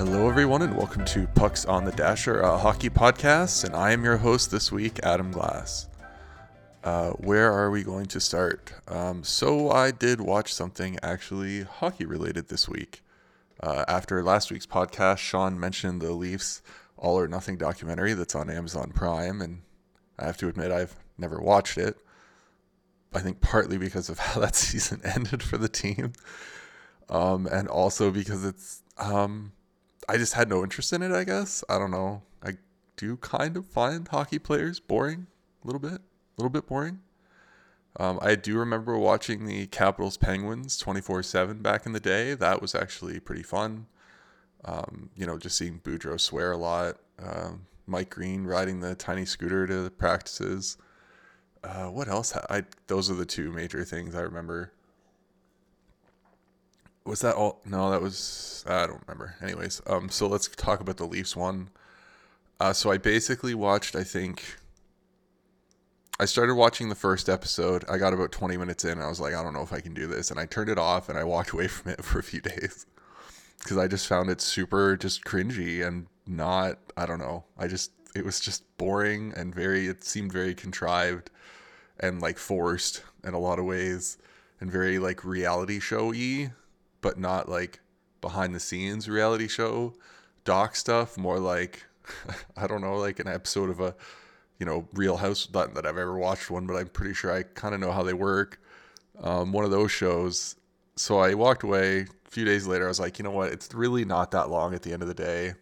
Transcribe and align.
Hello, 0.00 0.30
everyone, 0.30 0.62
and 0.62 0.74
welcome 0.78 1.04
to 1.04 1.26
Pucks 1.26 1.66
on 1.66 1.84
the 1.84 1.92
Dasher, 1.92 2.40
a 2.40 2.56
hockey 2.56 2.88
podcast. 2.88 3.64
And 3.64 3.76
I 3.76 3.92
am 3.92 4.02
your 4.02 4.16
host 4.16 4.50
this 4.50 4.72
week, 4.72 4.98
Adam 5.02 5.30
Glass. 5.30 5.88
Uh, 6.82 7.10
where 7.10 7.52
are 7.52 7.70
we 7.70 7.82
going 7.82 8.06
to 8.06 8.18
start? 8.18 8.72
Um, 8.88 9.22
so, 9.22 9.70
I 9.70 9.90
did 9.90 10.22
watch 10.22 10.54
something 10.54 10.98
actually 11.02 11.64
hockey 11.64 12.06
related 12.06 12.48
this 12.48 12.66
week. 12.66 13.02
Uh, 13.62 13.84
after 13.88 14.22
last 14.22 14.50
week's 14.50 14.64
podcast, 14.64 15.18
Sean 15.18 15.60
mentioned 15.60 16.00
the 16.00 16.12
Leafs 16.12 16.62
All 16.96 17.20
or 17.20 17.28
Nothing 17.28 17.58
documentary 17.58 18.14
that's 18.14 18.34
on 18.34 18.48
Amazon 18.48 18.92
Prime, 18.92 19.42
and 19.42 19.60
I 20.18 20.24
have 20.24 20.38
to 20.38 20.48
admit, 20.48 20.72
I've 20.72 20.96
never 21.18 21.42
watched 21.42 21.76
it. 21.76 21.98
I 23.12 23.18
think 23.18 23.42
partly 23.42 23.76
because 23.76 24.08
of 24.08 24.18
how 24.18 24.40
that 24.40 24.56
season 24.56 25.02
ended 25.04 25.42
for 25.42 25.58
the 25.58 25.68
team, 25.68 26.14
um, 27.10 27.46
and 27.46 27.68
also 27.68 28.10
because 28.10 28.46
it's 28.46 28.80
um, 28.96 29.52
I 30.08 30.16
just 30.16 30.34
had 30.34 30.48
no 30.48 30.62
interest 30.62 30.92
in 30.92 31.02
it. 31.02 31.12
I 31.12 31.24
guess 31.24 31.62
I 31.68 31.78
don't 31.78 31.90
know. 31.90 32.22
I 32.42 32.52
do 32.96 33.16
kind 33.16 33.56
of 33.56 33.66
find 33.66 34.06
hockey 34.08 34.38
players 34.38 34.80
boring, 34.80 35.26
a 35.62 35.66
little 35.66 35.80
bit, 35.80 36.00
a 36.00 36.36
little 36.36 36.50
bit 36.50 36.66
boring. 36.66 37.00
Um, 37.98 38.18
I 38.22 38.34
do 38.36 38.56
remember 38.56 38.96
watching 38.96 39.46
the 39.46 39.66
Capitals 39.66 40.16
Penguins 40.16 40.78
24 40.78 41.22
7 41.22 41.58
back 41.58 41.86
in 41.86 41.92
the 41.92 42.00
day. 42.00 42.34
That 42.34 42.62
was 42.62 42.74
actually 42.74 43.18
pretty 43.20 43.42
fun. 43.42 43.86
Um, 44.64 45.10
you 45.16 45.26
know, 45.26 45.38
just 45.38 45.56
seeing 45.56 45.80
Boudreau 45.80 46.20
swear 46.20 46.52
a 46.52 46.56
lot. 46.56 46.98
Um, 47.18 47.66
Mike 47.86 48.10
Green 48.10 48.44
riding 48.44 48.80
the 48.80 48.94
tiny 48.94 49.24
scooter 49.24 49.66
to 49.66 49.90
practices. 49.90 50.76
Uh, 51.64 51.86
what 51.86 52.08
else? 52.08 52.34
I 52.48 52.64
those 52.86 53.10
are 53.10 53.14
the 53.14 53.26
two 53.26 53.50
major 53.52 53.84
things 53.84 54.14
I 54.14 54.20
remember. 54.20 54.72
Was 57.10 57.22
that 57.22 57.34
all? 57.34 57.60
No, 57.64 57.90
that 57.90 58.00
was 58.00 58.64
I 58.68 58.86
don't 58.86 59.02
remember. 59.04 59.34
Anyways, 59.42 59.82
um, 59.88 60.10
so 60.10 60.28
let's 60.28 60.46
talk 60.46 60.78
about 60.78 60.96
the 60.96 61.06
Leafs 61.06 61.34
one. 61.34 61.70
Uh, 62.60 62.72
so 62.72 62.92
I 62.92 62.98
basically 62.98 63.52
watched. 63.52 63.96
I 63.96 64.04
think 64.04 64.44
I 66.20 66.24
started 66.26 66.54
watching 66.54 66.88
the 66.88 66.94
first 66.94 67.28
episode. 67.28 67.84
I 67.90 67.98
got 67.98 68.12
about 68.12 68.30
twenty 68.30 68.56
minutes 68.56 68.84
in. 68.84 69.00
I 69.02 69.08
was 69.08 69.18
like, 69.18 69.34
I 69.34 69.42
don't 69.42 69.54
know 69.54 69.62
if 69.62 69.72
I 69.72 69.80
can 69.80 69.92
do 69.92 70.06
this, 70.06 70.30
and 70.30 70.38
I 70.38 70.46
turned 70.46 70.70
it 70.70 70.78
off 70.78 71.08
and 71.08 71.18
I 71.18 71.24
walked 71.24 71.50
away 71.52 71.66
from 71.66 71.90
it 71.90 72.04
for 72.04 72.20
a 72.20 72.22
few 72.22 72.40
days 72.40 72.86
because 73.58 73.76
I 73.76 73.88
just 73.88 74.06
found 74.06 74.30
it 74.30 74.40
super 74.40 74.96
just 74.96 75.24
cringy 75.24 75.84
and 75.84 76.06
not. 76.28 76.78
I 76.96 77.06
don't 77.06 77.18
know. 77.18 77.42
I 77.58 77.66
just 77.66 77.90
it 78.14 78.24
was 78.24 78.38
just 78.38 78.62
boring 78.78 79.34
and 79.36 79.52
very. 79.52 79.88
It 79.88 80.04
seemed 80.04 80.32
very 80.32 80.54
contrived 80.54 81.28
and 81.98 82.22
like 82.22 82.38
forced 82.38 83.02
in 83.24 83.34
a 83.34 83.40
lot 83.40 83.58
of 83.58 83.64
ways 83.64 84.16
and 84.60 84.70
very 84.70 85.00
like 85.00 85.24
reality 85.24 85.80
showy 85.80 86.50
but 87.00 87.18
not 87.18 87.48
like 87.48 87.80
behind 88.20 88.54
the 88.54 88.60
scenes 88.60 89.08
reality 89.08 89.48
show 89.48 89.94
doc 90.44 90.76
stuff 90.76 91.16
more 91.16 91.38
like 91.38 91.84
i 92.56 92.66
don't 92.66 92.80
know 92.80 92.96
like 92.96 93.18
an 93.18 93.28
episode 93.28 93.70
of 93.70 93.80
a 93.80 93.94
you 94.58 94.66
know 94.66 94.86
real 94.92 95.16
house 95.16 95.48
not 95.52 95.74
that 95.74 95.86
i've 95.86 95.98
ever 95.98 96.18
watched 96.18 96.50
one 96.50 96.66
but 96.66 96.76
i'm 96.76 96.88
pretty 96.88 97.14
sure 97.14 97.32
i 97.32 97.42
kind 97.42 97.74
of 97.74 97.80
know 97.80 97.92
how 97.92 98.02
they 98.02 98.12
work 98.12 98.60
um, 99.22 99.52
one 99.52 99.64
of 99.64 99.70
those 99.70 99.90
shows. 99.90 100.56
So 100.96 101.18
i 101.18 101.34
walked 101.34 101.62
away 101.62 102.00
a 102.00 102.30
few 102.30 102.44
days 102.44 102.66
later 102.66 102.84
i 102.84 102.88
was 102.88 103.00
like 103.00 103.18
you 103.18 103.22
know 103.22 103.30
what? 103.30 103.52
It's 103.52 103.72
really 103.74 104.04
not 104.04 104.30
that 104.32 104.50
long 104.50 104.74
at 104.74 104.82
the 104.82 104.92
end 104.92 105.02
of 105.02 105.08
the 105.08 105.14
day. 105.14 105.54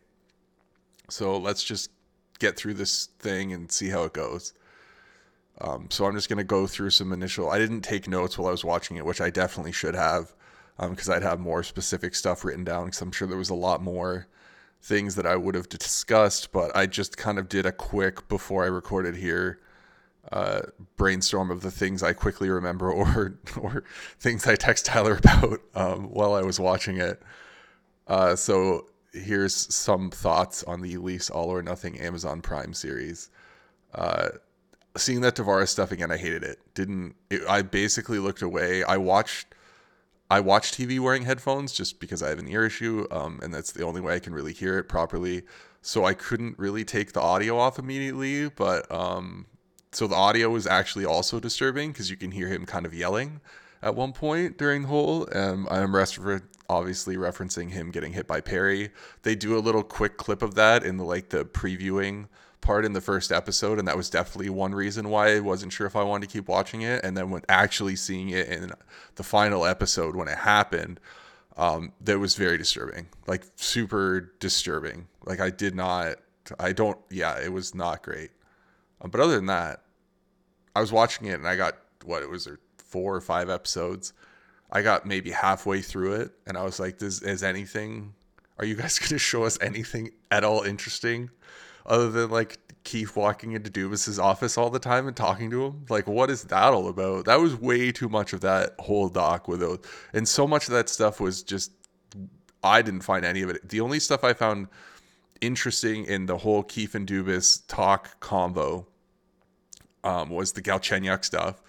So 1.08 1.38
let's 1.38 1.62
just 1.62 1.90
get 2.38 2.56
through 2.56 2.74
this 2.74 3.06
thing 3.18 3.52
and 3.52 3.70
see 3.70 3.88
how 3.88 4.04
it 4.04 4.12
goes. 4.12 4.52
Um, 5.60 5.88
so 5.90 6.04
I'm 6.06 6.14
just 6.14 6.28
going 6.28 6.38
to 6.38 6.44
go 6.44 6.66
through 6.68 6.90
some 6.90 7.12
initial. 7.12 7.50
I 7.50 7.58
didn't 7.58 7.80
take 7.80 8.06
notes 8.06 8.38
while 8.38 8.48
I 8.48 8.52
was 8.52 8.64
watching 8.64 8.96
it, 8.96 9.04
which 9.04 9.20
I 9.20 9.28
definitely 9.30 9.72
should 9.72 9.96
have, 9.96 10.32
because 10.78 11.08
um, 11.08 11.14
I'd 11.16 11.22
have 11.22 11.40
more 11.40 11.62
specific 11.62 12.14
stuff 12.14 12.44
written 12.44 12.64
down. 12.64 12.86
Because 12.86 13.00
I'm 13.00 13.12
sure 13.12 13.28
there 13.28 13.36
was 13.36 13.50
a 13.50 13.54
lot 13.54 13.82
more 13.82 14.26
things 14.80 15.16
that 15.16 15.26
I 15.26 15.36
would 15.36 15.54
have 15.54 15.68
discussed, 15.68 16.52
but 16.52 16.74
I 16.76 16.86
just 16.86 17.16
kind 17.16 17.38
of 17.38 17.48
did 17.48 17.66
a 17.66 17.72
quick 17.72 18.28
before 18.28 18.64
I 18.64 18.68
recorded 18.68 19.16
here 19.16 19.58
uh, 20.32 20.60
brainstorm 20.96 21.50
of 21.50 21.62
the 21.62 21.70
things 21.70 22.02
I 22.02 22.12
quickly 22.12 22.50
remember 22.50 22.90
or 22.92 23.38
or 23.60 23.84
things 24.18 24.46
I 24.46 24.56
text 24.56 24.86
Tyler 24.86 25.16
about 25.16 25.60
um, 25.74 26.04
while 26.10 26.34
I 26.34 26.42
was 26.42 26.60
watching 26.60 26.98
it. 26.98 27.22
Uh, 28.06 28.36
so 28.36 28.86
here's 29.12 29.54
some 29.74 30.10
thoughts 30.10 30.62
on 30.64 30.80
the 30.80 30.96
Leafs 30.98 31.30
All 31.30 31.50
or 31.50 31.62
Nothing 31.62 31.98
Amazon 31.98 32.40
Prime 32.40 32.74
series. 32.74 33.30
Uh, 33.94 34.28
seeing 34.96 35.20
that 35.22 35.34
Tavares 35.34 35.68
stuff 35.68 35.92
again, 35.92 36.10
I 36.10 36.16
hated 36.16 36.42
it. 36.42 36.58
Didn't 36.74 37.14
it, 37.30 37.42
I 37.48 37.62
basically 37.62 38.18
looked 38.18 38.42
away. 38.42 38.82
I 38.84 38.96
watched 38.96 39.54
I 40.30 40.40
watch 40.40 40.72
TV 40.72 41.00
wearing 41.00 41.22
headphones 41.22 41.72
just 41.72 42.00
because 42.00 42.22
I 42.22 42.28
have 42.28 42.38
an 42.38 42.48
ear 42.48 42.66
issue, 42.66 43.06
um, 43.10 43.40
and 43.42 43.52
that's 43.52 43.72
the 43.72 43.84
only 43.84 44.00
way 44.00 44.14
I 44.14 44.18
can 44.18 44.34
really 44.34 44.52
hear 44.52 44.78
it 44.78 44.84
properly. 44.84 45.42
So 45.80 46.04
I 46.04 46.12
couldn't 46.12 46.58
really 46.58 46.84
take 46.84 47.12
the 47.12 47.20
audio 47.20 47.58
off 47.58 47.78
immediately, 47.78 48.50
but 48.50 48.90
um, 48.92 49.46
so 49.92 50.06
the 50.06 50.16
audio 50.16 50.50
was 50.50 50.66
actually 50.66 51.06
also 51.06 51.40
disturbing 51.40 51.92
because 51.92 52.10
you 52.10 52.16
can 52.16 52.30
hear 52.30 52.48
him 52.48 52.66
kind 52.66 52.84
of 52.84 52.92
yelling 52.92 53.40
at 53.82 53.94
one 53.94 54.12
point 54.12 54.58
during 54.58 54.82
the 54.82 54.88
whole. 54.88 55.28
Um, 55.34 55.66
I'm 55.70 55.94
obviously 56.68 57.16
referencing 57.16 57.70
him 57.70 57.90
getting 57.90 58.12
hit 58.12 58.26
by 58.26 58.40
Perry. 58.40 58.90
They 59.22 59.34
do 59.34 59.56
a 59.56 59.60
little 59.60 59.82
quick 59.82 60.18
clip 60.18 60.42
of 60.42 60.54
that 60.56 60.84
in 60.84 60.98
the 60.98 61.04
like 61.04 61.30
the 61.30 61.44
previewing 61.44 62.26
part 62.60 62.84
in 62.84 62.92
the 62.92 63.00
first 63.00 63.32
episode, 63.32 63.78
and 63.78 63.88
that 63.88 63.96
was 63.96 64.10
definitely 64.10 64.50
one 64.50 64.74
reason 64.74 65.08
why 65.08 65.36
I 65.36 65.40
wasn't 65.40 65.72
sure 65.72 65.86
if 65.86 65.96
I 65.96 66.02
wanted 66.02 66.28
to 66.28 66.32
keep 66.32 66.48
watching 66.48 66.82
it. 66.82 67.04
And 67.04 67.16
then 67.16 67.30
when 67.30 67.42
actually 67.48 67.96
seeing 67.96 68.30
it 68.30 68.48
in 68.48 68.72
the 69.14 69.22
final 69.22 69.64
episode 69.64 70.16
when 70.16 70.28
it 70.28 70.38
happened, 70.38 71.00
um, 71.56 71.92
that 72.02 72.18
was 72.18 72.36
very 72.36 72.56
disturbing, 72.58 73.08
like 73.26 73.44
super 73.56 74.32
disturbing. 74.38 75.08
Like 75.24 75.40
I 75.40 75.50
did 75.50 75.74
not, 75.74 76.16
I 76.58 76.72
don't, 76.72 76.98
yeah, 77.10 77.38
it 77.38 77.52
was 77.52 77.74
not 77.74 78.02
great. 78.02 78.30
Um, 79.00 79.10
but 79.10 79.20
other 79.20 79.36
than 79.36 79.46
that, 79.46 79.82
I 80.74 80.80
was 80.80 80.92
watching 80.92 81.26
it 81.26 81.34
and 81.34 81.48
I 81.48 81.56
got 81.56 81.76
what 82.04 82.22
it 82.22 82.30
was 82.30 82.44
there 82.44 82.58
four 82.76 83.14
or 83.14 83.20
five 83.20 83.50
episodes. 83.50 84.12
I 84.70 84.82
got 84.82 85.06
maybe 85.06 85.30
halfway 85.30 85.82
through 85.82 86.14
it 86.14 86.32
and 86.46 86.56
I 86.56 86.62
was 86.62 86.78
like, 86.78 86.98
"Does 86.98 87.22
is 87.22 87.42
anything? 87.42 88.14
Are 88.58 88.64
you 88.64 88.74
guys 88.74 88.98
going 89.00 89.10
to 89.10 89.18
show 89.18 89.44
us 89.44 89.58
anything 89.60 90.10
at 90.30 90.44
all 90.44 90.62
interesting?" 90.62 91.30
Other 91.88 92.10
than 92.10 92.30
like 92.30 92.58
Keefe 92.84 93.16
walking 93.16 93.52
into 93.52 93.70
Dubas's 93.70 94.18
office 94.18 94.56
all 94.56 94.70
the 94.70 94.78
time 94.78 95.06
and 95.06 95.16
talking 95.16 95.50
to 95.50 95.64
him. 95.66 95.86
Like, 95.88 96.06
what 96.06 96.30
is 96.30 96.44
that 96.44 96.72
all 96.72 96.88
about? 96.88 97.24
That 97.24 97.40
was 97.40 97.56
way 97.56 97.92
too 97.92 98.08
much 98.08 98.32
of 98.32 98.40
that 98.42 98.74
whole 98.78 99.08
doc 99.08 99.48
with 99.48 99.60
those, 99.60 99.80
and 100.12 100.26
so 100.26 100.46
much 100.46 100.68
of 100.68 100.72
that 100.72 100.88
stuff 100.88 101.20
was 101.20 101.42
just 101.42 101.72
I 102.62 102.82
didn't 102.82 103.02
find 103.02 103.24
any 103.24 103.42
of 103.42 103.50
it. 103.50 103.68
The 103.68 103.80
only 103.80 104.00
stuff 104.00 104.24
I 104.24 104.32
found 104.32 104.68
interesting 105.40 106.04
in 106.04 106.26
the 106.26 106.38
whole 106.38 106.62
Keefe 106.62 106.94
and 106.94 107.06
Dubas 107.06 107.62
talk 107.68 108.20
convo 108.20 108.86
um, 110.04 110.30
was 110.30 110.52
the 110.52 110.62
Galchenyuk 110.62 111.24
stuff. 111.24 111.62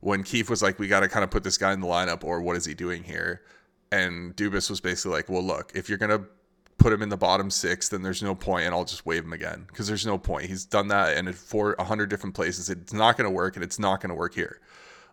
When 0.00 0.22
Keefe 0.22 0.50
was 0.50 0.62
like, 0.62 0.78
"We 0.78 0.88
got 0.88 1.00
to 1.00 1.08
kind 1.08 1.24
of 1.24 1.30
put 1.30 1.44
this 1.44 1.58
guy 1.58 1.72
in 1.72 1.80
the 1.80 1.86
lineup, 1.86 2.24
or 2.24 2.40
what 2.40 2.56
is 2.56 2.64
he 2.64 2.74
doing 2.74 3.04
here?" 3.04 3.42
and 3.90 4.36
Dubas 4.36 4.68
was 4.70 4.80
basically 4.80 5.12
like, 5.12 5.28
"Well, 5.28 5.42
look, 5.42 5.72
if 5.74 5.88
you're 5.88 5.98
gonna 5.98 6.24
put 6.78 6.92
him 6.92 7.02
in 7.02 7.08
the 7.08 7.16
bottom 7.16 7.50
six, 7.50 7.88
then 7.88 8.02
there's 8.02 8.22
no 8.22 8.34
point, 8.34 8.64
and 8.64 8.74
I'll 8.74 8.84
just 8.84 9.04
waive 9.04 9.24
him 9.24 9.32
again 9.32 9.64
because 9.66 9.86
there's 9.86 10.06
no 10.06 10.16
point. 10.16 10.46
He's 10.46 10.64
done 10.64 10.88
that 10.88 11.16
and 11.16 11.34
for 11.34 11.74
a 11.78 11.84
hundred 11.84 12.08
different 12.08 12.34
places. 12.34 12.70
It's 12.70 12.92
not 12.92 13.16
going 13.16 13.26
to 13.28 13.34
work, 13.34 13.56
and 13.56 13.64
it's 13.64 13.78
not 13.78 14.00
going 14.00 14.10
to 14.10 14.14
work 14.14 14.34
here 14.34 14.60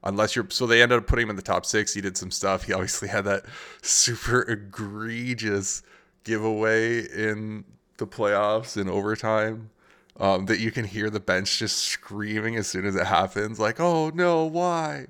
unless 0.04 0.36
you're. 0.36 0.48
So 0.50 0.68
they 0.68 0.82
ended 0.82 1.00
up 1.00 1.08
putting 1.08 1.24
him 1.24 1.32
in 1.32 1.36
the 1.36 1.42
top 1.42 1.66
six. 1.66 1.94
He 1.94 2.02
did 2.02 2.18
some 2.18 2.32
stuff. 2.32 2.64
He 2.64 2.74
obviously 2.74 3.10
had 3.10 3.26
that 3.26 3.46
super 3.82 4.44
egregious 4.44 5.82
giveaway 6.24 7.00
in 7.00 7.66
the 7.98 8.08
playoffs 8.08 8.80
in 8.80 8.88
overtime. 8.88 9.72
Um, 10.18 10.46
that 10.46 10.60
you 10.60 10.72
can 10.72 10.86
hear 10.86 11.10
the 11.10 11.20
bench 11.20 11.60
just 11.60 11.78
screaming 11.80 12.56
as 12.56 12.68
soon 12.68 12.86
as 12.86 12.96
it 12.96 13.06
happens, 13.06 13.60
like, 13.60 13.82
"Oh 13.82 14.12
no, 14.16 14.46
why?" 14.46 15.08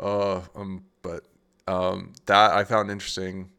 Uh, 0.00 0.40
um, 0.56 0.84
but 1.02 1.24
um, 1.68 2.14
that 2.24 2.52
I 2.52 2.64
found 2.64 2.90
interesting 2.90 3.50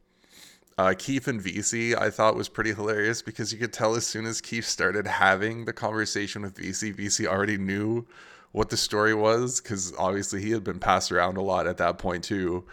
uh, 0.78 0.94
Keefe 0.98 1.28
and 1.28 1.42
Vesey, 1.42 1.96
I 1.96 2.10
thought 2.10 2.36
was 2.36 2.50
pretty 2.50 2.74
hilarious 2.74 3.22
because 3.22 3.54
you 3.54 3.60
could 3.60 3.74
tell 3.74 3.96
as 3.96 4.06
soon 4.06 4.26
as 4.26 4.42
Keefe 4.42 4.66
started 4.66 5.06
having 5.06 5.66
the 5.66 5.74
conversation 5.74 6.42
with 6.42 6.58
Vesey, 6.58 6.92
Vesey 6.92 7.28
already 7.28 7.58
knew 7.58 8.06
what 8.52 8.70
the 8.70 8.78
story 8.78 9.14
was 9.14 9.60
because 9.60 9.94
obviously 9.98 10.42
he 10.42 10.52
had 10.52 10.64
been 10.64 10.80
passed 10.80 11.12
around 11.12 11.38
a 11.38 11.42
lot 11.42 11.68
at 11.68 11.78
that 11.78 11.98
point 11.98 12.24
too. 12.24 12.64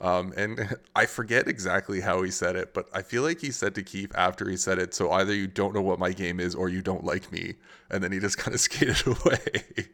Um, 0.00 0.32
and 0.36 0.76
I 0.96 1.06
forget 1.06 1.46
exactly 1.46 2.00
how 2.00 2.22
he 2.22 2.30
said 2.30 2.56
it, 2.56 2.74
but 2.74 2.88
I 2.92 3.02
feel 3.02 3.22
like 3.22 3.40
he 3.40 3.50
said 3.50 3.74
to 3.76 3.82
Keefe 3.82 4.12
after 4.16 4.48
he 4.48 4.56
said 4.56 4.78
it, 4.78 4.94
so 4.94 5.12
either 5.12 5.34
you 5.34 5.46
don't 5.46 5.74
know 5.74 5.82
what 5.82 5.98
my 5.98 6.12
game 6.12 6.40
is 6.40 6.54
or 6.54 6.68
you 6.68 6.82
don't 6.82 7.04
like 7.04 7.30
me. 7.30 7.54
And 7.90 8.02
then 8.02 8.10
he 8.10 8.18
just 8.18 8.38
kind 8.38 8.54
of 8.54 8.60
skated 8.60 9.06
away. 9.06 9.88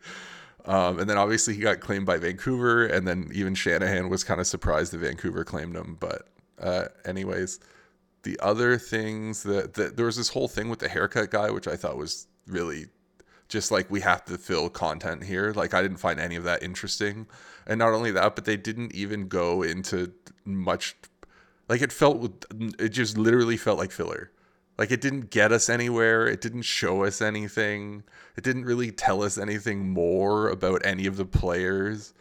Um, 0.67 0.99
and 0.99 1.09
then 1.09 1.17
obviously 1.19 1.55
he 1.55 1.61
got 1.61 1.81
claimed 1.81 2.07
by 2.07 2.19
Vancouver, 2.19 2.87
and 2.87 3.07
then 3.07 3.31
even 3.33 3.55
Shanahan 3.55 4.09
was 4.09 4.25
kind 4.25 4.41
of 4.41 4.47
surprised 4.47 4.93
that 4.93 4.99
Vancouver 4.99 5.45
claimed 5.45 5.75
him. 5.75 5.97
But 5.99 6.29
uh, 6.61 6.87
anyways, 7.05 7.61
the 8.23 8.39
other 8.41 8.77
things 8.79 9.43
that, 9.45 9.75
that 9.75 9.97
there 9.97 10.07
was 10.07 10.17
this 10.17 10.29
whole 10.29 10.49
thing 10.49 10.69
with 10.69 10.79
the 10.79 10.89
haircut 10.89 11.31
guy, 11.31 11.51
which 11.51 11.67
I 11.67 11.77
thought 11.77 11.97
was 11.97 12.27
really 12.47 12.87
just 13.49 13.71
like 13.71 13.91
we 13.91 14.01
have 14.01 14.25
to 14.27 14.39
fill 14.39 14.69
content 14.69 15.25
here. 15.25 15.53
Like 15.53 15.75
I 15.75 15.83
didn't 15.83 15.99
find 15.99 16.21
any 16.21 16.37
of 16.37 16.45
that 16.45 16.63
interesting. 16.63 17.27
And 17.67 17.79
not 17.79 17.93
only 17.93 18.11
that, 18.13 18.35
but 18.35 18.45
they 18.45 18.57
didn't 18.57 18.95
even 18.95 19.29
go 19.29 19.63
into 19.63 20.13
much 20.45 20.97
like 21.69 21.83
it 21.83 21.93
felt 21.93 22.45
it 22.79 22.89
just 22.89 23.17
literally 23.17 23.57
felt 23.57 23.79
like 23.79 23.93
filler. 23.93 24.31
Like 24.79 24.91
it 24.91 25.01
didn't 25.01 25.31
get 25.31 25.53
us 25.53 25.69
anywhere. 25.69 26.27
It 26.27 26.41
didn't 26.41 26.63
show 26.63 27.05
us 27.05 27.21
anything. 27.21 28.03
It 28.37 28.45
didn't 28.45 28.65
really 28.65 28.91
tell 28.91 29.23
us 29.23 29.37
anything 29.37 29.91
more 29.91 30.49
about 30.49 30.85
any 30.85 31.07
of 31.07 31.17
the 31.17 31.27
players. 31.27 32.15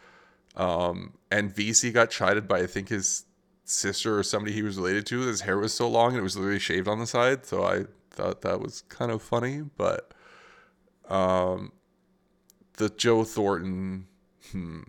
Um, 0.56 1.14
and 1.32 1.56
Vesey 1.56 1.92
got 1.92 2.10
chided 2.10 2.48
by 2.48 2.60
I 2.60 2.68
think 2.68 2.90
his 2.90 3.26
sister 3.70 4.18
or 4.18 4.24
somebody 4.24 4.54
he 4.54 4.64
was 4.64 4.78
related 4.78 5.06
to. 5.08 5.22
His 5.22 5.42
hair 5.42 5.58
was 5.58 5.74
so 5.74 5.90
long 5.90 6.12
and 6.12 6.20
it 6.20 6.24
was 6.24 6.36
literally 6.36 6.60
shaved 6.60 6.88
on 6.88 7.00
the 7.00 7.08
side. 7.08 7.46
So 7.46 7.64
I 7.64 7.86
thought 8.12 8.42
that 8.42 8.60
was 8.60 8.82
kind 8.90 9.12
of 9.12 9.22
funny. 9.22 9.62
But 9.78 10.14
um, 11.10 11.72
the 12.74 12.90
Joe 12.90 13.24
Thornton, 13.24 14.08
hmm. 14.52 14.82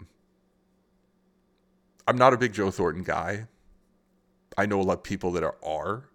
I'm 2.07 2.17
not 2.17 2.33
a 2.33 2.39
big 2.39 2.53
Joe 2.53 2.71
Thornton 2.71 3.05
guy. 3.05 3.47
I 4.57 4.67
know 4.67 4.81
a 4.81 4.83
lot 4.83 4.99
of 4.99 5.03
people 5.03 5.31
that 5.33 5.45
are, 5.45 5.57
are 5.63 6.11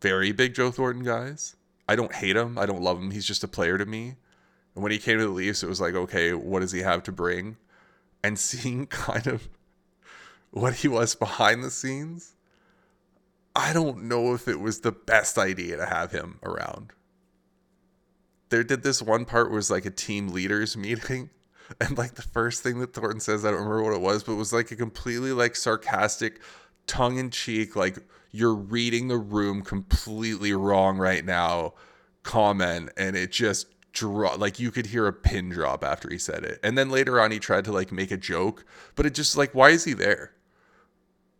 very 0.00 0.32
big 0.32 0.54
Joe 0.54 0.70
Thornton 0.70 1.04
guys. 1.04 1.56
I 1.88 1.96
don't 1.96 2.14
hate 2.14 2.36
him. 2.36 2.58
I 2.58 2.66
don't 2.66 2.82
love 2.82 2.98
him. 2.98 3.10
He's 3.10 3.24
just 3.24 3.44
a 3.44 3.48
player 3.48 3.78
to 3.78 3.86
me. 3.86 4.16
And 4.74 4.82
when 4.82 4.92
he 4.92 4.98
came 4.98 5.18
to 5.18 5.24
the 5.24 5.30
Leafs, 5.30 5.62
it 5.62 5.68
was 5.68 5.80
like, 5.80 5.94
okay, 5.94 6.34
what 6.34 6.60
does 6.60 6.72
he 6.72 6.80
have 6.80 7.02
to 7.04 7.12
bring? 7.12 7.56
And 8.22 8.38
seeing 8.38 8.86
kind 8.86 9.26
of 9.26 9.48
what 10.56 10.76
he 10.76 10.88
was 10.88 11.14
behind 11.14 11.62
the 11.62 11.70
scenes, 11.70 12.34
I 13.54 13.74
don't 13.74 14.04
know 14.04 14.32
if 14.32 14.48
it 14.48 14.58
was 14.58 14.80
the 14.80 14.92
best 14.92 15.36
idea 15.36 15.76
to 15.76 15.84
have 15.84 16.12
him 16.12 16.38
around. 16.42 16.92
There 18.48 18.64
did 18.64 18.82
this 18.82 19.02
one 19.02 19.26
part 19.26 19.50
was 19.50 19.70
like 19.70 19.84
a 19.84 19.90
team 19.90 20.28
leaders 20.28 20.76
meeting. 20.76 21.30
And 21.80 21.98
like 21.98 22.14
the 22.14 22.22
first 22.22 22.62
thing 22.62 22.78
that 22.78 22.94
Thornton 22.94 23.18
says, 23.18 23.44
I 23.44 23.50
don't 23.50 23.58
remember 23.58 23.82
what 23.82 23.94
it 23.94 24.00
was, 24.00 24.22
but 24.22 24.34
it 24.34 24.36
was 24.36 24.52
like 24.52 24.70
a 24.70 24.76
completely 24.76 25.32
like 25.32 25.56
sarcastic, 25.56 26.40
tongue 26.86 27.18
in 27.18 27.30
cheek, 27.30 27.74
like 27.74 27.98
you're 28.30 28.54
reading 28.54 29.08
the 29.08 29.18
room 29.18 29.62
completely 29.62 30.52
wrong 30.52 30.96
right 30.96 31.24
now 31.24 31.74
comment. 32.22 32.90
And 32.96 33.16
it 33.16 33.32
just 33.32 33.66
drop 33.92 34.38
like 34.38 34.60
you 34.60 34.70
could 34.70 34.86
hear 34.86 35.08
a 35.08 35.12
pin 35.12 35.48
drop 35.48 35.82
after 35.82 36.08
he 36.08 36.18
said 36.18 36.44
it. 36.44 36.60
And 36.62 36.78
then 36.78 36.88
later 36.88 37.20
on 37.20 37.32
he 37.32 37.40
tried 37.40 37.64
to 37.64 37.72
like 37.72 37.90
make 37.90 38.12
a 38.12 38.16
joke, 38.16 38.64
but 38.94 39.04
it 39.04 39.12
just 39.12 39.36
like 39.36 39.52
why 39.52 39.70
is 39.70 39.82
he 39.82 39.92
there? 39.92 40.35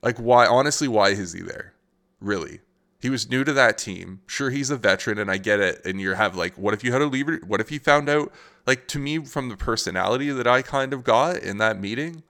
Like 0.02 0.18
why 0.18 0.46
honestly 0.46 0.88
why 0.88 1.10
is 1.10 1.32
he 1.32 1.42
there? 1.42 1.74
Really? 2.20 2.60
He 2.98 3.10
was 3.10 3.30
new 3.30 3.44
to 3.44 3.52
that 3.52 3.78
team. 3.78 4.20
Sure 4.26 4.50
he's 4.50 4.70
a 4.70 4.76
veteran 4.76 5.18
and 5.18 5.30
I 5.30 5.36
get 5.36 5.60
it 5.60 5.84
and 5.84 6.00
you 6.00 6.14
have 6.14 6.36
like 6.36 6.56
what 6.56 6.74
if 6.74 6.82
you 6.82 6.92
had 6.92 6.98
to 6.98 7.06
leave 7.06 7.28
what 7.46 7.60
if 7.60 7.68
he 7.68 7.78
found 7.78 8.08
out 8.08 8.32
like 8.66 8.88
to 8.88 8.98
me 8.98 9.18
from 9.24 9.48
the 9.48 9.56
personality 9.56 10.30
that 10.30 10.46
I 10.46 10.62
kind 10.62 10.92
of 10.92 11.04
got 11.04 11.38
in 11.38 11.58
that 11.58 11.80
meeting, 11.80 12.22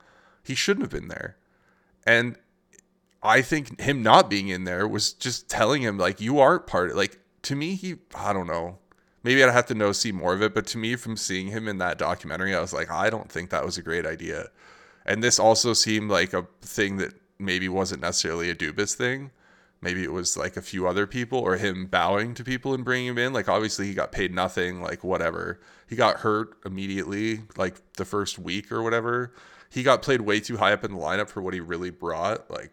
he 0.42 0.54
shouldn't 0.54 0.84
have 0.84 1.00
been 1.00 1.08
there. 1.08 1.36
And 2.06 2.36
I 3.22 3.42
think 3.42 3.80
him 3.80 4.02
not 4.02 4.30
being 4.30 4.48
in 4.48 4.64
there 4.64 4.86
was 4.86 5.12
just 5.12 5.48
telling 5.48 5.82
him 5.82 5.98
like 5.98 6.20
you 6.20 6.38
aren't 6.38 6.66
part 6.66 6.90
of 6.90 6.96
like 6.96 7.18
to 7.42 7.56
me 7.56 7.74
he 7.74 7.96
I 8.14 8.32
don't 8.32 8.46
know 8.46 8.78
maybe 9.26 9.42
I'd 9.42 9.52
have 9.52 9.66
to 9.66 9.74
know 9.74 9.90
see 9.90 10.12
more 10.12 10.32
of 10.32 10.40
it. 10.40 10.54
But 10.54 10.66
to 10.68 10.78
me, 10.78 10.94
from 10.94 11.16
seeing 11.16 11.48
him 11.48 11.66
in 11.66 11.78
that 11.78 11.98
documentary, 11.98 12.54
I 12.54 12.60
was 12.60 12.72
like, 12.72 12.90
I 12.90 13.10
don't 13.10 13.30
think 13.30 13.50
that 13.50 13.64
was 13.64 13.76
a 13.76 13.82
great 13.82 14.06
idea. 14.06 14.46
And 15.04 15.22
this 15.22 15.40
also 15.40 15.72
seemed 15.72 16.10
like 16.10 16.32
a 16.32 16.46
thing 16.62 16.98
that 16.98 17.12
maybe 17.38 17.68
wasn't 17.68 18.02
necessarily 18.02 18.50
a 18.50 18.54
Dubas 18.54 18.94
thing. 18.94 19.30
Maybe 19.80 20.02
it 20.02 20.12
was 20.12 20.36
like 20.36 20.56
a 20.56 20.62
few 20.62 20.88
other 20.88 21.06
people 21.06 21.38
or 21.38 21.56
him 21.56 21.86
bowing 21.86 22.34
to 22.34 22.44
people 22.44 22.74
and 22.74 22.84
bringing 22.84 23.08
him 23.08 23.18
in. 23.18 23.32
Like 23.32 23.48
obviously 23.48 23.86
he 23.86 23.94
got 23.94 24.10
paid 24.10 24.34
nothing, 24.34 24.80
like 24.80 25.04
whatever. 25.04 25.60
He 25.86 25.96
got 25.96 26.20
hurt 26.20 26.56
immediately, 26.64 27.42
like 27.56 27.80
the 27.94 28.04
first 28.04 28.38
week 28.38 28.72
or 28.72 28.82
whatever. 28.82 29.32
He 29.68 29.82
got 29.82 30.02
played 30.02 30.22
way 30.22 30.40
too 30.40 30.56
high 30.56 30.72
up 30.72 30.84
in 30.84 30.92
the 30.92 30.98
lineup 30.98 31.28
for 31.28 31.42
what 31.42 31.54
he 31.54 31.60
really 31.60 31.90
brought. 31.90 32.50
Like 32.50 32.72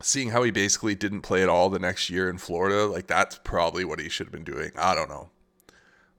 seeing 0.00 0.30
how 0.30 0.42
he 0.44 0.50
basically 0.50 0.94
didn't 0.94 1.22
play 1.22 1.42
at 1.42 1.48
all 1.48 1.68
the 1.68 1.78
next 1.78 2.08
year 2.08 2.30
in 2.30 2.38
Florida, 2.38 2.86
like 2.86 3.06
that's 3.06 3.38
probably 3.42 3.84
what 3.84 3.98
he 4.00 4.08
should 4.08 4.26
have 4.26 4.32
been 4.32 4.44
doing. 4.44 4.70
I 4.76 4.94
don't 4.94 5.08
know. 5.08 5.30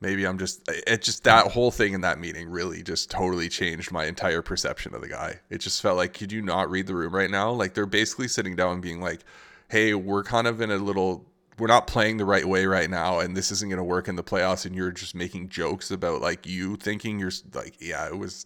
Maybe 0.01 0.25
I'm 0.25 0.37
just 0.37 0.61
it 0.67 1.01
just 1.01 1.25
that 1.25 1.47
whole 1.47 1.71
thing 1.71 1.93
in 1.93 2.01
that 2.01 2.19
meeting 2.19 2.49
really 2.49 2.83
just 2.83 3.11
totally 3.11 3.49
changed 3.49 3.91
my 3.91 4.05
entire 4.05 4.41
perception 4.41 4.95
of 4.95 5.01
the 5.01 5.09
guy. 5.09 5.39
It 5.49 5.59
just 5.59 5.81
felt 5.81 5.97
like 5.97 6.13
could 6.13 6.31
you 6.31 6.41
not 6.41 6.69
read 6.69 6.87
the 6.87 6.95
room 6.95 7.13
right 7.13 7.29
now? 7.29 7.51
Like 7.51 7.73
they're 7.73 7.85
basically 7.85 8.29
sitting 8.29 8.55
down 8.55 8.73
and 8.73 8.81
being 8.81 9.01
like, 9.01 9.21
"Hey, 9.67 9.93
we're 9.93 10.23
kind 10.23 10.47
of 10.47 10.61
in 10.61 10.71
a 10.71 10.77
little 10.77 11.25
we're 11.57 11.67
not 11.67 11.87
playing 11.87 12.17
the 12.17 12.25
right 12.25 12.45
way 12.47 12.65
right 12.65 12.89
now 12.89 13.19
and 13.19 13.35
this 13.35 13.51
isn't 13.51 13.69
going 13.69 13.77
to 13.77 13.83
work 13.83 14.07
in 14.07 14.15
the 14.15 14.23
playoffs 14.23 14.65
and 14.65 14.73
you're 14.73 14.91
just 14.91 15.13
making 15.13 15.49
jokes 15.49 15.91
about 15.91 16.21
like 16.21 16.47
you 16.47 16.77
thinking 16.77 17.19
you're 17.19 17.31
like 17.53 17.75
yeah, 17.81 18.07
it 18.07 18.17
was 18.17 18.45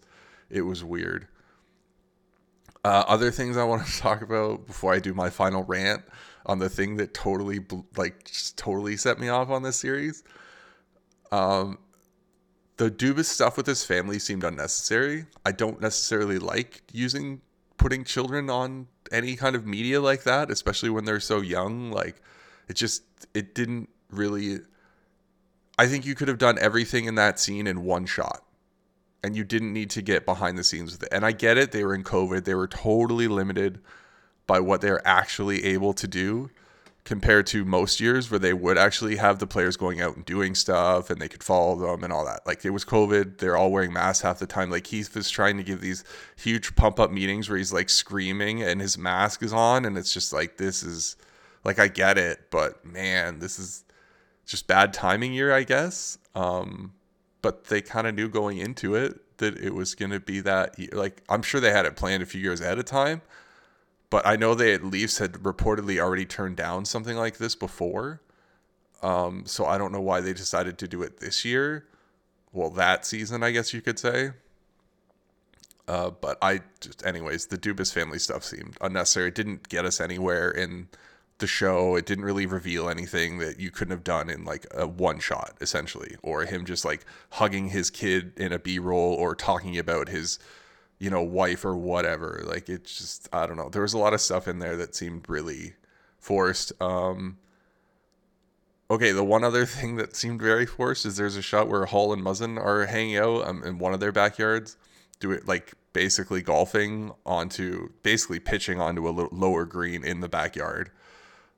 it 0.50 0.62
was 0.62 0.84
weird. 0.84 1.28
Uh, 2.84 3.04
other 3.08 3.32
things 3.32 3.58
I 3.58 3.64
want 3.66 3.86
to 3.86 4.00
talk 4.00 4.22
about 4.22 4.66
before 4.68 4.94
I 4.94 5.00
do 5.00 5.14
my 5.14 5.30
final 5.30 5.64
rant 5.64 6.04
on 6.46 6.60
the 6.60 6.70
thing 6.70 6.98
that 6.98 7.14
totally 7.14 7.60
like 7.96 8.26
just 8.26 8.58
totally 8.58 8.98
set 8.98 9.20
me 9.20 9.30
off 9.30 9.50
on 9.50 9.64
this 9.64 9.78
series. 9.78 10.24
Um, 11.34 11.80
the 12.78 12.92
Dubas 12.92 13.26
stuff 13.26 13.58
with 13.58 13.66
his 13.66 13.84
family 13.84 14.20
seemed 14.20 14.44
unnecessary. 14.44 15.26
I 15.44 15.52
don't 15.52 15.82
necessarily 15.82 16.38
like 16.38 16.84
using 16.92 17.42
putting 17.78 18.04
children 18.04 18.52
on 18.52 18.88
any 19.12 19.36
kind 19.36 19.56
of 19.56 19.66
media 19.66 20.00
like 20.00 20.24
that, 20.24 20.52
especially 20.52 20.92
when 20.92 21.06
they're 21.06 21.20
so 21.20 21.42
young. 21.42 21.92
Like 21.92 22.22
it 22.68 22.76
just 22.76 23.02
it 23.34 23.56
didn't 23.56 23.90
really 24.12 24.60
I 25.80 25.88
think 25.88 26.06
you 26.06 26.14
could 26.14 26.28
have 26.28 26.38
done 26.38 26.60
everything 26.60 27.06
in 27.06 27.16
that 27.16 27.40
scene 27.40 27.66
in 27.66 27.84
one 27.84 28.06
shot 28.06 28.44
and 29.24 29.36
you 29.36 29.44
didn't 29.44 29.74
need 29.74 29.90
to 29.92 30.04
get 30.04 30.24
behind 30.24 30.56
the 30.56 30.64
scenes 30.64 30.92
with 30.92 31.02
it. 31.02 31.10
And 31.12 31.26
I 31.26 31.32
get 31.32 31.58
it, 31.58 31.72
they 31.72 31.84
were 31.84 31.96
in 31.96 32.04
COVID, 32.04 32.44
they 32.44 32.54
were 32.54 32.68
totally 32.68 33.28
limited 33.28 33.80
by 34.46 34.60
what 34.60 34.82
they're 34.82 35.06
actually 35.08 35.64
able 35.66 35.94
to 35.94 36.08
do 36.08 36.52
compared 37.06 37.46
to 37.48 37.66
most 37.66 38.00
years 38.00 38.32
where 38.32 38.40
they 38.40 38.54
would 38.54 38.78
actually 38.78 39.18
have 39.18 39.40
the 39.40 39.48
players 39.48 39.76
going 39.76 40.00
out 40.00 40.16
and 40.16 40.26
doing 40.26 40.56
stuff 40.56 41.10
and 41.10 41.22
they 41.22 41.28
could 41.28 41.44
follow 41.44 41.76
them 41.76 42.04
and 42.04 42.14
all 42.14 42.26
that. 42.26 42.40
Like 42.46 42.64
it 42.64 42.70
was 42.70 42.86
COVID, 42.86 43.40
they're 43.40 43.58
all 43.58 43.72
wearing 43.72 43.92
masks 43.92 44.22
half 44.22 44.40
the 44.40 44.48
time. 44.48 44.70
Like 44.70 44.86
Keefe 44.86 45.16
is 45.18 45.30
trying 45.30 45.58
to 45.58 45.64
give 45.64 45.82
these 45.82 46.06
huge 46.38 46.76
pump 46.76 47.00
up 47.00 47.12
meetings 47.12 47.50
where 47.50 47.58
he's 47.58 47.74
like 47.74 47.90
screaming 47.90 48.64
and 48.64 48.80
his 48.80 48.98
mask 48.98 49.44
is 49.44 49.52
on 49.52 49.84
and 49.84 49.98
it's 49.98 50.14
just 50.14 50.32
like 50.32 50.58
this 50.58 50.82
is 50.82 51.18
like 51.66 51.78
I 51.78 51.90
get 51.90 52.18
it, 52.18 52.50
but 52.52 52.86
man, 52.86 53.40
this 53.40 53.60
is 53.60 53.84
just 54.46 54.68
bad 54.68 54.94
timing 54.94 55.34
year, 55.34 55.54
I 55.54 55.64
guess. 55.64 56.18
Um 56.36 56.94
but 57.42 57.66
they 57.66 57.82
kind 57.82 58.08
of 58.08 58.16
knew 58.16 58.30
going 58.30 58.60
into 58.60 58.96
it 58.96 59.20
that 59.38 59.58
it 59.58 59.76
was 59.76 59.94
going 59.94 60.12
to 60.12 60.20
be 60.20 60.40
that 60.40 60.76
like 60.94 61.22
I'm 61.30 61.42
sure 61.42 61.60
they 61.60 61.72
had 61.72 61.86
it 61.86 61.96
planned 61.96 62.24
a 62.24 62.26
few 62.26 62.42
years 62.42 62.62
ahead 62.62 62.80
of 62.80 62.86
time, 62.86 63.22
but 64.14 64.28
I 64.28 64.36
know 64.36 64.54
they 64.54 64.76
at 64.76 64.84
least 64.86 65.18
had 65.18 65.34
reportedly 65.42 66.00
already 66.00 66.24
turned 66.24 66.56
down 66.56 66.86
something 66.86 67.18
like 67.18 67.38
this 67.38 67.56
before. 67.56 68.22
Um, 69.02 69.42
so 69.48 69.66
I 69.66 69.80
don't 69.80 69.92
know 69.92 70.02
why 70.02 70.22
they 70.22 70.34
decided 70.34 70.78
to 70.78 70.88
do 70.88 71.02
it 71.02 71.18
this 71.18 71.44
year. 71.44 71.88
Well, 72.52 72.70
that 72.70 73.08
season, 73.08 73.42
I 73.42 73.50
guess 73.50 73.74
you 73.74 73.82
could 73.82 73.98
say. 73.98 74.34
Uh, 75.88 76.12
but 76.12 76.38
I 76.44 76.60
just, 76.80 77.04
anyways, 77.04 77.48
the 77.48 77.58
Dubas 77.58 77.92
family 77.92 78.20
stuff 78.20 78.44
seemed 78.44 78.78
unnecessary. 78.82 79.30
It 79.30 79.36
didn't 79.36 79.68
get 79.68 79.84
us 79.84 80.00
anywhere 80.00 80.52
in 80.52 80.90
the 81.40 81.48
show. 81.48 81.96
It 81.96 82.06
didn't 82.06 82.24
really 82.24 82.46
reveal 82.46 82.90
anything 82.90 83.40
that 83.40 83.60
you 83.60 83.72
couldn't 83.72 83.94
have 83.94 84.04
done 84.04 84.30
in 84.30 84.46
like 84.46 84.68
a 84.76 84.86
one 84.86 85.22
shot, 85.22 85.56
essentially, 85.60 86.18
or 86.22 86.46
him 86.46 86.66
just 86.66 86.86
like 86.86 87.04
hugging 87.32 87.70
his 87.70 87.90
kid 87.90 88.34
in 88.38 88.54
a 88.54 88.60
B 88.60 88.78
roll 88.78 89.16
or 89.16 89.34
talking 89.34 89.76
about 89.76 90.08
his, 90.08 90.38
you 91.00 91.10
know, 91.10 91.22
wife 91.22 91.66
or 91.66 91.76
whatever. 91.76 92.44
Like 92.46 92.70
it's 92.70 92.98
just 92.98 93.30
I 93.34 93.46
don't 93.46 93.58
know. 93.58 93.70
There 93.70 93.82
was 93.82 93.94
a 93.94 93.98
lot 93.98 94.14
of 94.14 94.22
stuff 94.22 94.48
in 94.48 94.60
there 94.60 94.76
that 94.78 94.96
seemed 94.96 95.30
really 95.30 95.74
forced. 96.20 96.72
Um, 96.82 97.38
okay, 98.90 99.12
the 99.12 99.24
one 99.24 99.44
other 99.44 99.66
thing 99.68 99.96
that 99.98 100.16
seemed 100.16 100.42
very 100.42 100.66
forced 100.66 101.06
is 101.06 101.18
there's 101.18 101.38
a 101.38 101.42
shot 101.42 101.68
where 101.68 101.86
Hall 101.86 102.14
and 102.14 102.24
Muzzin 102.24 102.58
are 102.58 102.86
hanging 102.86 103.18
out 103.18 103.48
um, 103.48 103.64
in 103.64 103.80
one 103.80 103.94
of 103.94 104.00
their 104.00 104.12
backyards, 104.12 104.78
do 105.20 105.32
it 105.32 105.48
like 105.48 105.74
basically 105.94 106.42
golfing 106.42 107.12
onto 107.26 107.90
basically 108.02 108.40
pitching 108.40 108.82
onto 108.82 109.08
a 109.08 109.12
lower 109.12 109.66
green 109.66 110.04
in 110.04 110.22
the 110.22 110.30
backyard 110.30 110.92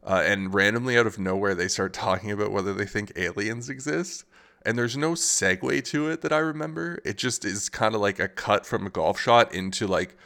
uh, 0.05 0.21
and 0.23 0.53
randomly 0.53 0.97
out 0.97 1.07
of 1.07 1.17
nowhere, 1.17 1.55
they 1.55 1.67
start 1.67 1.91
talking 1.91 2.31
about 2.31 2.51
whether 2.51 2.73
they 2.73 2.85
think 2.85 3.11
aliens 3.15 3.69
exist. 3.69 4.23
And 4.65 4.77
there's 4.77 4.97
no 4.97 5.11
segue 5.11 5.83
to 5.85 6.09
it 6.09 6.21
that 6.21 6.33
I 6.33 6.39
remember. 6.39 6.99
It 7.05 7.17
just 7.17 7.45
is 7.45 7.69
kind 7.69 7.93
of 7.93 8.01
like 8.01 8.19
a 8.19 8.27
cut 8.27 8.65
from 8.65 8.85
a 8.85 8.89
golf 8.89 9.19
shot 9.19 9.53
into 9.53 9.87
like 9.87 10.17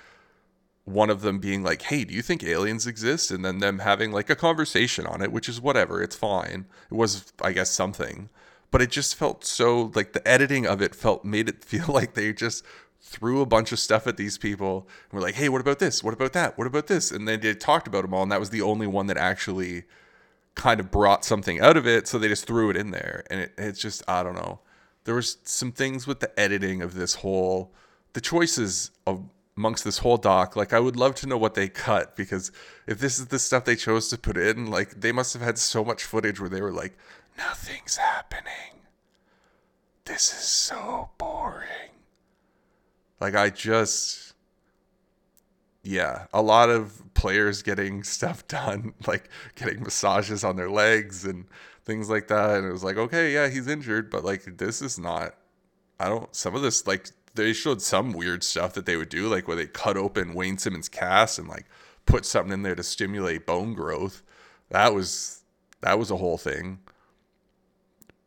one 0.85 1.09
of 1.09 1.21
them 1.21 1.39
being 1.39 1.63
like, 1.63 1.83
hey, 1.83 2.03
do 2.03 2.13
you 2.13 2.21
think 2.21 2.43
aliens 2.43 2.87
exist? 2.87 3.31
And 3.31 3.43
then 3.43 3.59
them 3.59 3.79
having 3.79 4.11
like 4.11 4.29
a 4.29 4.35
conversation 4.35 5.05
on 5.05 5.21
it, 5.21 5.31
which 5.31 5.49
is 5.49 5.61
whatever. 5.61 6.01
It's 6.01 6.15
fine. 6.15 6.65
It 6.89 6.95
was, 6.95 7.31
I 7.41 7.51
guess, 7.51 7.69
something. 7.69 8.29
But 8.71 8.81
it 8.81 8.91
just 8.91 9.15
felt 9.15 9.43
so 9.45 9.91
like 9.95 10.13
the 10.13 10.27
editing 10.27 10.65
of 10.65 10.81
it 10.81 10.95
felt 10.95 11.25
made 11.25 11.49
it 11.49 11.63
feel 11.65 11.85
like 11.87 12.13
they 12.13 12.33
just 12.33 12.63
threw 13.01 13.41
a 13.41 13.45
bunch 13.45 13.71
of 13.71 13.79
stuff 13.79 14.07
at 14.07 14.17
these 14.17 14.37
people 14.37 14.87
and 15.09 15.19
we're 15.19 15.25
like, 15.25 15.35
hey, 15.35 15.49
what 15.49 15.61
about 15.61 15.79
this? 15.79 16.03
What 16.03 16.13
about 16.13 16.33
that? 16.33 16.57
What 16.57 16.67
about 16.67 16.87
this? 16.87 17.11
And 17.11 17.27
then 17.27 17.39
they 17.39 17.53
talked 17.53 17.87
about 17.87 18.03
them 18.03 18.13
all, 18.13 18.23
and 18.23 18.31
that 18.31 18.39
was 18.39 18.49
the 18.49 18.61
only 18.61 18.87
one 18.87 19.07
that 19.07 19.17
actually 19.17 19.83
kind 20.59 20.81
of 20.81 20.91
brought 20.91 21.23
something 21.23 21.61
out 21.61 21.77
of 21.77 21.87
it. 21.87 22.07
So 22.07 22.19
they 22.19 22.27
just 22.27 22.45
threw 22.45 22.69
it 22.69 22.75
in 22.75 22.91
there. 22.91 23.23
And 23.31 23.41
it, 23.41 23.53
it's 23.57 23.79
just, 23.79 24.03
I 24.07 24.23
don't 24.23 24.35
know. 24.35 24.59
There 25.05 25.15
was 25.15 25.37
some 25.43 25.71
things 25.71 26.05
with 26.05 26.19
the 26.19 26.37
editing 26.39 26.81
of 26.81 26.93
this 26.93 27.15
whole 27.15 27.71
the 28.13 28.21
choices 28.21 28.91
of 29.07 29.23
amongst 29.55 29.83
this 29.83 29.99
whole 29.99 30.17
doc. 30.17 30.55
Like, 30.55 30.73
I 30.73 30.79
would 30.79 30.95
love 30.95 31.15
to 31.15 31.27
know 31.27 31.37
what 31.37 31.53
they 31.53 31.67
cut 31.67 32.15
because 32.15 32.51
if 32.87 32.99
this 32.99 33.19
is 33.19 33.27
the 33.27 33.39
stuff 33.39 33.65
they 33.65 33.75
chose 33.75 34.09
to 34.09 34.17
put 34.17 34.37
in, 34.37 34.67
like, 34.67 35.01
they 35.01 35.11
must 35.11 35.33
have 35.33 35.41
had 35.41 35.57
so 35.57 35.83
much 35.83 36.03
footage 36.03 36.39
where 36.39 36.49
they 36.49 36.61
were 36.61 36.71
like, 36.71 36.97
nothing's 37.37 37.97
happening. 37.97 38.83
This 40.05 40.33
is 40.33 40.45
so 40.45 41.09
boring. 41.17 41.91
Like, 43.19 43.35
I 43.35 43.49
just, 43.49 44.28
yeah, 45.83 46.25
a 46.33 46.41
lot 46.41 46.69
of 46.69 47.01
players 47.13 47.61
getting 47.61 48.03
stuff 48.17 48.47
done, 48.47 48.93
like 49.07 49.29
getting 49.55 49.83
massages 49.83 50.43
on 50.43 50.55
their 50.55 50.69
legs 50.69 51.25
and 51.25 51.45
things 51.85 52.09
like 52.09 52.27
that. 52.27 52.57
And 52.57 52.67
it 52.67 52.71
was 52.71 52.83
like, 52.83 52.97
okay, 52.97 53.33
yeah, 53.33 53.47
he's 53.47 53.67
injured, 53.67 54.09
but 54.09 54.23
like, 54.23 54.57
this 54.57 54.81
is 54.81 54.99
not, 54.99 55.35
I 55.99 56.07
don't, 56.09 56.33
some 56.35 56.55
of 56.55 56.61
this, 56.61 56.85
like, 56.85 57.09
they 57.35 57.53
showed 57.53 57.81
some 57.81 58.11
weird 58.11 58.43
stuff 58.43 58.73
that 58.73 58.85
they 58.85 58.97
would 58.97 59.09
do, 59.09 59.27
like 59.27 59.47
where 59.47 59.57
they 59.57 59.67
cut 59.67 59.97
open 59.97 60.33
Wayne 60.33 60.57
Simmonds' 60.57 60.89
cast 60.89 61.39
and 61.39 61.47
like 61.47 61.65
put 62.05 62.25
something 62.25 62.51
in 62.51 62.63
there 62.63 62.75
to 62.75 62.83
stimulate 62.83 63.45
bone 63.45 63.73
growth. 63.73 64.23
That 64.69 64.93
was 64.93 65.43
that 65.81 65.97
was 65.97 66.11
a 66.11 66.17
whole 66.17 66.37
thing. 66.37 66.79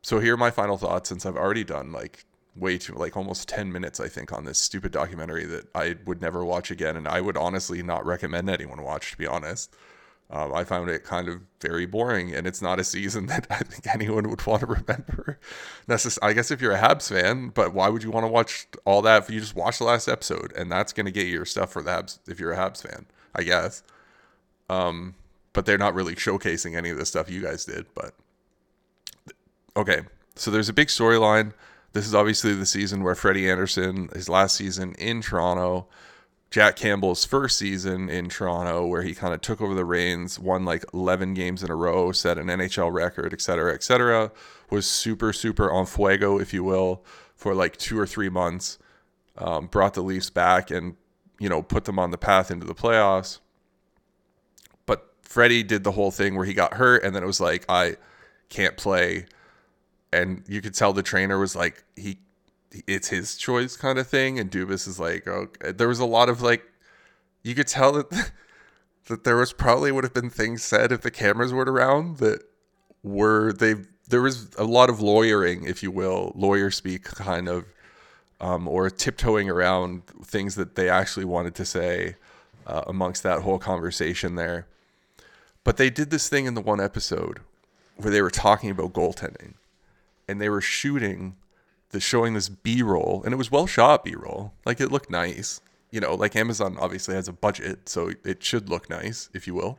So 0.03 0.19
here 0.19 0.35
are 0.35 0.39
my 0.39 0.51
final 0.51 0.79
thoughts 0.79 1.09
since 1.09 1.27
I've 1.27 1.37
already 1.37 1.65
done 1.65 1.93
like 1.93 2.25
way 2.55 2.77
too 2.77 2.95
like 2.95 3.17
almost 3.17 3.49
10 3.49 3.73
minutes 3.73 3.99
I 3.99 4.09
think 4.09 4.33
on 4.33 4.45
this 4.45 4.59
stupid 4.59 4.93
documentary 4.93 5.47
that 5.47 5.65
I 5.75 5.97
would 6.05 6.21
never 6.21 6.45
watch 6.45 6.71
again 6.71 6.97
and 6.97 7.09
I 7.09 7.21
would 7.21 7.37
honestly 7.37 7.83
not 7.83 8.05
recommend 8.05 8.51
anyone 8.51 8.83
watch 8.83 9.13
to 9.13 9.19
be 9.19 9.27
honest. 9.27 9.75
Um, 10.33 10.55
I 10.55 10.65
found 10.65 10.89
it 10.89 11.05
kind 11.05 11.29
of 11.29 11.43
very 11.61 11.85
boring, 11.85 12.35
and 12.35 12.47
it's 12.47 12.63
not 12.63 12.81
a 12.81 12.85
season 12.85 13.27
that 13.29 13.47
I 13.51 13.59
think 13.59 13.87
anyone 13.95 14.31
would 14.31 14.45
want 14.47 14.61
to 14.61 14.67
remember. 14.67 15.39
Necess- 15.87 16.19
I 16.23 16.33
guess 16.33 16.51
if 16.51 16.63
you're 16.63 16.73
a 16.73 16.81
Habs 16.81 17.11
fan, 17.11 17.51
but 17.51 17.75
why 17.75 17.91
would 17.91 18.03
you 18.03 18.11
want 18.11 18.25
to 18.25 18.29
watch 18.29 18.67
all 18.87 19.03
that 19.03 19.25
if 19.25 19.31
you 19.31 19.41
just 19.41 19.55
watch 19.55 19.77
the 19.77 19.85
last 19.85 20.09
episode, 20.09 20.51
and 20.57 20.73
that's 20.73 20.95
going 20.95 21.05
to 21.05 21.13
get 21.13 21.27
you 21.27 21.35
your 21.35 21.45
stuff 21.45 21.71
for 21.71 21.83
the 21.83 21.91
Habs 21.91 22.19
if 22.27 22.41
you're 22.41 22.53
a 22.53 22.57
Habs 22.57 22.81
fan, 22.81 23.05
I 23.35 23.43
guess. 23.43 23.83
Um, 24.71 25.17
but 25.53 25.67
they're 25.67 25.77
not 25.77 25.95
really 25.95 26.15
showcasing 26.15 26.77
any 26.77 26.89
of 26.89 26.97
the 26.97 27.05
stuff 27.05 27.31
you 27.31 27.43
guys 27.43 27.67
did. 27.67 27.85
But 27.95 28.15
okay, 29.77 30.01
so 30.35 30.51
there's 30.51 30.71
a 30.71 30.73
big 30.73 30.89
storyline. 30.89 31.53
This 31.93 32.07
is 32.07 32.15
obviously 32.15 32.55
the 32.55 32.67
season 32.67 33.03
where 33.03 33.15
Freddie 33.15 33.51
Andersen, 33.51 34.09
his 34.15 34.29
last 34.29 34.57
season 34.57 34.95
in 34.95 35.21
Toronto, 35.21 35.89
Jack 36.51 36.77
Campbell's 36.77 37.25
first 37.25 37.59
season 37.59 38.11
in 38.11 38.29
Toronto, 38.29 38.87
where 38.87 39.03
he 39.03 39.15
kind 39.15 39.33
of 39.33 39.41
took 39.41 39.61
over 39.61 39.75
the 39.75 39.85
reins, 39.85 40.39
won 40.39 40.65
like 40.65 40.85
11 40.93 41.33
games 41.33 41.63
in 41.63 41.71
a 41.71 41.75
row, 41.75 42.13
set 42.13 42.37
an 42.39 42.49
NHL 42.49 42.93
record, 42.93 43.33
et 43.33 43.41
cetera, 43.41 43.73
et 43.73 43.83
cetera, 43.83 44.31
was 44.71 44.87
super, 44.87 45.33
super 45.33 45.71
on 45.71 45.87
fuego, 45.87 46.39
if 46.39 46.53
you 46.53 46.63
will, 46.63 47.03
for 47.37 47.55
like 47.55 47.77
two 47.79 47.99
or 47.99 48.07
three 48.07 48.29
months, 48.29 48.79
um, 49.39 49.67
brought 49.67 49.95
the 49.95 50.03
Leafs 50.03 50.29
back 50.31 50.71
and, 50.71 50.97
you 51.39 51.49
know, 51.49 51.63
put 51.63 51.87
them 51.87 51.99
on 51.99 52.11
the 52.11 52.19
path 52.19 52.51
into 52.51 52.67
the 52.67 52.75
playoffs. 52.75 53.39
But 54.85 55.11
Freddie 55.23 55.63
did 55.63 55.85
the 55.85 55.93
whole 55.93 56.11
thing 56.11 56.37
where 56.37 56.47
he 56.47 56.53
got 56.55 56.75
hurt, 56.75 57.03
and 57.03 57.17
then 57.17 57.23
it 57.23 57.27
was 57.27 57.41
like, 57.41 57.65
I 57.69 57.97
can't 58.51 58.77
play. 58.77 59.25
And 60.13 60.43
you 60.47 60.61
could 60.61 60.75
tell 60.75 60.93
the 60.93 61.03
trainer 61.03 61.39
was 61.39 61.57
like, 61.57 61.85
he 61.97 62.19
it's 62.87 63.09
his 63.09 63.37
choice 63.37 63.77
kind 63.77 63.99
of 63.99 64.07
thing. 64.07 64.39
And 64.39 64.51
Dubas 64.51 64.89
is 64.89 64.99
like, 64.99 65.27
okay. 65.27 65.73
There 65.73 65.89
was 65.89 66.01
a 66.01 66.07
lot 66.07 66.29
of 66.29 66.43
like, 66.43 66.63
you 67.43 67.55
could 67.55 67.67
tell 67.67 67.93
that 67.93 68.33
that 69.07 69.25
there 69.25 69.37
was 69.37 69.53
probably 69.53 69.93
would 69.93 70.05
have 70.05 70.15
been 70.15 70.31
things 70.31 70.63
said 70.63 70.93
if 70.93 71.03
the 71.03 71.11
cameras 71.11 71.53
weren't 71.53 71.69
around 71.69 72.19
that 72.19 72.43
were 73.03 73.53
they. 73.53 73.75
There 74.09 74.23
was 74.23 74.51
a 74.59 74.65
lot 74.65 74.91
of 74.91 75.01
lawyering, 75.01 75.65
if 75.65 75.83
you 75.83 75.91
will, 75.91 76.33
lawyer 76.35 76.71
speak 76.71 77.05
kind 77.05 77.49
of, 77.49 77.65
um, 78.41 78.69
or 78.69 78.91
tiptoeing 78.91 79.49
around 79.49 80.03
things 80.23 80.55
that 80.57 80.75
they 80.75 80.91
actually 80.91 81.25
wanted 81.25 81.55
to 81.55 81.65
say 81.65 82.17
uh, 82.67 82.83
amongst 82.87 83.23
that 83.23 83.41
whole 83.41 83.59
conversation 83.59 84.35
there. 84.35 84.67
But 85.65 85.79
they 85.79 85.89
did 85.89 86.11
this 86.11 86.29
thing 86.29 86.45
in 86.45 86.55
the 86.55 86.61
one 86.61 86.81
episode 86.81 87.41
where 87.97 88.11
they 88.11 88.21
were 88.21 88.31
talking 88.31 88.71
about 88.71 88.93
goaltending 88.93 89.55
and 90.29 90.41
they 90.41 90.49
were 90.49 90.61
shooting 90.61 91.37
the 91.91 92.01
showing 92.01 92.35
this 92.35 92.49
b-roll 92.49 93.23
and 93.25 93.33
it 93.35 93.37
was 93.37 93.51
well 93.51 93.67
shot 93.67 94.05
b-roll. 94.05 94.53
Like 94.65 94.81
it 94.81 94.91
looked 94.91 95.11
nice 95.11 95.61
you 95.91 96.01
know 96.01 96.15
like 96.15 96.35
amazon 96.35 96.77
obviously 96.81 97.15
has 97.15 97.29
a 97.29 97.33
budget 97.33 97.87
so 97.87 98.13
it 98.25 98.43
should 98.43 98.69
look 98.69 98.89
nice 98.89 99.29
if 99.35 99.47
you 99.47 99.55
will. 99.55 99.79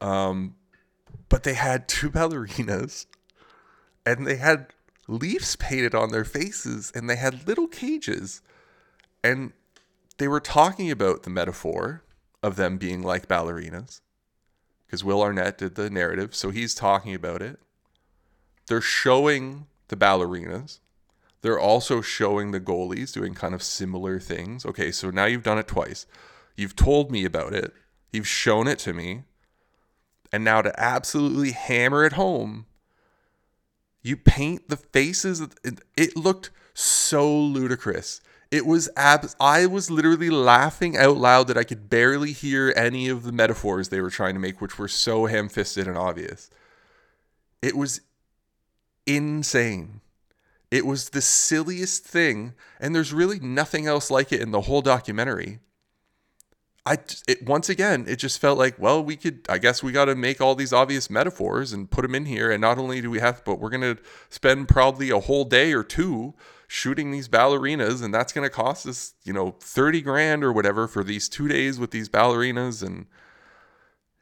Um, 0.00 0.56
but 1.28 1.42
they 1.44 1.54
had 1.54 1.88
two 1.88 2.10
ballerinas 2.16 3.06
and 4.04 4.26
they 4.26 4.36
had 4.36 4.68
leaves 5.08 5.56
painted 5.56 5.94
on 5.94 6.10
their 6.10 6.24
faces 6.24 6.92
and 6.94 7.08
they 7.08 7.16
had 7.16 7.46
little 7.46 7.66
cages. 7.66 8.42
And 9.22 9.52
they 10.18 10.28
were 10.28 10.40
talking 10.40 10.90
about 10.90 11.22
the 11.24 11.30
metaphor 11.30 12.02
of 12.42 12.56
them 12.56 12.78
being 12.78 13.02
like 13.02 13.28
ballerinas 13.28 14.00
because 14.86 15.02
will 15.02 15.22
arnett 15.22 15.58
did 15.58 15.74
the 15.74 15.90
narrative 15.90 16.34
so 16.34 16.50
he's 16.50 16.74
talking 16.74 17.14
about 17.14 17.42
it 17.42 17.58
they're 18.66 18.80
showing 18.80 19.66
the 19.88 19.96
ballerinas 19.96 20.80
they're 21.46 21.60
also 21.60 22.00
showing 22.00 22.50
the 22.50 22.60
goalies 22.60 23.12
doing 23.12 23.32
kind 23.32 23.54
of 23.54 23.62
similar 23.62 24.18
things. 24.18 24.66
Okay, 24.66 24.90
so 24.90 25.10
now 25.10 25.26
you've 25.26 25.44
done 25.44 25.58
it 25.58 25.68
twice. 25.68 26.04
You've 26.56 26.74
told 26.74 27.12
me 27.12 27.24
about 27.24 27.52
it. 27.52 27.72
You've 28.12 28.26
shown 28.26 28.66
it 28.66 28.80
to 28.80 28.92
me. 28.92 29.22
And 30.32 30.42
now 30.42 30.62
to 30.62 30.72
absolutely 30.76 31.52
hammer 31.52 32.04
it 32.04 32.14
home, 32.14 32.66
you 34.02 34.16
paint 34.16 34.68
the 34.68 34.76
faces. 34.76 35.40
It 35.96 36.16
looked 36.16 36.50
so 36.74 37.32
ludicrous. 37.32 38.20
It 38.50 38.66
was 38.66 38.88
abs. 38.96 39.36
I 39.38 39.66
was 39.66 39.88
literally 39.88 40.30
laughing 40.30 40.96
out 40.96 41.16
loud 41.16 41.46
that 41.46 41.56
I 41.56 41.62
could 41.62 41.88
barely 41.88 42.32
hear 42.32 42.72
any 42.74 43.08
of 43.08 43.22
the 43.22 43.30
metaphors 43.30 43.88
they 43.88 44.00
were 44.00 44.10
trying 44.10 44.34
to 44.34 44.40
make, 44.40 44.60
which 44.60 44.80
were 44.80 44.88
so 44.88 45.26
ham 45.26 45.48
fisted 45.48 45.86
and 45.86 45.96
obvious. 45.96 46.50
It 47.62 47.76
was 47.76 48.00
insane. 49.06 50.00
It 50.70 50.84
was 50.84 51.10
the 51.10 51.22
silliest 51.22 52.04
thing, 52.04 52.54
and 52.80 52.94
there's 52.94 53.12
really 53.12 53.38
nothing 53.38 53.86
else 53.86 54.10
like 54.10 54.32
it 54.32 54.40
in 54.40 54.50
the 54.50 54.62
whole 54.62 54.82
documentary. 54.82 55.60
I 56.86 56.98
it 57.26 57.44
once 57.44 57.68
again, 57.68 58.04
it 58.06 58.16
just 58.16 58.40
felt 58.40 58.58
like, 58.58 58.78
well, 58.78 59.02
we 59.02 59.16
could 59.16 59.44
I 59.48 59.58
guess 59.58 59.82
we 59.82 59.90
got 59.90 60.04
to 60.04 60.14
make 60.14 60.40
all 60.40 60.54
these 60.54 60.72
obvious 60.72 61.10
metaphors 61.10 61.72
and 61.72 61.90
put 61.90 62.02
them 62.02 62.14
in 62.14 62.26
here 62.26 62.52
and 62.52 62.60
not 62.60 62.78
only 62.78 63.00
do 63.00 63.10
we 63.10 63.18
have 63.18 63.44
but 63.44 63.58
we're 63.58 63.70
going 63.70 63.96
to 63.96 63.98
spend 64.28 64.68
probably 64.68 65.10
a 65.10 65.18
whole 65.18 65.44
day 65.44 65.72
or 65.72 65.82
two 65.82 66.34
shooting 66.68 67.10
these 67.10 67.28
ballerinas 67.28 68.02
and 68.04 68.14
that's 68.14 68.32
going 68.32 68.46
to 68.48 68.54
cost 68.54 68.86
us, 68.86 69.14
you 69.24 69.32
know, 69.32 69.56
30 69.60 70.00
grand 70.00 70.44
or 70.44 70.52
whatever 70.52 70.86
for 70.86 71.02
these 71.02 71.28
2 71.28 71.48
days 71.48 71.80
with 71.80 71.90
these 71.90 72.08
ballerinas 72.08 72.84
and 72.86 73.06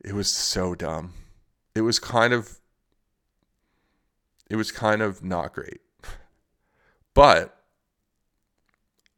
it 0.03 0.15
was 0.15 0.29
so 0.29 0.75
dumb. 0.75 1.13
It 1.75 1.83
was 1.83 1.99
kind 1.99 2.33
of 2.33 2.61
it 4.51 4.57
was 4.57 4.71
kind 4.71 5.03
of 5.03 5.25
not 5.25 5.55
great. 5.55 5.81
But 7.15 7.57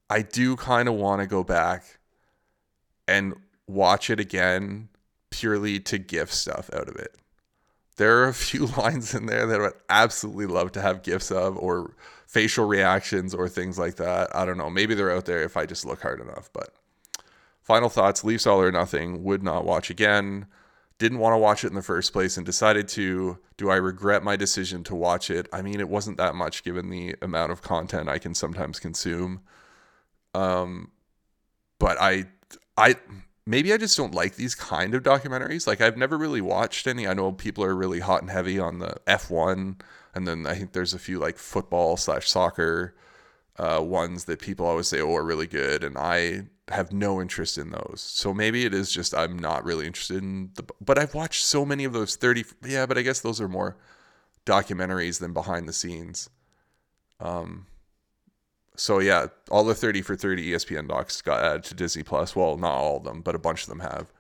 I 0.09 0.23
do 0.23 0.57
kind 0.57 0.89
of 0.89 0.95
want 0.95 1.21
to 1.23 1.27
go 1.27 1.43
back 1.43 1.99
and 3.09 3.35
watch 3.67 4.11
it 4.11 4.21
again 4.21 4.89
purely 5.31 5.81
to 5.81 5.99
gift 5.99 6.33
stuff 6.33 6.71
out 6.73 6.89
of 6.89 6.97
it. 6.97 7.17
There 7.97 8.19
are 8.19 8.29
a 8.29 8.35
few 8.35 8.67
lines 8.79 9.15
in 9.15 9.27
there 9.27 9.47
that 9.47 9.61
I 9.61 9.65
would 9.65 9.73
absolutely 9.89 10.47
love 10.47 10.73
to 10.73 10.83
have 10.83 11.03
gifts 11.03 11.31
of 11.31 11.57
or 11.57 11.95
facial 12.27 12.67
reactions 12.67 13.35
or 13.35 13.49
things 13.49 13.79
like 13.79 13.97
that. 13.97 14.35
I 14.35 14.45
don't 14.45 14.59
know. 14.59 14.71
Maybe 14.71 14.95
they're 14.95 15.15
out 15.15 15.25
there 15.25 15.43
if 15.43 15.57
I 15.57 15.67
just 15.67 15.87
look 15.87 16.03
hard 16.03 16.21
enough. 16.21 16.51
But 16.53 16.71
final 17.63 17.89
thoughts 17.89 18.25
Leafs 18.25 18.47
all 18.47 18.61
or 18.61 18.71
nothing. 18.71 19.25
Would 19.25 19.43
not 19.43 19.65
watch 19.65 19.91
again 19.91 20.47
didn't 20.99 21.19
want 21.19 21.35
to 21.35 21.39
watch 21.39 21.65
it 21.65 21.69
in 21.69 21.75
the 21.75 21.83
first 21.83 22.13
place 22.13 22.37
and 22.37 22.47
decided 22.47 22.89
to. 22.89 23.39
Do 23.57 23.71
I 23.71 23.77
regret 23.77 24.23
my 24.23 24.37
decision 24.37 24.85
to 24.85 24.95
watch 24.95 25.31
it? 25.31 25.49
I 25.53 25.63
mean, 25.63 25.81
it 25.81 25.89
wasn't 25.89 26.17
that 26.19 26.35
much 26.35 26.63
given 26.63 26.91
the 26.91 27.17
amount 27.23 27.53
of 27.53 27.63
content 27.63 28.09
I 28.09 28.19
can 28.19 28.35
sometimes 28.35 28.79
consume. 28.79 29.41
Um, 30.35 30.91
but 31.79 31.97
I, 32.01 32.27
I 32.77 32.97
maybe 33.47 33.73
I 33.73 33.77
just 33.77 33.97
don't 33.97 34.15
like 34.15 34.37
these 34.37 34.55
kind 34.55 34.95
of 34.95 35.03
documentaries. 35.03 35.67
Like 35.67 35.81
I've 35.81 35.97
never 35.97 36.19
really 36.19 36.41
watched 36.41 36.87
any. 36.87 37.07
I 37.07 37.15
know 37.15 37.33
people 37.33 37.65
are 37.65 37.75
really 37.75 38.01
hot 38.01 38.23
and 38.23 38.31
heavy 38.31 38.59
on 38.59 38.79
the 38.79 38.97
F1, 39.07 39.81
and 40.15 40.29
then 40.29 40.47
I 40.47 40.55
think 40.55 40.73
there's 40.73 40.95
a 40.95 40.99
few 40.99 41.19
like 41.19 41.39
football 41.39 41.97
slash 41.97 42.29
soccer 42.29 42.95
uh, 43.59 43.81
ones 43.83 44.25
that 44.25 44.41
people 44.41 44.67
always 44.67 44.89
say, 44.89 45.01
oh, 45.01 45.15
are 45.15 45.25
really 45.25 45.47
good, 45.47 45.85
and 45.85 45.97
I 45.97 46.49
have 46.69 46.93
no 46.93 47.21
interest 47.21 47.59
in 47.59 47.71
those. 47.71 48.01
So 48.01 48.35
maybe 48.35 48.65
it 48.65 48.75
is 48.75 48.91
just 48.91 49.15
I'm 49.15 49.39
not 49.39 49.65
really 49.65 49.87
interested 49.87 50.23
in 50.23 50.51
the. 50.55 50.65
But 50.81 50.99
I've 50.99 51.15
watched 51.15 51.45
so 51.45 51.65
many 51.65 51.85
of 51.85 51.93
those 51.93 52.17
30. 52.17 52.45
Yeah, 52.65 52.87
but 52.87 52.99
I 52.99 53.03
guess 53.03 53.21
those 53.21 53.41
are 53.41 53.49
more 53.49 53.77
documentaries 54.45 55.21
than 55.21 55.33
behind 55.33 55.69
the 55.69 55.73
scenes. 55.73 56.29
Um. 57.21 57.67
So 58.79 58.99
yeah, 58.99 59.29
all 59.51 59.65
the 59.65 59.75
30 59.75 60.03
for 60.03 60.17
30 60.17 60.51
ESPN 60.51 60.89
docs 60.89 61.23
got 61.23 61.43
added 61.43 61.65
to 61.65 61.75
Disney 61.75 62.03
Plus. 62.03 62.37
Well, 62.37 62.59
not 62.59 62.73
all 62.73 62.99
of 62.99 63.05
them, 63.05 63.23
but 63.23 63.35
a 63.35 63.39
bunch 63.39 63.63
of 63.63 63.69
them 63.69 63.81
have. 63.81 64.13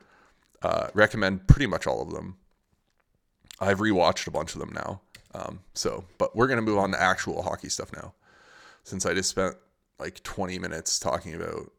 Uh, 0.62 0.88
recommend 0.94 1.46
pretty 1.46 1.66
much 1.66 1.86
all 1.86 2.00
of 2.00 2.10
them. 2.10 2.38
I've 3.60 3.80
rewatched 3.80 4.26
a 4.26 4.30
bunch 4.30 4.54
of 4.54 4.60
them 4.60 4.72
now. 4.72 5.02
Um, 5.34 5.60
so, 5.74 6.04
but 6.16 6.34
we're 6.34 6.46
gonna 6.46 6.62
move 6.62 6.78
on 6.78 6.92
to 6.92 7.00
actual 7.00 7.42
hockey 7.42 7.68
stuff 7.68 7.92
now, 7.92 8.14
since 8.84 9.04
I 9.04 9.12
just 9.12 9.28
spent 9.28 9.56
like 9.98 10.22
20 10.22 10.58
minutes 10.58 10.98
talking 10.98 11.34
about 11.34 11.70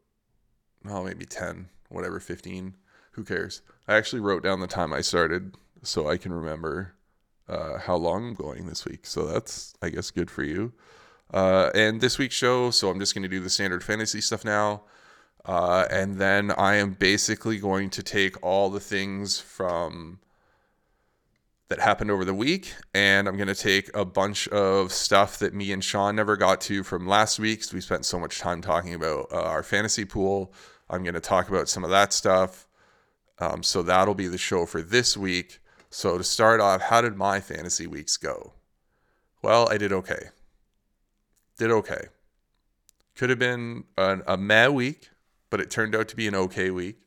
oh, 0.88 1.04
maybe 1.04 1.26
10, 1.26 1.70
whatever, 1.90 2.20
15. 2.20 2.76
Who 3.12 3.24
cares? 3.24 3.62
I 3.88 3.96
actually 3.96 4.20
wrote 4.20 4.44
down 4.44 4.60
the 4.60 4.68
time 4.68 4.94
I 4.94 5.02
started 5.02 5.56
so 5.84 6.08
I 6.08 6.18
can 6.18 6.34
remember 6.34 6.94
uh, 7.48 7.80
how 7.80 7.96
long 7.96 8.28
I'm 8.30 8.34
going 8.34 8.68
this 8.68 8.86
week. 8.86 9.06
So 9.06 9.26
that's, 9.26 9.74
I 9.82 9.90
guess, 9.90 10.12
good 10.12 10.30
for 10.30 10.44
you. 10.44 10.74
Uh, 11.34 11.72
and 11.74 12.00
this 12.00 12.18
week's 12.18 12.36
show, 12.36 12.72
so 12.72 12.90
I'm 12.90 13.00
just 13.00 13.14
going 13.14 13.24
to 13.24 13.30
do 13.30 13.40
the 13.40 13.50
standard 13.50 13.84
fantasy 13.84 14.22
stuff 14.22 14.46
now. 14.46 14.84
Uh, 15.46 15.86
and 15.90 16.18
then 16.18 16.52
I 16.52 16.76
am 16.76 16.92
basically 16.92 17.58
going 17.58 17.90
to 17.92 18.04
take 18.04 18.42
all 18.44 18.70
the 18.70 18.80
things 18.80 19.40
from 19.40 20.20
that 21.70 21.80
happened 21.80 22.12
over 22.12 22.24
the 22.24 22.34
week, 22.34 22.74
and 22.94 23.28
I'm 23.28 23.36
going 23.36 23.48
to 23.48 23.56
take 23.56 23.90
a 23.96 24.06
bunch 24.06 24.48
of 24.50 24.92
stuff 24.94 25.40
that 25.40 25.54
me 25.54 25.72
and 25.72 25.84
Sean 25.84 26.16
never 26.16 26.38
got 26.38 26.62
to 26.62 26.84
from 26.84 27.08
last 27.08 27.40
week 27.40 27.60
because 27.60 27.74
we 27.74 27.82
spent 27.82 28.06
so 28.06 28.18
much 28.18 28.40
time 28.40 28.62
talking 28.62 28.94
about 28.94 29.28
uh, 29.32 29.42
our 29.42 29.64
fantasy 29.64 30.06
pool. 30.06 30.54
I'm 30.90 31.04
going 31.04 31.16
to 31.16 31.20
talk 31.20 31.50
about 31.50 31.68
some 31.68 31.84
of 31.84 31.90
that 31.90 32.14
stuff. 32.14 32.68
Um, 33.40 33.64
so 33.64 33.84
that'll 33.84 34.16
be 34.16 34.28
the 34.28 34.38
show 34.38 34.66
for 34.66 34.82
this 34.82 35.18
week. 35.18 35.60
So 35.90 36.18
to 36.18 36.24
start 36.24 36.62
off, 36.62 36.82
how 36.82 37.02
did 37.02 37.16
my 37.16 37.40
fantasy 37.40 37.86
weeks 37.86 38.18
go? 38.18 38.54
Well, 39.42 39.70
I 39.70 39.78
did 39.78 39.92
okay. 39.92 40.30
Did 41.58 41.72
okay. 41.72 42.08
Could 43.16 43.30
have 43.30 43.40
been 43.40 43.84
an, 43.98 44.24
a 44.26 44.38
meh 44.38 44.70
week, 44.70 45.10
but 45.50 45.60
it 45.60 45.70
turned 45.70 45.96
out 45.96 46.08
to 46.10 46.16
be 46.16 46.28
an 46.28 46.36
okay 46.36 46.72
week. 46.72 46.98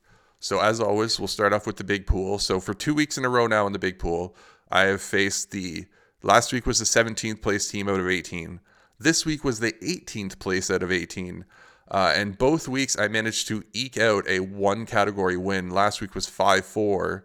So, 0.40 0.60
as 0.60 0.80
always, 0.80 1.18
we'll 1.20 1.28
start 1.28 1.52
off 1.52 1.66
with 1.66 1.76
the 1.76 1.84
big 1.84 2.06
pool. 2.06 2.38
So, 2.38 2.60
for 2.60 2.72
two 2.72 2.94
weeks 2.94 3.18
in 3.18 3.26
a 3.26 3.28
row 3.28 3.46
now 3.46 3.66
in 3.66 3.74
the 3.74 3.78
big 3.78 3.98
pool, 3.98 4.34
I 4.70 4.82
have 4.82 5.02
faced 5.02 5.50
the 5.50 5.84
last 6.22 6.52
week 6.52 6.66
was 6.66 6.78
the 6.78 6.84
17th 6.86 7.42
place 7.42 7.70
team 7.70 7.88
out 7.88 8.00
of 8.00 8.08
18. 8.08 8.60
This 8.98 9.26
week 9.26 9.44
was 9.44 9.60
the 9.60 9.72
18th 9.72 10.38
place 10.38 10.70
out 10.70 10.82
of 10.82 10.90
18. 10.90 11.44
Uh, 11.90 12.12
and 12.14 12.38
both 12.38 12.68
weeks 12.68 12.98
I 12.98 13.08
managed 13.08 13.48
to 13.48 13.64
eke 13.74 13.98
out 13.98 14.26
a 14.28 14.40
one 14.40 14.86
category 14.86 15.36
win. 15.36 15.70
Last 15.70 16.00
week 16.00 16.14
was 16.14 16.26
5 16.26 16.64
4. 16.64 17.24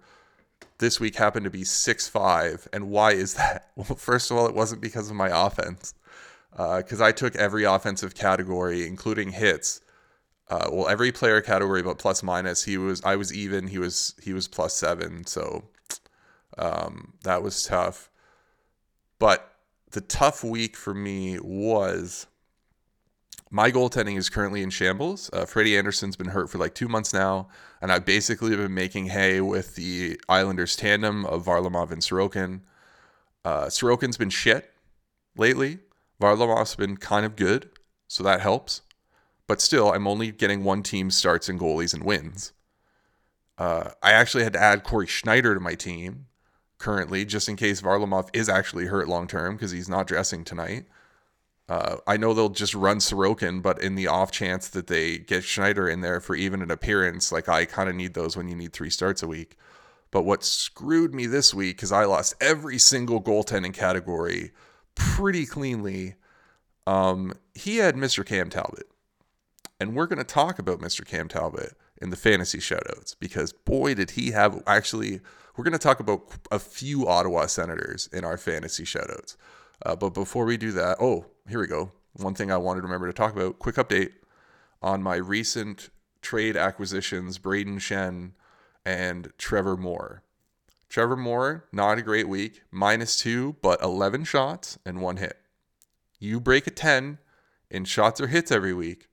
This 0.80 1.00
week 1.00 1.16
happened 1.16 1.46
to 1.46 1.50
be 1.50 1.64
6 1.64 2.08
5. 2.10 2.68
And 2.74 2.90
why 2.90 3.12
is 3.12 3.36
that? 3.36 3.72
Well, 3.78 3.96
first 3.98 4.32
of 4.32 4.38
all, 4.38 4.48
it 4.48 4.56
wasn't 4.56 4.82
because 4.82 5.10
of 5.10 5.16
my 5.16 5.30
offense, 5.46 5.94
because 6.52 7.02
uh, 7.02 7.06
I 7.06 7.12
took 7.12 7.36
every 7.36 7.66
offensive 7.66 8.16
category, 8.16 8.88
including 8.88 9.32
hits, 9.32 9.82
uh, 10.50 10.70
well 10.72 10.88
every 10.88 11.12
player 11.12 11.42
category 11.42 11.82
but 11.82 11.98
plus 11.98 12.22
minus 12.22 12.64
he 12.64 12.78
was 12.78 13.02
i 13.04 13.16
was 13.16 13.34
even 13.34 13.68
he 13.68 13.80
was 13.80 14.14
he 14.22 14.34
was 14.34 14.48
plus 14.48 14.76
seven 14.76 15.26
so 15.26 15.64
um, 16.58 17.14
that 17.24 17.44
was 17.44 17.64
tough. 17.64 18.10
But 19.20 19.56
the 19.92 20.02
tough 20.02 20.44
week 20.44 20.76
for 20.76 20.94
me 20.94 21.40
was 21.40 22.28
my 23.50 23.72
goaltending 23.72 24.18
is 24.18 24.30
currently 24.30 24.62
in 24.62 24.70
shambles. 24.70 25.30
Uh, 25.32 25.46
freddie 25.46 25.78
andersen's 25.78 26.16
been 26.16 26.30
hurt 26.30 26.50
for 26.50 26.58
like 26.58 26.76
two 26.76 26.90
months 26.90 27.14
now 27.14 27.48
and 27.82 27.92
i've 27.92 28.04
basically 28.04 28.56
been 28.56 28.74
making 28.74 29.06
hay 29.06 29.40
with 29.40 29.76
the 29.76 30.20
islanders 30.28 30.76
tandem 30.76 31.26
of 31.26 31.46
varlamov 31.46 31.92
and 31.92 32.02
sorokin. 32.02 32.62
Uh, 33.46 33.66
sorokin's 33.66 34.18
been 34.18 34.30
shit 34.30 34.74
lately. 35.38 35.80
Varlamov's 36.20 36.76
been 36.76 36.98
kind 36.98 37.26
of 37.26 37.36
good 37.36 37.70
so 38.08 38.24
that 38.24 38.42
helps 38.42 38.82
but 39.48 39.62
still, 39.62 39.92
I'm 39.92 40.08
only 40.08 40.32
getting 40.32 40.64
one 40.64 40.84
team 40.84 41.12
starts 41.12 41.50
and 41.50 41.60
goalies 41.60 41.94
and 41.94 42.04
wins. 42.04 42.54
Uh, 43.58 43.92
I 44.02 44.12
actually 44.12 44.44
had 44.44 44.54
to 44.54 44.62
add 44.62 44.84
Cory 44.84 45.08
Schneider 45.08 45.54
to 45.54 45.60
my 45.60 45.76
team 45.76 46.26
currently, 46.78 47.26
just 47.26 47.48
in 47.48 47.56
case 47.56 47.82
Varlamov 47.82 48.30
is 48.34 48.50
actually 48.50 48.88
hurt 48.88 49.08
long 49.08 49.28
term 49.28 49.56
because 49.56 49.72
he's 49.72 49.90
not 49.90 50.08
dressing 50.08 50.44
tonight. 50.44 50.86
Uh, 51.68 51.98
I 52.06 52.18
know 52.18 52.34
they'll 52.34 52.50
just 52.50 52.76
run 52.76 52.98
Sorokin, 52.98 53.62
but 53.62 53.82
in 53.82 53.96
the 53.96 54.08
off 54.08 54.32
chance 54.32 54.68
that 54.70 54.88
they 54.88 55.18
get 55.18 55.44
Schneider 55.44 55.90
in 55.90 56.02
there 56.02 56.20
for 56.20 56.36
even 56.36 56.62
an 56.62 56.70
appearance, 56.70 57.32
like 57.32 57.50
I 57.50 57.66
kind 57.66 57.90
of 57.90 57.96
need 57.96 58.14
those 58.14 58.38
when 58.38 58.48
you 58.48 58.56
need 58.56 58.74
three 58.74 58.92
starts 58.92 59.24
a 59.24 59.28
week. 59.28 59.58
But 60.12 60.24
what 60.24 60.44
screwed 60.44 61.14
me 61.14 61.26
this 61.26 61.54
week, 61.54 61.82
is 61.82 61.92
I 61.92 62.06
lost 62.06 62.36
every 62.40 62.78
single 62.78 63.22
goaltending 63.22 63.74
category 63.74 64.52
pretty 64.94 65.46
cleanly, 65.46 66.16
um, 66.86 67.34
he 67.56 67.78
had 67.78 67.96
Mr. 67.96 68.26
Cam 68.26 68.50
Talbot. 68.50 68.88
And 69.80 69.96
we're 69.96 70.08
going 70.08 70.20
to 70.20 70.24
talk 70.24 70.60
about 70.60 70.80
Mr. 70.80 71.06
Cam 71.06 71.28
Talbot 71.28 71.74
in 72.02 72.10
the 72.10 72.16
fantasy 72.16 72.60
shoutouts 72.60 73.16
because 73.20 73.54
boy, 73.54 73.94
did 73.94 74.12
he 74.12 74.32
have 74.32 74.62
actually. 74.66 75.22
We're 75.56 75.64
going 75.64 75.72
to 75.72 75.80
talk 75.80 76.02
about 76.02 76.24
a 76.52 76.60
few 76.60 77.08
Ottawa 77.08 77.46
Senators 77.46 78.10
in 78.12 78.26
our 78.26 78.38
fantasy 78.38 78.84
shoutouts. 78.84 79.38
Uh, 79.86 79.96
but 79.96 80.10
before 80.10 80.44
we 80.44 80.58
do 80.58 80.74
that, 80.74 80.98
oh, 81.00 81.28
here 81.48 81.62
we 81.62 81.68
go. 81.68 81.94
One 82.14 82.34
thing 82.34 82.52
I 82.52 82.58
wanted 82.58 82.82
to 82.82 82.88
remember 82.88 83.08
to 83.08 83.14
talk 83.14 83.34
about 83.34 83.60
quick 83.60 83.76
update 83.76 84.12
on 84.82 85.02
my 85.02 85.16
recent 85.16 85.90
trade 86.22 86.58
acquisitions 86.58 87.40
Brayden 87.40 87.78
Schenn 87.78 88.32
and 88.86 89.32
Trevor 89.38 89.78
Moore. 89.78 90.24
Trevor 90.90 91.16
Moore, 91.16 91.66
not 91.72 91.98
a 91.98 92.02
great 92.02 92.28
week, 92.28 92.62
minus 92.72 93.18
two, 93.18 93.56
but 93.62 93.82
11 93.82 94.24
shots 94.24 94.78
and 94.86 95.02
one 95.02 95.18
hit. 95.18 95.38
You 96.20 96.40
break 96.40 96.68
a 96.68 96.72
10 96.72 97.18
in 97.70 97.86
shots 97.86 98.22
or 98.22 98.28
hits 98.28 98.52
every 98.52 98.74
week, 98.74 99.08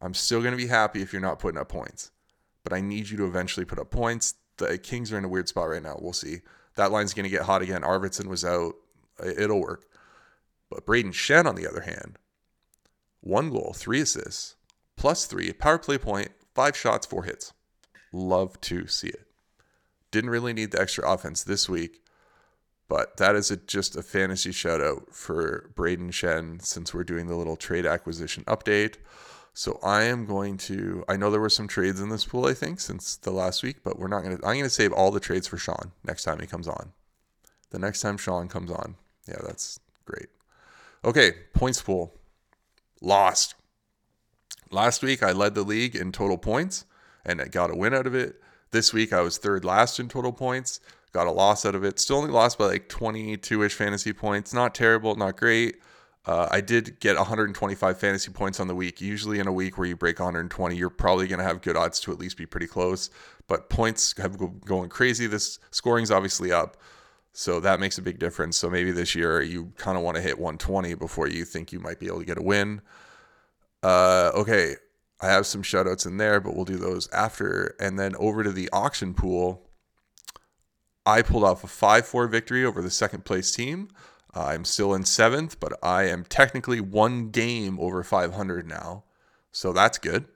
I'm 0.00 0.14
still 0.14 0.40
going 0.40 0.52
to 0.52 0.56
be 0.56 0.68
happy 0.68 1.02
if 1.02 1.12
you're 1.12 1.22
not 1.22 1.38
putting 1.38 1.60
up 1.60 1.68
points, 1.68 2.10
but 2.64 2.72
I 2.72 2.80
need 2.80 3.08
you 3.08 3.16
to 3.18 3.26
eventually 3.26 3.66
put 3.66 3.78
up 3.78 3.90
points. 3.90 4.34
The 4.58 4.78
Kings 4.78 5.12
are 5.12 5.18
in 5.18 5.24
a 5.24 5.28
weird 5.28 5.48
spot 5.48 5.68
right 5.68 5.82
now. 5.82 5.98
We'll 6.00 6.12
see. 6.12 6.38
That 6.76 6.92
line's 6.92 7.14
going 7.14 7.24
to 7.24 7.30
get 7.30 7.42
hot 7.42 7.62
again. 7.62 7.82
Arvidsson 7.82 8.26
was 8.26 8.44
out. 8.44 8.74
It'll 9.24 9.60
work. 9.60 9.86
But 10.70 10.86
Brayden 10.86 11.12
Schenn, 11.12 11.46
on 11.46 11.54
the 11.54 11.66
other 11.66 11.80
hand, 11.80 12.18
one 13.20 13.50
goal, 13.50 13.72
three 13.74 14.00
assists, 14.00 14.54
plus 14.96 15.26
three, 15.26 15.52
power 15.52 15.78
play 15.78 15.98
point, 15.98 16.30
five 16.54 16.76
shots, 16.76 17.06
four 17.06 17.24
hits. 17.24 17.52
Love 18.12 18.60
to 18.62 18.86
see 18.86 19.08
it. 19.08 19.26
Didn't 20.10 20.30
really 20.30 20.52
need 20.52 20.70
the 20.70 20.80
extra 20.80 21.10
offense 21.10 21.42
this 21.42 21.68
week, 21.68 22.02
but 22.88 23.16
that 23.18 23.34
is 23.34 23.50
a, 23.50 23.56
just 23.56 23.96
a 23.96 24.02
fantasy 24.02 24.52
shout 24.52 24.80
out 24.80 25.14
for 25.14 25.70
Brayden 25.74 26.10
Schenn 26.10 26.62
since 26.62 26.94
we're 26.94 27.04
doing 27.04 27.26
the 27.26 27.36
little 27.36 27.56
trade 27.56 27.86
acquisition 27.86 28.44
update. 28.44 28.96
So 29.58 29.80
I 29.82 30.04
am 30.04 30.24
going 30.24 30.56
to. 30.68 31.04
I 31.08 31.16
know 31.16 31.32
there 31.32 31.40
were 31.40 31.50
some 31.50 31.66
trades 31.66 32.00
in 32.00 32.10
this 32.10 32.24
pool, 32.24 32.46
I 32.46 32.54
think, 32.54 32.78
since 32.78 33.16
the 33.16 33.32
last 33.32 33.64
week, 33.64 33.78
but 33.82 33.98
we're 33.98 34.06
not 34.06 34.22
going 34.22 34.38
to. 34.38 34.46
I'm 34.46 34.52
going 34.52 34.62
to 34.62 34.70
save 34.70 34.92
all 34.92 35.10
the 35.10 35.18
trades 35.18 35.48
for 35.48 35.56
Sean 35.56 35.90
next 36.04 36.22
time 36.22 36.38
he 36.38 36.46
comes 36.46 36.68
on. 36.68 36.92
The 37.70 37.80
next 37.80 38.00
time 38.00 38.18
Sean 38.18 38.46
comes 38.46 38.70
on. 38.70 38.94
Yeah, 39.26 39.40
that's 39.44 39.80
great. 40.04 40.28
Okay, 41.04 41.32
points 41.54 41.82
pool. 41.82 42.14
Lost. 43.02 43.56
Last 44.70 45.02
week 45.02 45.24
I 45.24 45.32
led 45.32 45.56
the 45.56 45.64
league 45.64 45.96
in 45.96 46.12
total 46.12 46.38
points 46.38 46.84
and 47.26 47.40
I 47.40 47.46
got 47.46 47.72
a 47.72 47.76
win 47.76 47.94
out 47.94 48.06
of 48.06 48.14
it. 48.14 48.40
This 48.70 48.92
week 48.92 49.12
I 49.12 49.22
was 49.22 49.38
third 49.38 49.64
last 49.64 49.98
in 49.98 50.08
total 50.08 50.32
points, 50.32 50.78
got 51.12 51.26
a 51.26 51.32
loss 51.32 51.66
out 51.66 51.74
of 51.74 51.82
it. 51.82 51.98
Still 51.98 52.18
only 52.18 52.30
lost 52.30 52.58
by 52.58 52.66
like 52.66 52.88
22 52.88 53.64
ish 53.64 53.74
fantasy 53.74 54.12
points. 54.12 54.54
Not 54.54 54.72
terrible, 54.72 55.16
not 55.16 55.36
great. 55.36 55.78
Uh, 56.26 56.46
I 56.50 56.60
did 56.60 57.00
get 57.00 57.16
125 57.16 57.98
fantasy 57.98 58.30
points 58.30 58.60
on 58.60 58.68
the 58.68 58.74
week. 58.74 59.00
Usually, 59.00 59.38
in 59.38 59.46
a 59.46 59.52
week 59.52 59.78
where 59.78 59.86
you 59.86 59.96
break 59.96 60.18
120, 60.18 60.76
you're 60.76 60.90
probably 60.90 61.26
going 61.26 61.38
to 61.38 61.44
have 61.44 61.62
good 61.62 61.76
odds 61.76 62.00
to 62.00 62.12
at 62.12 62.18
least 62.18 62.36
be 62.36 62.44
pretty 62.44 62.66
close. 62.66 63.08
But 63.46 63.70
points 63.70 64.14
have 64.18 64.36
go- 64.36 64.54
going 64.64 64.90
crazy. 64.90 65.26
This 65.26 65.58
scoring's 65.70 66.10
obviously 66.10 66.52
up, 66.52 66.76
so 67.32 67.60
that 67.60 67.80
makes 67.80 67.96
a 67.96 68.02
big 68.02 68.18
difference. 68.18 68.58
So 68.58 68.68
maybe 68.68 68.90
this 68.90 69.14
year 69.14 69.40
you 69.40 69.72
kind 69.78 69.96
of 69.96 70.04
want 70.04 70.16
to 70.16 70.22
hit 70.22 70.38
120 70.38 70.94
before 70.94 71.28
you 71.28 71.44
think 71.44 71.72
you 71.72 71.80
might 71.80 71.98
be 71.98 72.06
able 72.06 72.20
to 72.20 72.26
get 72.26 72.38
a 72.38 72.42
win. 72.42 72.82
Uh, 73.82 74.30
okay, 74.34 74.74
I 75.20 75.28
have 75.28 75.46
some 75.46 75.62
shoutouts 75.62 76.06
in 76.06 76.16
there, 76.16 76.40
but 76.40 76.54
we'll 76.54 76.64
do 76.64 76.76
those 76.76 77.08
after. 77.10 77.74
And 77.80 77.98
then 77.98 78.14
over 78.16 78.44
to 78.44 78.52
the 78.52 78.68
auction 78.70 79.14
pool, 79.14 79.62
I 81.06 81.22
pulled 81.22 81.44
off 81.44 81.64
a 81.64 81.68
5 81.68 82.06
4 82.06 82.26
victory 82.26 82.64
over 82.64 82.82
the 82.82 82.90
second 82.90 83.24
place 83.24 83.50
team. 83.50 83.88
I'm 84.34 84.64
still 84.64 84.94
in 84.94 85.04
seventh, 85.04 85.58
but 85.58 85.72
I 85.82 86.04
am 86.04 86.24
technically 86.24 86.80
one 86.80 87.30
game 87.30 87.78
over 87.80 88.02
500 88.02 88.66
now. 88.68 89.04
So 89.52 89.72
that's 89.72 89.98
good. 89.98 90.26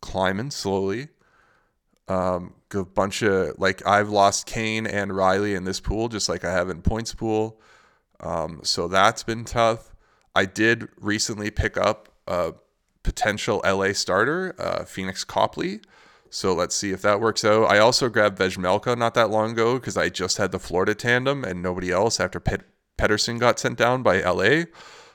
Climbing 0.00 0.50
slowly. 0.50 1.08
Um, 2.08 2.54
a 2.74 2.84
bunch 2.84 3.22
of, 3.22 3.58
like, 3.58 3.86
I've 3.86 4.08
lost 4.08 4.46
Kane 4.46 4.86
and 4.86 5.14
Riley 5.14 5.54
in 5.54 5.64
this 5.64 5.80
pool, 5.80 6.08
just 6.08 6.28
like 6.28 6.44
I 6.44 6.52
have 6.52 6.70
in 6.70 6.82
points 6.82 7.14
pool. 7.14 7.60
Um, 8.20 8.60
so 8.62 8.88
that's 8.88 9.22
been 9.22 9.44
tough. 9.44 9.94
I 10.34 10.46
did 10.46 10.88
recently 10.98 11.50
pick 11.50 11.76
up 11.76 12.08
a 12.26 12.54
potential 13.02 13.60
LA 13.64 13.92
starter, 13.92 14.54
uh, 14.58 14.80
Pheonix 14.80 15.26
Copley. 15.26 15.80
So 16.30 16.54
let's 16.54 16.74
see 16.74 16.92
if 16.92 17.02
that 17.02 17.20
works 17.20 17.44
out. 17.44 17.64
I 17.64 17.78
also 17.78 18.08
grabbed 18.08 18.38
Vejmelka 18.38 18.96
not 18.96 19.12
that 19.14 19.28
long 19.28 19.50
ago 19.50 19.74
because 19.74 19.98
I 19.98 20.08
just 20.08 20.38
had 20.38 20.50
the 20.50 20.58
Florida 20.58 20.94
tandem 20.94 21.44
and 21.44 21.62
nobody 21.62 21.90
else 21.90 22.18
after 22.18 22.40
Pitt 22.40 22.62
Petersen 22.96 23.38
got 23.38 23.58
sent 23.58 23.78
down 23.78 24.02
by 24.02 24.20
LA. 24.22 24.64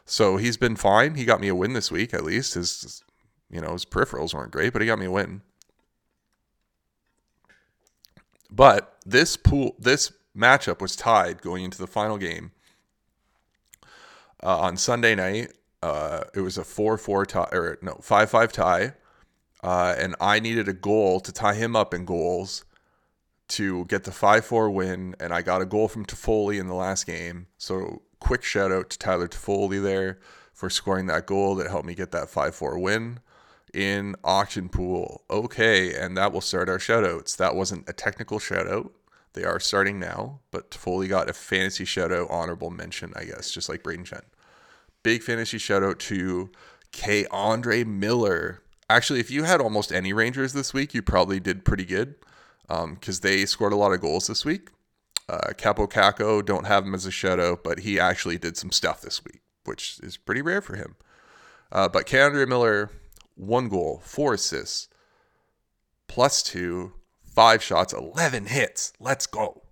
So 0.05 0.37
he's 0.37 0.57
been 0.57 0.75
fine. 0.75 1.15
He 1.15 1.25
got 1.25 1.41
me 1.41 1.49
a 1.49 1.55
win 1.55 1.73
this 1.73 1.91
week, 1.91 2.13
at 2.13 2.23
least. 2.23 2.53
His, 2.55 3.03
you 3.49 3.61
know, 3.61 3.73
his 3.73 3.85
peripherals 3.85 4.33
weren't 4.33 4.51
great, 4.51 4.73
but 4.73 4.81
he 4.81 4.87
got 4.87 4.99
me 4.99 5.05
a 5.05 5.11
win. 5.11 5.41
But 8.49 8.95
this 9.05 9.37
pool, 9.37 9.75
this 9.79 10.11
matchup 10.35 10.81
was 10.81 10.95
tied 10.95 11.41
going 11.41 11.63
into 11.65 11.77
the 11.77 11.87
final 11.87 12.17
game 12.17 12.51
uh, 14.43 14.59
on 14.59 14.77
Sunday 14.77 15.15
night. 15.15 15.53
Uh, 15.83 16.23
it 16.33 16.41
was 16.41 16.57
a 16.57 16.63
four-four 16.63 17.25
tie, 17.25 17.49
or 17.51 17.77
no, 17.81 17.95
five-five 18.01 18.51
tie. 18.53 18.93
uh, 19.63 19.95
and 19.97 20.15
I 20.21 20.39
needed 20.39 20.67
a 20.67 20.73
goal 20.73 21.19
to 21.21 21.31
tie 21.31 21.55
him 21.55 21.75
up 21.75 21.93
in 21.93 22.05
goals 22.05 22.63
to 23.49 23.85
get 23.85 24.03
the 24.03 24.11
5 24.11 24.45
4 24.45 24.69
win. 24.69 25.15
And 25.19 25.33
I 25.33 25.41
got 25.41 25.61
a 25.61 25.65
goal 25.65 25.87
from 25.87 26.05
Toffoli 26.05 26.59
in 26.59 26.67
the 26.67 26.73
last 26.73 27.05
game. 27.05 27.47
So, 27.57 28.01
quick 28.19 28.43
shout 28.43 28.71
out 28.71 28.89
to 28.91 28.99
Tyler 28.99 29.27
Toffoli 29.27 29.81
there 29.81 30.19
for 30.53 30.69
scoring 30.69 31.05
that 31.05 31.27
goal 31.27 31.55
that 31.55 31.69
helped 31.69 31.85
me 31.85 31.95
get 31.95 32.11
that 32.11 32.29
5 32.29 32.55
4 32.55 32.79
win 32.79 33.19
in 33.73 34.15
auction 34.23 34.69
pool. 34.69 35.23
Okay, 35.29 35.93
and 35.93 36.17
that 36.17 36.31
will 36.31 36.41
start 36.41 36.69
our 36.69 36.79
shoutouts. 36.79 37.37
That 37.37 37.55
wasn't 37.55 37.87
a 37.87 37.93
technical 37.93 38.39
shoutout. 38.39 38.91
They 39.33 39.43
are 39.43 39.59
starting 39.59 39.99
now, 39.99 40.39
but 40.49 40.71
Toffoli 40.71 41.07
got 41.07 41.29
a 41.29 41.33
fantasy 41.33 41.85
shoutout, 41.85 42.31
honorable 42.31 42.71
mention, 42.71 43.13
I 43.15 43.25
guess, 43.25 43.51
just 43.51 43.69
like 43.69 43.83
Brayden 43.83 44.05
Schenn. 44.05 44.23
Big 45.03 45.21
fantasy 45.21 45.59
shoutout 45.59 45.99
to 45.99 46.49
K'Andre 46.91 47.85
Miller. 47.85 48.63
Actually, 48.89 49.19
if 49.19 49.29
you 49.29 49.43
had 49.43 49.61
almost 49.61 49.91
any 49.91 50.11
Rangers 50.11 50.53
this 50.53 50.73
week, 50.73 50.93
you 50.93 51.03
probably 51.03 51.39
did 51.39 51.65
pretty 51.65 51.85
good 51.85 52.15
because 52.67 53.19
um, 53.19 53.21
they 53.21 53.45
scored 53.45 53.73
a 53.73 53.77
lot 53.77 53.93
of 53.93 54.01
goals 54.01 54.27
this 54.27 54.43
week. 54.43 54.69
Uh, 55.29 55.51
Kaapo 55.57 55.89
Kakko, 55.89 56.45
don't 56.45 56.67
have 56.67 56.85
him 56.85 56.93
as 56.93 57.05
a 57.05 57.11
shadow, 57.11 57.59
but 57.61 57.79
he 57.79 57.99
actually 57.99 58.37
did 58.37 58.55
some 58.55 58.71
stuff 58.71 59.01
this 59.01 59.23
week, 59.25 59.41
which 59.65 59.99
is 60.01 60.17
pretty 60.17 60.41
rare 60.41 60.61
for 60.61 60.75
him. 60.75 60.95
Uh, 61.71 61.89
but 61.89 62.05
K'Andre 62.05 62.47
Miller, 62.47 62.91
one 63.35 63.67
goal, 63.67 64.01
four 64.03 64.33
assists, 64.33 64.87
plus 66.07 66.41
two, 66.41 66.93
five 67.23 67.61
shots, 67.61 67.93
11 67.93 68.47
hits. 68.47 68.93
Let's 68.99 69.27
go. 69.27 69.63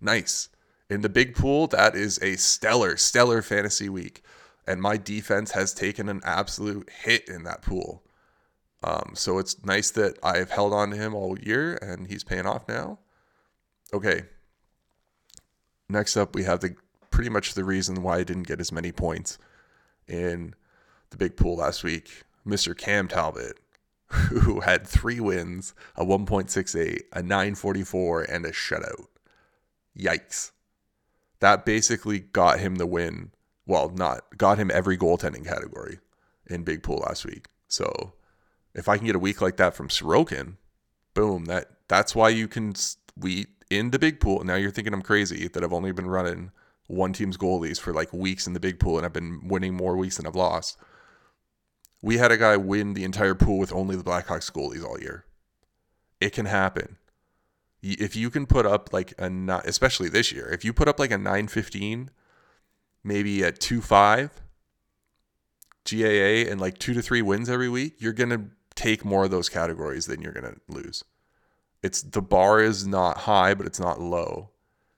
Nice. 0.00 0.48
In 0.88 1.00
the 1.00 1.08
big 1.08 1.34
pool, 1.34 1.66
that 1.68 1.96
is 1.96 2.20
a 2.22 2.36
stellar, 2.36 2.96
stellar 2.96 3.42
fantasy 3.42 3.88
week. 3.88 4.22
And 4.68 4.80
my 4.80 4.96
defense 4.96 5.52
has 5.52 5.74
taken 5.74 6.08
an 6.08 6.20
absolute 6.24 6.88
hit 7.02 7.28
in 7.28 7.42
that 7.42 7.62
pool. 7.62 8.04
Um, 8.86 9.14
so 9.14 9.38
it's 9.38 9.64
nice 9.64 9.90
that 9.92 10.16
I've 10.22 10.50
held 10.50 10.72
on 10.72 10.90
to 10.90 10.96
him 10.96 11.12
all 11.12 11.36
year 11.40 11.76
and 11.82 12.06
he's 12.06 12.22
paying 12.22 12.46
off 12.46 12.68
now. 12.68 13.00
Okay. 13.92 14.22
Next 15.88 16.16
up, 16.16 16.36
we 16.36 16.44
have 16.44 16.60
the 16.60 16.76
pretty 17.10 17.30
much 17.30 17.54
the 17.54 17.64
reason 17.64 18.02
why 18.02 18.18
I 18.18 18.24
didn't 18.24 18.46
get 18.46 18.60
as 18.60 18.70
many 18.70 18.92
points 18.92 19.38
in 20.06 20.54
the 21.10 21.16
big 21.16 21.36
pool 21.36 21.56
last 21.56 21.82
week. 21.82 22.22
Mr. 22.46 22.78
Cam 22.78 23.08
Talbot, 23.08 23.58
who 24.06 24.60
had 24.60 24.86
three 24.86 25.18
wins, 25.18 25.74
a 25.96 26.04
1.68, 26.04 27.00
a 27.12 27.22
944, 27.22 28.22
and 28.22 28.46
a 28.46 28.52
shutout. 28.52 29.06
Yikes. 29.98 30.52
That 31.40 31.64
basically 31.64 32.20
got 32.20 32.60
him 32.60 32.76
the 32.76 32.86
win. 32.86 33.32
Well, 33.66 33.88
not 33.88 34.38
got 34.38 34.58
him 34.58 34.70
every 34.72 34.96
goaltending 34.96 35.44
category 35.44 35.98
in 36.46 36.62
big 36.62 36.84
pool 36.84 36.98
last 36.98 37.24
week. 37.24 37.48
So 37.66 38.12
if 38.76 38.88
I 38.88 38.98
can 38.98 39.06
get 39.06 39.16
a 39.16 39.18
week 39.18 39.40
like 39.40 39.56
that 39.56 39.74
from 39.74 39.88
Sorokin, 39.88 40.56
boom, 41.14 41.46
that 41.46 41.70
that's 41.88 42.14
why 42.14 42.28
you 42.28 42.46
can 42.46 42.74
we 43.18 43.46
in 43.70 43.90
the 43.90 43.98
big 43.98 44.20
pool. 44.20 44.44
Now 44.44 44.54
you're 44.54 44.70
thinking 44.70 44.92
I'm 44.92 45.02
crazy 45.02 45.48
that 45.48 45.64
I've 45.64 45.72
only 45.72 45.92
been 45.92 46.06
running 46.06 46.52
one 46.86 47.12
team's 47.12 47.38
goalies 47.38 47.80
for 47.80 47.92
like 47.92 48.12
weeks 48.12 48.46
in 48.46 48.52
the 48.52 48.60
big 48.60 48.78
pool 48.78 48.98
and 48.98 49.06
I've 49.06 49.12
been 49.12 49.48
winning 49.48 49.74
more 49.74 49.96
weeks 49.96 50.18
than 50.18 50.26
I've 50.26 50.36
lost. 50.36 50.76
We 52.02 52.18
had 52.18 52.30
a 52.30 52.36
guy 52.36 52.56
win 52.56 52.92
the 52.92 53.02
entire 53.02 53.34
pool 53.34 53.58
with 53.58 53.72
only 53.72 53.96
the 53.96 54.04
Blackhawks 54.04 54.52
goalies 54.52 54.84
all 54.84 55.00
year. 55.00 55.24
It 56.20 56.30
can 56.30 56.46
happen. 56.46 56.98
If 57.82 58.14
you 58.14 58.30
can 58.30 58.46
put 58.46 58.66
up 58.66 58.92
like 58.92 59.14
a 59.18 59.30
not, 59.30 59.66
especially 59.66 60.08
this 60.08 60.32
year, 60.32 60.48
if 60.48 60.64
you 60.64 60.72
put 60.72 60.86
up 60.86 60.98
like 60.98 61.10
a 61.10 61.18
915, 61.18 62.10
maybe 63.02 63.42
a 63.42 63.52
2-5 63.52 64.30
GAA 65.88 66.50
and 66.50 66.60
like 66.60 66.78
2 66.78 66.94
to 66.94 67.02
3 67.02 67.22
wins 67.22 67.48
every 67.48 67.68
week, 67.68 67.96
you're 67.98 68.12
going 68.12 68.30
to 68.30 68.50
take 68.76 69.04
more 69.04 69.24
of 69.24 69.30
those 69.30 69.48
categories 69.48 70.06
than 70.06 70.22
you're 70.22 70.32
going 70.32 70.54
to 70.54 70.60
lose. 70.68 71.02
It's 71.82 72.02
the 72.02 72.22
bar 72.22 72.60
is 72.60 72.86
not 72.86 73.18
high, 73.18 73.54
but 73.54 73.66
it's 73.66 73.80
not 73.80 74.00
low. 74.00 74.50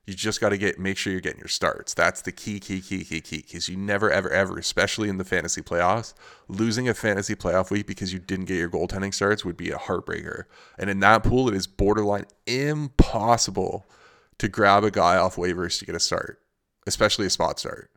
You 0.07 0.15
just 0.15 0.41
got 0.41 0.51
to 0.51 0.59
get 0.59 0.79
make 0.79 0.97
sure 0.97 1.13
you're 1.13 1.21
getting 1.21 1.39
your 1.39 1.49
starts. 1.49 1.93
That's 1.93 2.23
the 2.23 2.33
key, 2.33 2.61
key, 2.61 2.81
key, 2.81 3.05
key, 3.05 3.21
key. 3.21 3.39
Because 3.39 3.69
you 3.69 3.77
never, 3.77 4.11
ever, 4.11 4.31
ever, 4.31 4.59
especially 4.59 5.11
in 5.11 5.19
the 5.19 5.25
fantasy 5.25 5.61
playoffs, 5.61 6.15
losing 6.49 6.89
a 6.89 6.95
fantasy 6.95 7.35
playoff 7.35 7.71
week 7.71 7.87
because 7.87 8.13
you 8.13 8.19
didn't 8.19 8.47
get 8.47 8.57
your 8.57 8.71
goaltending 8.71 9.13
starts 9.13 9.45
would 9.45 9.57
be 9.57 9.71
a 9.71 9.77
heartbreaker. 9.77 10.45
And 10.79 10.89
in 10.89 11.01
that 11.01 11.25
pool, 11.25 11.49
it 11.49 11.55
is 11.55 11.67
borderline 11.67 12.25
impossible 12.47 13.87
to 14.39 14.49
grab 14.49 14.83
a 14.83 14.91
guy 14.91 15.17
off 15.17 15.37
waivers 15.37 15.79
to 15.79 15.85
get 15.85 15.95
a 15.95 16.01
start, 16.01 16.41
especially 16.87 17.27
a 17.27 17.31
spot 17.31 17.59
start 17.59 17.91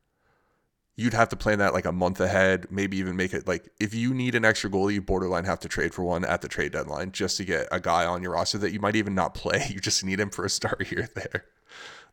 you'd 0.96 1.14
have 1.14 1.30
to 1.30 1.36
plan 1.36 1.60
that 1.60 1.74
like 1.74 1.86
a 1.86 1.92
month 1.92 2.20
ahead, 2.20 2.68
maybe 2.70 2.98
even 2.98 3.16
make 3.16 3.34
it 3.34 3.48
like 3.48 3.70
if 3.80 3.94
you 3.94 4.14
need 4.14 4.36
an 4.36 4.46
extra 4.46 4.70
goalie, 4.70 4.94
you 4.94 5.02
borderline 5.02 5.46
have 5.46 5.60
to 5.62 5.68
trade 5.68 5.94
for 5.94 6.04
one 6.04 6.26
at 6.26 6.42
the 6.42 6.48
trade 6.48 6.72
deadline 6.72 7.12
just 7.12 7.38
to 7.38 7.46
get 7.46 7.68
a 7.72 7.80
guy 7.80 8.06
on 8.06 8.22
your 8.22 8.34
roster 8.34 8.58
that 8.60 8.72
you 8.72 8.80
might 8.80 8.96
even 8.96 9.16
not 9.16 9.34
play. 9.34 9.66
You 9.72 9.80
just 9.80 10.04
need 10.04 10.20
him 10.20 10.30
for 10.30 10.46
a 10.46 10.50
start 10.50 10.84
here 10.88 11.10
there. 11.16 11.46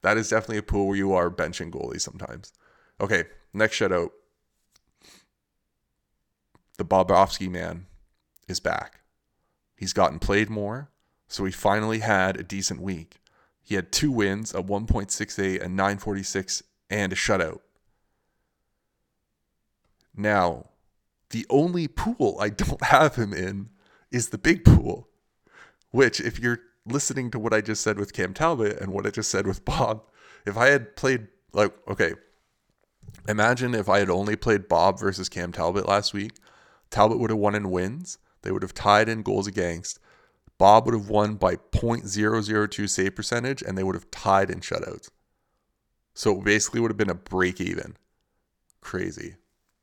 That 0.03 0.17
is 0.17 0.29
definitely 0.29 0.59
a 0.59 0.63
pool 0.63 0.89
where 0.89 0.97
you 0.97 1.13
are 1.13 1.31
benching 1.31 1.73
goalies 1.73 2.03
sometimes. 2.03 2.53
Okay, 3.01 3.25
next 3.53 3.77
shout 3.77 3.93
out. 3.93 4.13
The 6.77 6.85
Bobrovsky 6.85 7.51
man 7.51 7.87
is 8.47 8.61
back. 8.61 9.01
He's 9.77 9.93
gotten 9.93 10.21
played 10.21 10.49
more, 10.49 10.91
so 11.27 11.45
he 11.45 11.53
finally 11.53 11.99
had 11.99 12.37
a 12.37 12.45
decent 12.45 12.81
week. 12.81 13.17
He 13.63 13.75
had 13.75 13.93
two 13.93 14.13
wins, 14.13 14.55
a 14.55 14.63
1.68, 14.63 15.63
a 15.63 15.69
946, 15.69 16.63
and 16.89 17.13
a 17.13 17.17
shutout. 17.17 17.61
Now, 20.19 20.67
the 21.31 21.47
only 21.49 21.87
pool 21.87 22.37
I 22.41 22.51
don't 22.51 22.85
have 22.87 23.15
him 23.15 23.33
in 23.33 23.71
is 24.11 24.29
the 24.29 24.39
big 24.39 24.65
pool, 24.65 25.09
which, 25.93 26.21
if 26.21 26.41
you're 26.41 26.59
listening 26.85 27.31
to 27.31 27.39
what 27.39 27.55
I 27.55 27.61
just 27.61 27.83
said 27.83 27.99
with 27.99 28.13
Cam 28.13 28.35
Talbot 28.35 28.81
and 28.81 28.93
what 28.93 29.07
I 29.07 29.11
just 29.11 29.31
said 29.31 29.47
with 29.47 29.65
Bob, 29.65 30.03
if 30.45 30.57
I 30.57 30.67
had 30.67 30.97
played, 30.97 31.29
like, 31.53 31.73
okay, 31.87 32.15
imagine 33.29 33.75
if 33.75 33.89
I 33.89 34.01
had 34.01 34.11
only 34.11 34.35
played 34.35 34.69
Bob 34.69 34.99
versus 34.99 35.29
Cam 35.29 35.53
Talbot 35.53 35.87
last 35.87 36.13
week, 36.13 36.33
Talbot 36.91 37.19
would 37.19 37.31
have 37.31 37.39
won 37.39 37.55
in 37.55 37.71
wins. 37.71 38.19
They 38.43 38.51
would 38.51 38.63
have 38.63 38.75
tied 38.75 39.09
in 39.09 39.23
goals 39.23 39.47
against. 39.47 40.01
Bob 40.57 40.87
would 40.87 40.95
have 40.95 41.09
won 41.09 41.37
by 41.37 41.55
0.002 41.57 42.89
save 42.89 43.15
percentage, 43.15 43.63
and 43.63 43.79
they 43.79 43.85
would 43.85 43.95
have 43.95 44.11
tied 44.11 44.51
in 44.51 44.61
shutouts. 44.61 45.11
So 46.15 46.39
it 46.39 46.45
basically 46.45 46.81
would 46.81 46.91
have 46.91 46.97
been 46.97 47.11
a 47.11 47.15
break 47.15 47.61
even. 47.61 47.97
Crazy. 48.81 49.37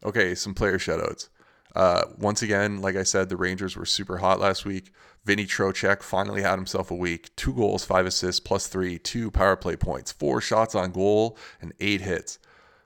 Okay, 0.05 0.35
some 0.35 0.53
player 0.53 0.77
shoutouts. 0.77 1.29
Uh, 1.75 2.03
once 2.17 2.41
again, 2.43 2.79
like 2.79 2.95
I 2.95 3.03
said, 3.03 3.27
the 3.27 3.35
Rangers 3.35 3.75
were 3.75 3.85
super 3.85 4.17
hot 4.17 4.39
last 4.39 4.63
week. 4.63 4.91
Vinny 5.25 5.45
Trocheck 5.45 6.03
finally 6.03 6.43
had 6.43 6.57
himself 6.57 6.91
a 6.91 6.95
week. 6.95 7.35
Two 7.35 7.53
goals, 7.53 7.83
five 7.83 8.05
assists, 8.05 8.39
plus 8.39 8.67
three, 8.67 8.99
two 8.99 9.31
power 9.31 9.55
play 9.55 9.75
points, 9.75 10.11
four 10.11 10.39
shots 10.39 10.75
on 10.75 10.91
goal, 10.91 11.37
and 11.59 11.73
eight 11.79 12.01
hits. 12.01 12.37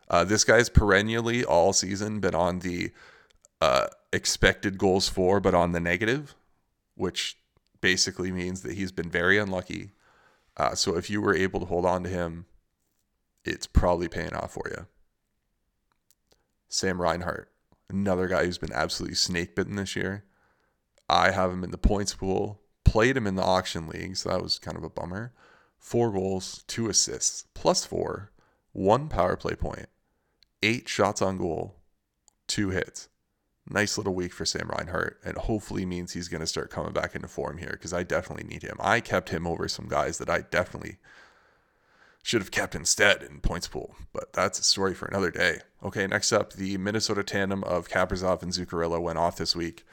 Uh, 0.10 0.24
this 0.24 0.46
guy's 0.46 0.70
perennially 0.70 1.44
all 1.44 1.74
season 1.74 2.20
been 2.22 2.34
on 2.34 2.60
the 2.60 2.92
uh, 3.62 3.88
expected 4.14 4.78
goals 4.78 5.10
for, 5.10 5.42
but 5.42 5.54
on 5.54 5.74
the 5.74 5.80
negative, 5.80 6.34
which 6.96 7.38
basically 7.82 8.32
means 8.32 8.62
that 8.62 8.74
he's 8.74 8.94
been 8.94 9.10
very 9.10 9.38
unlucky. 9.38 9.92
Uh, 10.58 10.74
so 10.74 10.96
if 10.96 11.10
you 11.10 11.22
were 11.22 11.36
able 11.36 11.60
to 11.60 11.66
hold 11.66 11.86
on 11.86 12.04
to 12.04 12.10
him, 12.10 12.46
it's 13.44 13.68
probably 13.68 14.08
paying 14.08 14.34
off 14.34 14.54
for 14.54 14.68
you. 14.72 14.88
Sam 16.70 17.02
Reinhart, 17.02 17.52
another 17.90 18.28
guy 18.28 18.46
who's 18.46 18.60
been 18.60 18.74
absolutely 18.74 19.16
snake 19.16 19.56
bitten 19.56 19.76
this 19.76 19.96
year. 19.96 20.24
I 21.10 21.32
have 21.32 21.52
him 21.52 21.64
in 21.64 21.72
the 21.72 21.78
points 21.80 22.14
pool, 22.14 22.62
played 22.86 23.18
him 23.18 23.26
in 23.26 23.36
the 23.36 23.44
auction 23.44 23.88
league, 23.88 24.16
so 24.16 24.30
that 24.30 24.44
was 24.44 24.60
kind 24.60 24.78
of 24.78 24.84
a 24.84 24.90
bummer. 24.90 25.34
Four 25.80 26.12
goals, 26.12 26.64
two 26.68 26.88
assists, 26.88 27.46
plus 27.56 27.86
four, 27.86 28.32
one 28.72 29.10
power 29.10 29.36
play 29.36 29.56
point, 29.56 29.88
eight 30.62 30.88
shots 30.88 31.22
on 31.24 31.40
goal, 31.40 31.76
two 32.48 32.70
hits. 32.70 33.10
Nice 33.68 33.98
little 33.98 34.16
week 34.16 34.34
for 34.34 34.46
Sam 34.46 34.70
Reinhart, 34.70 35.20
and 35.24 35.38
hopefully 35.38 35.86
means 35.86 36.14
he's 36.14 36.28
going 36.28 36.42
to 36.42 36.48
start 36.48 36.72
coming 36.72 36.94
back 36.94 37.16
into 37.16 37.28
form 37.28 37.58
here 37.58 37.72
because 37.72 37.94
I 37.94 38.04
definitely 38.04 38.48
need 38.48 38.64
him. 38.64 38.78
I 38.80 39.00
kept 39.00 39.30
him 39.30 39.48
over 39.48 39.68
some 39.68 39.88
guys 39.88 40.18
that 40.20 40.30
I 40.30 40.42
definitely 40.42 40.98
should 42.24 42.42
have 42.42 42.52
kept 42.52 42.76
instead 42.76 43.24
in 43.24 43.40
points 43.40 43.68
pool, 43.68 43.96
but 44.14 44.34
that's 44.34 44.60
a 44.60 44.64
story 44.64 44.94
for 44.94 45.06
another 45.06 45.32
day. 45.32 45.60
Okay, 45.84 46.06
next 46.08 46.32
up, 46.32 46.54
the 46.54 46.78
Minnesota 46.78 47.24
tandem 47.24 47.64
of 47.64 47.90
Kaprizov 47.90 48.44
and 48.44 48.52
Zuccarello 48.52 49.02
went 49.02 49.18
off 49.18 49.38
this 49.38 49.56
week. 49.56 49.86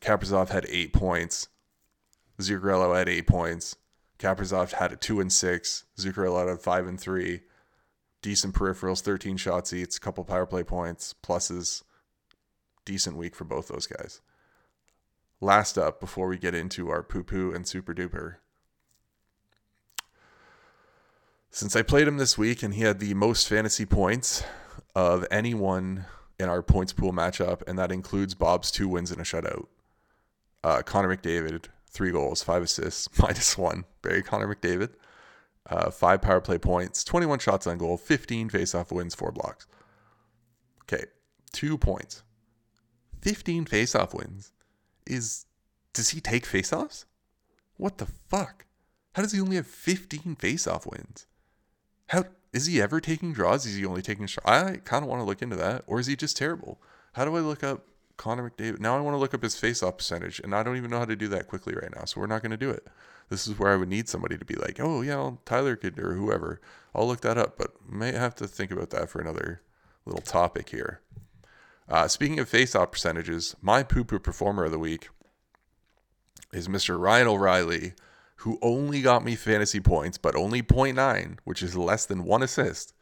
Kaprizov 0.00 0.50
had 0.50 0.66
eight 0.68 0.92
points. 0.92 1.48
Zuccarello 2.38 2.96
had 2.96 3.08
eight 3.08 3.26
points. 3.26 3.76
Kaprizov 4.18 4.72
had 4.72 4.92
a 4.92 4.96
two 4.96 5.20
and 5.20 5.32
six. 5.32 5.84
Zuccarello 5.98 6.48
had 6.48 6.60
five 6.60 6.86
and 6.86 7.00
three. 7.00 7.40
Decent 8.22 8.54
peripherals, 8.54 9.02
13 9.02 9.36
shots 9.36 9.72
each, 9.72 9.96
a 9.96 10.00
couple 10.00 10.24
power 10.24 10.46
play 10.46 10.62
points, 10.62 11.14
pluses. 11.22 11.82
Decent 12.84 13.16
week 13.16 13.34
for 13.34 13.44
both 13.44 13.68
those 13.68 13.86
guys. 13.86 14.20
Last 15.40 15.76
up, 15.76 16.00
before 16.00 16.28
we 16.28 16.38
get 16.38 16.54
into 16.54 16.88
our 16.88 17.02
poo 17.02 17.22
poo 17.22 17.52
and 17.52 17.66
super 17.68 17.94
duper, 17.94 18.36
since 21.56 21.74
I 21.74 21.80
played 21.80 22.06
him 22.06 22.18
this 22.18 22.36
week 22.36 22.62
and 22.62 22.74
he 22.74 22.82
had 22.82 22.98
the 22.98 23.14
most 23.14 23.48
fantasy 23.48 23.86
points 23.86 24.44
of 24.94 25.24
anyone 25.30 26.04
in 26.38 26.50
our 26.50 26.60
points 26.60 26.92
pool 26.92 27.14
matchup, 27.14 27.62
and 27.66 27.78
that 27.78 27.90
includes 27.90 28.34
Bob's 28.34 28.70
two 28.70 28.86
wins 28.86 29.10
and 29.10 29.22
a 29.22 29.24
shutout. 29.24 29.64
Uh, 30.62 30.82
Connor 30.82 31.16
McDavid, 31.16 31.64
three 31.88 32.10
goals, 32.10 32.42
five 32.42 32.62
assists, 32.62 33.08
minus 33.18 33.56
one. 33.56 33.86
Barry 34.02 34.22
Connor 34.22 34.54
McDavid. 34.54 34.90
Uh, 35.64 35.90
five 35.90 36.20
power 36.20 36.42
play 36.42 36.58
points, 36.58 37.02
21 37.02 37.38
shots 37.38 37.66
on 37.66 37.78
goal, 37.78 37.96
15 37.96 38.50
faceoff 38.50 38.92
wins, 38.92 39.14
four 39.14 39.32
blocks. 39.32 39.66
Okay, 40.82 41.06
two 41.52 41.78
points. 41.78 42.22
15 43.22 43.64
faceoff 43.64 44.12
wins. 44.12 44.52
Is 45.06 45.46
does 45.94 46.10
he 46.10 46.20
take 46.20 46.44
faceoffs? 46.44 47.06
What 47.78 47.96
the 47.96 48.08
fuck? 48.28 48.66
How 49.14 49.22
does 49.22 49.32
he 49.32 49.40
only 49.40 49.56
have 49.56 49.66
15 49.66 50.36
faceoff 50.36 50.84
wins? 50.84 51.26
How 52.08 52.24
is 52.52 52.66
he 52.66 52.80
ever 52.80 53.00
taking 53.00 53.32
draws? 53.32 53.66
Is 53.66 53.76
he 53.76 53.84
only 53.84 54.02
taking 54.02 54.26
shots? 54.26 54.46
I 54.46 54.78
kind 54.84 55.02
of 55.02 55.08
want 55.10 55.20
to 55.20 55.24
look 55.24 55.42
into 55.42 55.56
that. 55.56 55.84
Or 55.86 56.00
is 56.00 56.06
he 56.06 56.16
just 56.16 56.36
terrible? 56.36 56.80
How 57.12 57.24
do 57.24 57.36
I 57.36 57.40
look 57.40 57.64
up 57.64 57.86
Connor 58.16 58.50
McDavid? 58.50 58.80
Now 58.80 58.96
I 58.96 59.00
want 59.00 59.14
to 59.14 59.18
look 59.18 59.34
up 59.34 59.42
his 59.42 59.54
faceoff 59.54 59.98
percentage, 59.98 60.40
and 60.40 60.54
I 60.54 60.62
don't 60.62 60.76
even 60.76 60.90
know 60.90 60.98
how 60.98 61.04
to 61.04 61.16
do 61.16 61.28
that 61.28 61.48
quickly 61.48 61.74
right 61.74 61.94
now. 61.94 62.04
So 62.04 62.20
we're 62.20 62.26
not 62.26 62.42
going 62.42 62.50
to 62.52 62.56
do 62.56 62.70
it. 62.70 62.86
This 63.28 63.48
is 63.48 63.58
where 63.58 63.72
I 63.72 63.76
would 63.76 63.88
need 63.88 64.08
somebody 64.08 64.38
to 64.38 64.44
be 64.44 64.54
like, 64.54 64.78
oh 64.78 65.00
yeah, 65.02 65.16
well, 65.16 65.40
Tyler 65.44 65.74
could 65.74 65.98
or 65.98 66.14
whoever. 66.14 66.60
I'll 66.94 67.08
look 67.08 67.22
that 67.22 67.36
up, 67.36 67.58
but 67.58 67.72
may 67.90 68.12
have 68.12 68.34
to 68.36 68.46
think 68.46 68.70
about 68.70 68.90
that 68.90 69.10
for 69.10 69.20
another 69.20 69.62
little 70.04 70.22
topic 70.22 70.68
here. 70.68 71.00
Uh, 71.88 72.08
speaking 72.08 72.38
of 72.38 72.50
faceoff 72.50 72.92
percentages, 72.92 73.56
my 73.60 73.82
poo 73.82 74.04
poo 74.04 74.18
performer 74.18 74.64
of 74.64 74.72
the 74.72 74.78
week 74.78 75.08
is 76.52 76.68
Mr. 76.68 76.98
Ryan 76.98 77.26
O'Reilly, 77.26 77.94
who 78.36 78.58
only 78.62 79.02
got 79.02 79.24
me 79.24 79.34
fantasy 79.34 79.80
points, 79.80 80.18
but 80.18 80.36
only 80.36 80.62
0.9, 80.62 81.38
which 81.44 81.62
is 81.62 81.76
less 81.76 82.06
than 82.06 82.24
one 82.24 82.42
assist, 82.42 82.94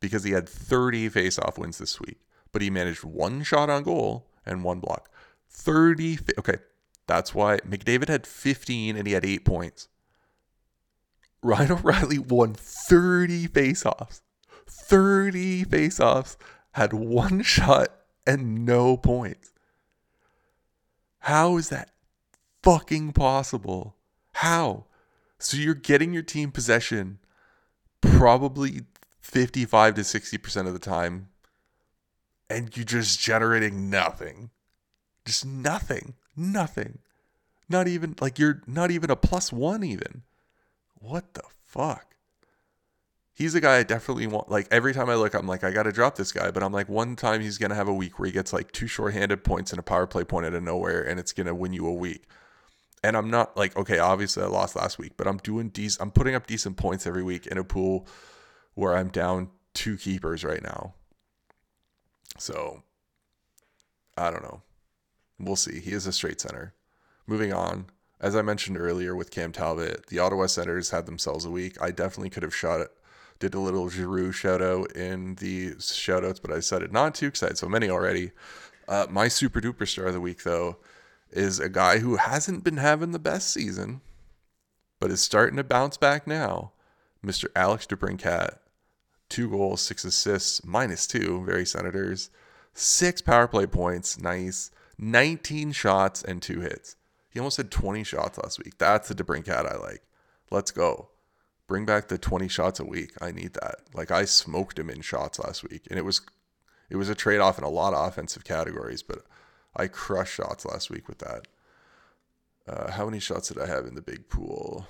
because 0.00 0.24
he 0.24 0.32
had 0.32 0.48
30 0.48 1.10
faceoff 1.10 1.58
wins 1.58 1.78
this 1.78 2.00
week. 2.00 2.20
But 2.52 2.62
he 2.62 2.70
managed 2.70 3.04
one 3.04 3.42
shot 3.42 3.70
on 3.70 3.82
goal 3.84 4.28
and 4.44 4.62
one 4.64 4.80
block. 4.80 5.10
30. 5.48 6.16
Fa- 6.16 6.38
okay, 6.38 6.56
that's 7.06 7.34
why 7.34 7.58
McDavid 7.58 8.08
had 8.08 8.26
15 8.26 8.96
and 8.96 9.06
he 9.06 9.14
had 9.14 9.24
eight 9.24 9.44
points. 9.44 9.88
Ryan 11.42 11.72
O'Reilly 11.72 12.18
won 12.18 12.54
30 12.54 13.48
faceoffs. 13.48 14.20
30 14.66 15.64
faceoffs, 15.64 16.36
had 16.72 16.92
one 16.92 17.42
shot 17.42 17.88
and 18.26 18.64
no 18.64 18.96
points. 18.96 19.52
How 21.20 21.56
is 21.56 21.68
that 21.68 21.90
fucking 22.62 23.12
possible? 23.12 23.96
How? 24.42 24.86
So 25.38 25.56
you're 25.56 25.72
getting 25.72 26.12
your 26.12 26.24
team 26.24 26.50
possession 26.50 27.20
probably 28.00 28.80
55 29.20 29.94
to 29.94 30.00
60% 30.00 30.66
of 30.66 30.72
the 30.72 30.80
time 30.80 31.28
and 32.50 32.76
you're 32.76 32.84
just 32.84 33.20
generating 33.20 33.88
nothing. 33.88 34.50
Just 35.24 35.46
nothing. 35.46 36.14
Nothing. 36.36 36.98
Not 37.68 37.86
even 37.86 38.16
like 38.20 38.40
you're 38.40 38.62
not 38.66 38.90
even 38.90 39.12
a 39.12 39.16
plus 39.16 39.52
1 39.52 39.84
even. 39.84 40.22
What 40.98 41.34
the 41.34 41.44
fuck? 41.64 42.16
He's 43.32 43.54
a 43.54 43.60
guy 43.60 43.76
I 43.76 43.84
definitely 43.84 44.26
want. 44.26 44.50
Like 44.50 44.66
every 44.72 44.92
time 44.92 45.08
I 45.08 45.14
look, 45.14 45.34
I'm 45.34 45.46
like, 45.46 45.62
I 45.62 45.70
got 45.70 45.84
to 45.84 45.92
drop 45.92 46.16
this 46.16 46.32
guy. 46.32 46.50
But 46.50 46.64
I'm 46.64 46.72
like, 46.72 46.88
one 46.88 47.14
time 47.14 47.42
he's 47.42 47.58
going 47.58 47.70
to 47.70 47.76
have 47.76 47.86
a 47.86 47.94
week 47.94 48.18
where 48.18 48.26
he 48.26 48.32
gets 48.32 48.52
like 48.52 48.72
two 48.72 48.88
shorthanded 48.88 49.44
points 49.44 49.70
and 49.70 49.78
a 49.78 49.84
power 49.84 50.08
play 50.08 50.24
point 50.24 50.46
out 50.46 50.54
of 50.54 50.64
nowhere, 50.64 51.00
and 51.00 51.20
it's 51.20 51.32
going 51.32 51.46
to 51.46 51.54
win 51.54 51.72
you 51.72 51.86
a 51.86 51.94
week 51.94 52.24
and 53.02 53.16
I'm 53.16 53.30
not 53.30 53.56
like 53.56 53.76
okay, 53.76 53.98
obviously 53.98 54.42
I 54.42 54.46
lost 54.46 54.76
last 54.76 54.98
week, 54.98 55.12
but 55.16 55.26
I'm 55.26 55.38
doing 55.38 55.68
decent. 55.68 56.02
I'm 56.02 56.10
putting 56.10 56.34
up 56.34 56.46
decent 56.46 56.76
points 56.76 57.06
every 57.06 57.22
week 57.22 57.46
in 57.46 57.58
a 57.58 57.64
pool 57.64 58.06
where 58.74 58.96
I'm 58.96 59.08
down 59.08 59.50
two 59.74 59.96
keepers 59.96 60.44
right 60.44 60.62
now. 60.62 60.94
So 62.38 62.82
I 64.16 64.30
don't 64.30 64.42
know. 64.42 64.62
We'll 65.38 65.56
see. 65.56 65.80
He 65.80 65.92
is 65.92 66.06
a 66.06 66.12
straight 66.12 66.40
center. 66.40 66.74
Moving 67.26 67.52
on, 67.52 67.86
as 68.20 68.36
I 68.36 68.42
mentioned 68.42 68.78
earlier 68.78 69.16
with 69.16 69.30
Cam 69.30 69.52
Talbot, 69.52 70.06
the 70.06 70.18
Ottawa 70.18 70.46
Senators 70.46 70.90
had 70.90 71.06
themselves 71.06 71.44
a 71.44 71.50
week. 71.50 71.80
I 71.80 71.90
definitely 71.90 72.30
could 72.30 72.44
have 72.44 72.54
shot 72.54 72.80
it. 72.80 72.90
Did 73.40 73.54
a 73.54 73.60
little 73.60 73.88
Giroux 73.88 74.30
shout 74.30 74.62
out 74.62 74.92
in 74.92 75.34
the 75.36 75.74
shout 75.80 76.24
outs, 76.24 76.38
but 76.38 76.52
I 76.52 76.56
decided 76.56 76.92
not 76.92 77.16
to 77.16 77.26
because 77.26 77.42
I 77.42 77.46
had 77.48 77.58
so 77.58 77.68
many 77.68 77.90
already. 77.90 78.30
Uh, 78.86 79.06
my 79.10 79.26
super 79.26 79.60
duper 79.60 79.88
star 79.88 80.06
of 80.06 80.12
the 80.12 80.20
week, 80.20 80.44
though, 80.44 80.76
is 81.32 81.58
a 81.58 81.68
guy 81.68 81.98
who 81.98 82.16
hasn't 82.16 82.64
been 82.64 82.76
having 82.76 83.12
the 83.12 83.18
best 83.18 83.52
season, 83.52 84.00
but 85.00 85.10
is 85.10 85.20
starting 85.20 85.56
to 85.56 85.64
bounce 85.64 85.96
back 85.96 86.26
now. 86.26 86.72
Mr. 87.24 87.46
Alex 87.54 87.86
DeBrincat, 87.86 88.58
two 89.28 89.48
goals, 89.48 89.80
six 89.80 90.04
assists, 90.04 90.64
minus 90.64 91.06
two, 91.06 91.42
very 91.44 91.64
Senators, 91.64 92.30
six 92.74 93.20
power 93.22 93.46
play 93.46 93.66
points, 93.66 94.20
nice, 94.20 94.70
19 94.98 95.72
shots 95.72 96.22
and 96.22 96.42
two 96.42 96.60
hits. 96.60 96.96
He 97.30 97.38
almost 97.38 97.56
had 97.56 97.70
20 97.70 98.04
shots 98.04 98.38
last 98.38 98.62
week. 98.62 98.76
That's 98.78 99.08
the 99.08 99.14
DeBrincat 99.14 99.70
I 99.70 99.76
like. 99.76 100.02
Let's 100.50 100.70
go. 100.70 101.08
Bring 101.66 101.86
back 101.86 102.08
the 102.08 102.18
20 102.18 102.48
shots 102.48 102.78
a 102.78 102.84
week. 102.84 103.12
I 103.20 103.30
need 103.30 103.54
that. 103.54 103.76
Like 103.94 104.10
I 104.10 104.26
smoked 104.26 104.78
him 104.78 104.90
in 104.90 105.00
shots 105.00 105.38
last 105.38 105.62
week, 105.62 105.86
and 105.88 105.98
it 105.98 106.04
was 106.04 106.20
it 106.90 106.96
was 106.96 107.08
a 107.08 107.14
trade 107.14 107.38
off 107.38 107.56
in 107.56 107.64
a 107.64 107.70
lot 107.70 107.94
of 107.94 108.06
offensive 108.06 108.44
categories, 108.44 109.02
but 109.02 109.24
I 109.74 109.88
crushed 109.88 110.34
shots 110.34 110.64
last 110.64 110.90
week 110.90 111.08
with 111.08 111.18
that. 111.18 111.46
Uh, 112.66 112.90
how 112.92 113.06
many 113.06 113.18
shots 113.18 113.48
did 113.48 113.58
I 113.58 113.66
have 113.66 113.86
in 113.86 113.94
the 113.94 114.02
big 114.02 114.28
pool? 114.28 114.86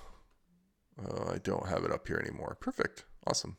Uh, 0.98 1.32
I 1.32 1.38
don't 1.38 1.68
have 1.68 1.84
it 1.84 1.92
up 1.92 2.06
here 2.06 2.18
anymore. 2.18 2.56
Perfect. 2.60 3.04
Awesome. 3.26 3.56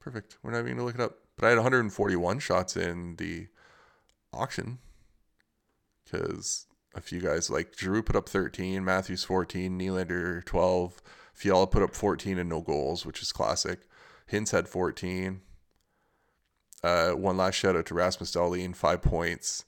Perfect. 0.00 0.38
We're 0.42 0.50
not 0.50 0.58
even 0.58 0.76
going 0.76 0.78
to 0.78 0.84
look 0.84 0.94
it 0.96 1.00
up. 1.00 1.18
But 1.36 1.46
I 1.46 1.50
had 1.50 1.58
141 1.58 2.38
shots 2.40 2.76
in 2.76 3.16
the 3.16 3.46
auction 4.32 4.78
because 6.04 6.66
a 6.94 7.00
few 7.00 7.20
guys 7.20 7.48
like 7.48 7.78
Giroux 7.78 8.02
put 8.02 8.16
up 8.16 8.28
13, 8.28 8.84
Matthews 8.84 9.24
14, 9.24 9.78
Nylander 9.78 10.44
12, 10.44 11.02
Fiala 11.32 11.66
put 11.66 11.82
up 11.82 11.94
14 11.94 12.38
and 12.38 12.50
no 12.50 12.60
goals, 12.60 13.06
which 13.06 13.22
is 13.22 13.32
classic. 13.32 13.80
Hintz 14.30 14.50
had 14.50 14.68
14. 14.68 15.40
Uh, 16.84 17.10
one 17.12 17.36
last 17.36 17.54
shout 17.54 17.76
out 17.76 17.86
to 17.86 17.94
Rasmus 17.94 18.32
Dahlin, 18.32 18.74
five 18.74 19.00
points 19.00 19.64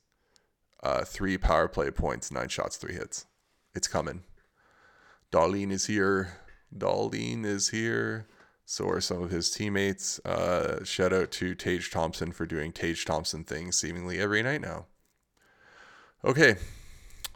uh, 0.84 1.02
three 1.02 1.38
power 1.38 1.66
play 1.66 1.90
points, 1.90 2.30
nine 2.30 2.48
shots, 2.48 2.76
three 2.76 2.94
hits. 2.94 3.26
It's 3.74 3.88
coming. 3.88 4.22
Dahlin 5.32 5.72
is 5.72 5.86
here. 5.86 6.34
Dahlin 6.76 7.44
is 7.44 7.70
here. 7.70 8.28
So 8.66 8.88
are 8.88 9.00
some 9.00 9.22
of 9.22 9.30
his 9.30 9.50
teammates. 9.50 10.20
Uh, 10.24 10.84
shout 10.84 11.12
out 11.12 11.30
to 11.32 11.54
Tage 11.54 11.90
Thompson 11.90 12.32
for 12.32 12.46
doing 12.46 12.72
Tage 12.72 13.04
Thompson 13.04 13.44
things 13.44 13.76
seemingly 13.76 14.18
every 14.18 14.42
night 14.42 14.60
now. 14.60 14.86
Okay, 16.24 16.56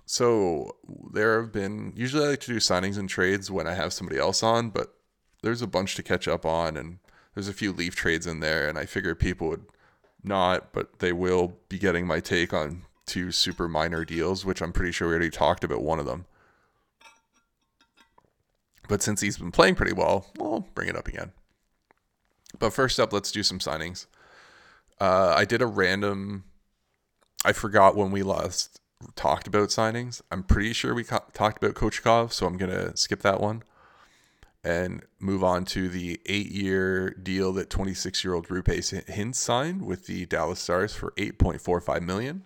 so 0.06 0.76
there 1.12 1.40
have 1.40 1.52
been. 1.52 1.92
Usually, 1.94 2.24
I 2.24 2.30
like 2.30 2.40
to 2.40 2.52
do 2.52 2.58
signings 2.58 2.96
and 2.96 3.08
trades 3.08 3.50
when 3.50 3.66
I 3.66 3.74
have 3.74 3.92
somebody 3.92 4.18
else 4.18 4.42
on, 4.42 4.70
but 4.70 4.94
there's 5.42 5.60
a 5.60 5.66
bunch 5.66 5.94
to 5.96 6.02
catch 6.02 6.26
up 6.26 6.46
on, 6.46 6.78
and 6.78 6.98
there's 7.34 7.48
a 7.48 7.52
few 7.52 7.72
leaf 7.72 7.94
trades 7.94 8.26
in 8.26 8.40
there, 8.40 8.66
and 8.66 8.78
I 8.78 8.86
figure 8.86 9.14
people 9.14 9.48
would 9.48 9.66
not, 10.22 10.72
but 10.72 11.00
they 11.00 11.12
will 11.12 11.58
be 11.68 11.78
getting 11.78 12.06
my 12.06 12.20
take 12.20 12.54
on 12.54 12.84
two 13.08 13.32
super 13.32 13.68
minor 13.68 14.04
deals, 14.04 14.44
which 14.44 14.62
I'm 14.62 14.72
pretty 14.72 14.92
sure 14.92 15.08
we 15.08 15.14
already 15.14 15.30
talked 15.30 15.64
about 15.64 15.82
one 15.82 15.98
of 15.98 16.06
them. 16.06 16.26
But 18.88 19.02
since 19.02 19.20
he's 19.20 19.38
been 19.38 19.50
playing 19.50 19.74
pretty 19.74 19.92
well, 19.92 20.26
we'll 20.38 20.66
bring 20.74 20.88
it 20.88 20.96
up 20.96 21.08
again. 21.08 21.32
But 22.58 22.72
first 22.72 22.98
up, 22.98 23.12
let's 23.12 23.32
do 23.32 23.42
some 23.42 23.58
signings. 23.58 24.06
Uh, 25.00 25.34
I 25.36 25.44
did 25.44 25.62
a 25.62 25.66
random. 25.66 26.44
I 27.44 27.52
forgot 27.52 27.96
when 27.96 28.10
we 28.10 28.22
last 28.22 28.80
talked 29.14 29.46
about 29.46 29.68
signings. 29.68 30.22
I'm 30.30 30.42
pretty 30.42 30.72
sure 30.72 30.94
we 30.94 31.04
co- 31.04 31.24
talked 31.32 31.62
about 31.62 31.76
Kochetkov, 31.76 32.32
so 32.32 32.46
I'm 32.46 32.56
gonna 32.56 32.96
skip 32.96 33.22
that 33.22 33.40
one 33.40 33.62
and 34.64 35.04
move 35.20 35.44
on 35.44 35.64
to 35.64 35.88
the 35.88 36.20
eight-year 36.26 37.10
deal 37.10 37.52
that 37.52 37.70
26-year-old 37.70 38.48
Roope 38.48 38.64
Hintz 38.64 39.36
signed 39.36 39.82
with 39.82 40.06
the 40.06 40.26
Dallas 40.26 40.58
Stars 40.58 40.94
for 40.94 41.12
8.45 41.16 42.02
million 42.02 42.44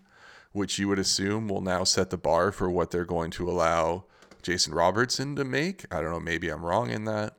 which 0.52 0.78
you 0.78 0.88
would 0.88 0.98
assume 0.98 1.48
will 1.48 1.60
now 1.60 1.84
set 1.84 2.10
the 2.10 2.18
bar 2.18 2.52
for 2.52 2.70
what 2.70 2.90
they're 2.90 3.04
going 3.04 3.30
to 3.32 3.50
allow 3.50 4.04
Jason 4.42 4.74
Robertson 4.74 5.34
to 5.36 5.44
make. 5.44 5.84
I 5.92 6.00
don't 6.00 6.10
know, 6.10 6.20
maybe 6.20 6.48
I'm 6.48 6.64
wrong 6.64 6.90
in 6.90 7.04
that. 7.04 7.36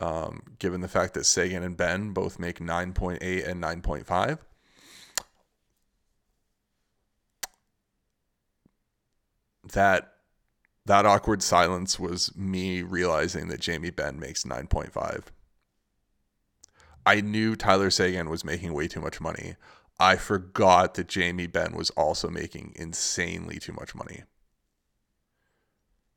Um, 0.00 0.42
given 0.58 0.82
the 0.82 0.88
fact 0.88 1.14
that 1.14 1.24
Seguin 1.24 1.62
and 1.62 1.76
Benn 1.76 2.12
both 2.12 2.38
make 2.38 2.58
9.8 2.58 3.48
and 3.48 3.62
9.5. 3.62 4.38
That 9.72 10.12
that 10.84 11.04
awkward 11.04 11.42
silence 11.42 11.98
was 11.98 12.34
me 12.36 12.82
realizing 12.82 13.48
that 13.48 13.60
Jamie 13.60 13.90
Benn 13.90 14.20
makes 14.20 14.44
9.5. 14.44 15.24
I 17.04 17.20
knew 17.20 17.56
Tyler 17.56 17.90
Seguin 17.90 18.30
was 18.30 18.44
making 18.44 18.72
way 18.72 18.86
too 18.86 19.00
much 19.00 19.20
money. 19.20 19.56
I 19.98 20.16
forgot 20.16 20.94
that 20.94 21.08
Jamie 21.08 21.46
Benn 21.46 21.74
was 21.74 21.90
also 21.90 22.28
making 22.28 22.72
insanely 22.76 23.58
too 23.58 23.72
much 23.72 23.94
money. 23.94 24.24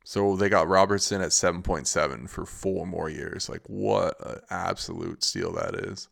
So 0.03 0.35
they 0.35 0.49
got 0.49 0.67
Robertson 0.67 1.21
at 1.21 1.29
7.7 1.29 2.29
for 2.29 2.45
four 2.45 2.87
more 2.87 3.09
years. 3.09 3.47
Like, 3.47 3.61
what 3.67 4.15
an 4.25 4.41
absolute 4.49 5.23
steal 5.23 5.53
that 5.53 5.75
is. 5.75 6.09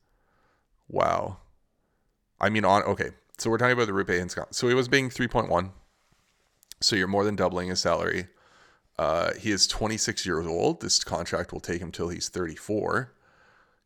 Wow. 0.88 1.38
I 2.39 2.49
mean, 2.49 2.63
on, 2.63 2.84
okay. 2.84 3.10
So 3.38 3.49
we're 3.49 3.58
talking 3.58 3.73
about 3.73 3.88
the 3.88 3.93
Roope 3.93 4.08
Hintz. 4.08 4.38
So 4.53 4.67
he 4.67 4.73
was 4.73 4.88
being 4.88 5.10
3.1. 5.10 5.71
So 6.80 6.95
you're 6.95 7.08
more 7.08 7.23
than 7.23 7.36
doubling 7.36 7.69
his 7.69 7.82
salary. 7.82 8.27
Uh, 8.99 9.34
he 9.34 9.51
is 9.51 9.67
26 9.67 10.25
years 10.25 10.47
old. 10.47 10.82
This 10.82 11.03
contract 11.03 11.51
will 11.51 11.60
take 11.60 11.82
him 11.82 11.91
till 11.91 12.10
he's 12.10 12.30
34. 12.30 13.13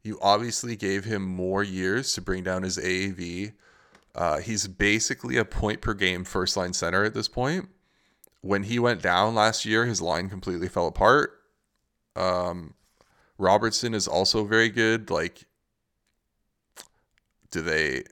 You 0.04 0.18
obviously 0.22 0.76
gave 0.76 1.06
him 1.06 1.24
more 1.24 1.64
years 1.64 2.14
to 2.14 2.22
bring 2.22 2.44
down 2.44 2.64
his 2.64 2.78
AAV. 2.78 3.54
Uh, 4.16 4.40
he's 4.40 4.68
basically 4.68 5.38
a 5.38 5.46
point 5.46 5.82
per 5.82 5.94
game 5.94 6.24
first 6.24 6.58
line 6.58 6.74
center 6.74 7.04
at 7.04 7.14
this 7.14 7.28
point. 7.28 7.70
When 8.42 8.64
he 8.64 8.80
went 8.80 9.02
down 9.02 9.36
last 9.36 9.66
year, 9.66 9.86
his 9.86 10.02
line 10.02 10.28
completely 10.28 10.68
fell 10.68 10.88
apart. 10.88 11.40
Um, 12.16 12.74
Robertson 13.38 13.94
is 13.94 14.08
also 14.08 14.44
very 14.44 14.70
good. 14.70 15.12
Like, 15.12 15.46
do 17.52 17.62
they? 17.62 18.04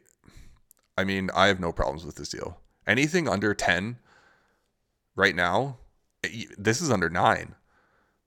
I 0.98 1.04
mean, 1.04 1.32
I 1.34 1.48
have 1.48 1.60
no 1.60 1.72
problems 1.72 2.06
with 2.06 2.16
this 2.16 2.30
deal. 2.30 2.60
Anything 2.86 3.28
under 3.28 3.54
10 3.54 3.98
right 5.16 5.36
now, 5.36 5.78
this 6.58 6.82
is 6.82 6.92
under 6.92 7.10
nine 7.10 7.56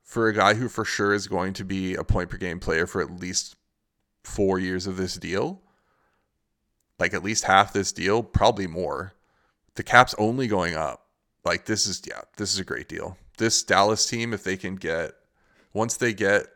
for 0.03 0.29
a 0.29 0.35
guy 0.35 0.55
who 0.55 0.69
for 0.69 0.85
sure 0.85 1.15
is 1.15 1.27
going 1.27 1.53
to 1.55 1.65
be 1.65 1.95
a 1.95 2.05
point 2.05 2.31
per 2.31 2.37
game 2.37 2.61
player 2.61 2.87
for 2.87 3.01
at 3.01 3.21
least 3.21 3.57
four 4.23 4.59
years 4.59 4.87
of 4.87 4.97
this 4.97 5.15
deal. 5.15 5.61
Like 6.99 7.15
at 7.15 7.25
least 7.25 7.45
half 7.45 7.73
this 7.73 7.93
deal, 7.93 8.23
probably 8.23 8.67
more. 8.67 9.15
The 9.75 9.83
cap's 9.83 10.15
only 10.19 10.47
going 10.47 10.75
up. 10.75 11.07
Like 11.45 11.65
this 11.65 11.87
is 11.87 12.03
yeah, 12.07 12.21
this 12.37 12.53
is 12.53 12.59
a 12.59 12.65
great 12.65 12.89
deal. 12.89 13.17
This 13.39 13.63
Dallas 13.63 14.07
team, 14.07 14.33
if 14.33 14.45
they 14.45 14.57
can 14.57 14.77
get 14.77 15.13
once 15.73 15.97
they 15.97 16.13
get 16.13 16.47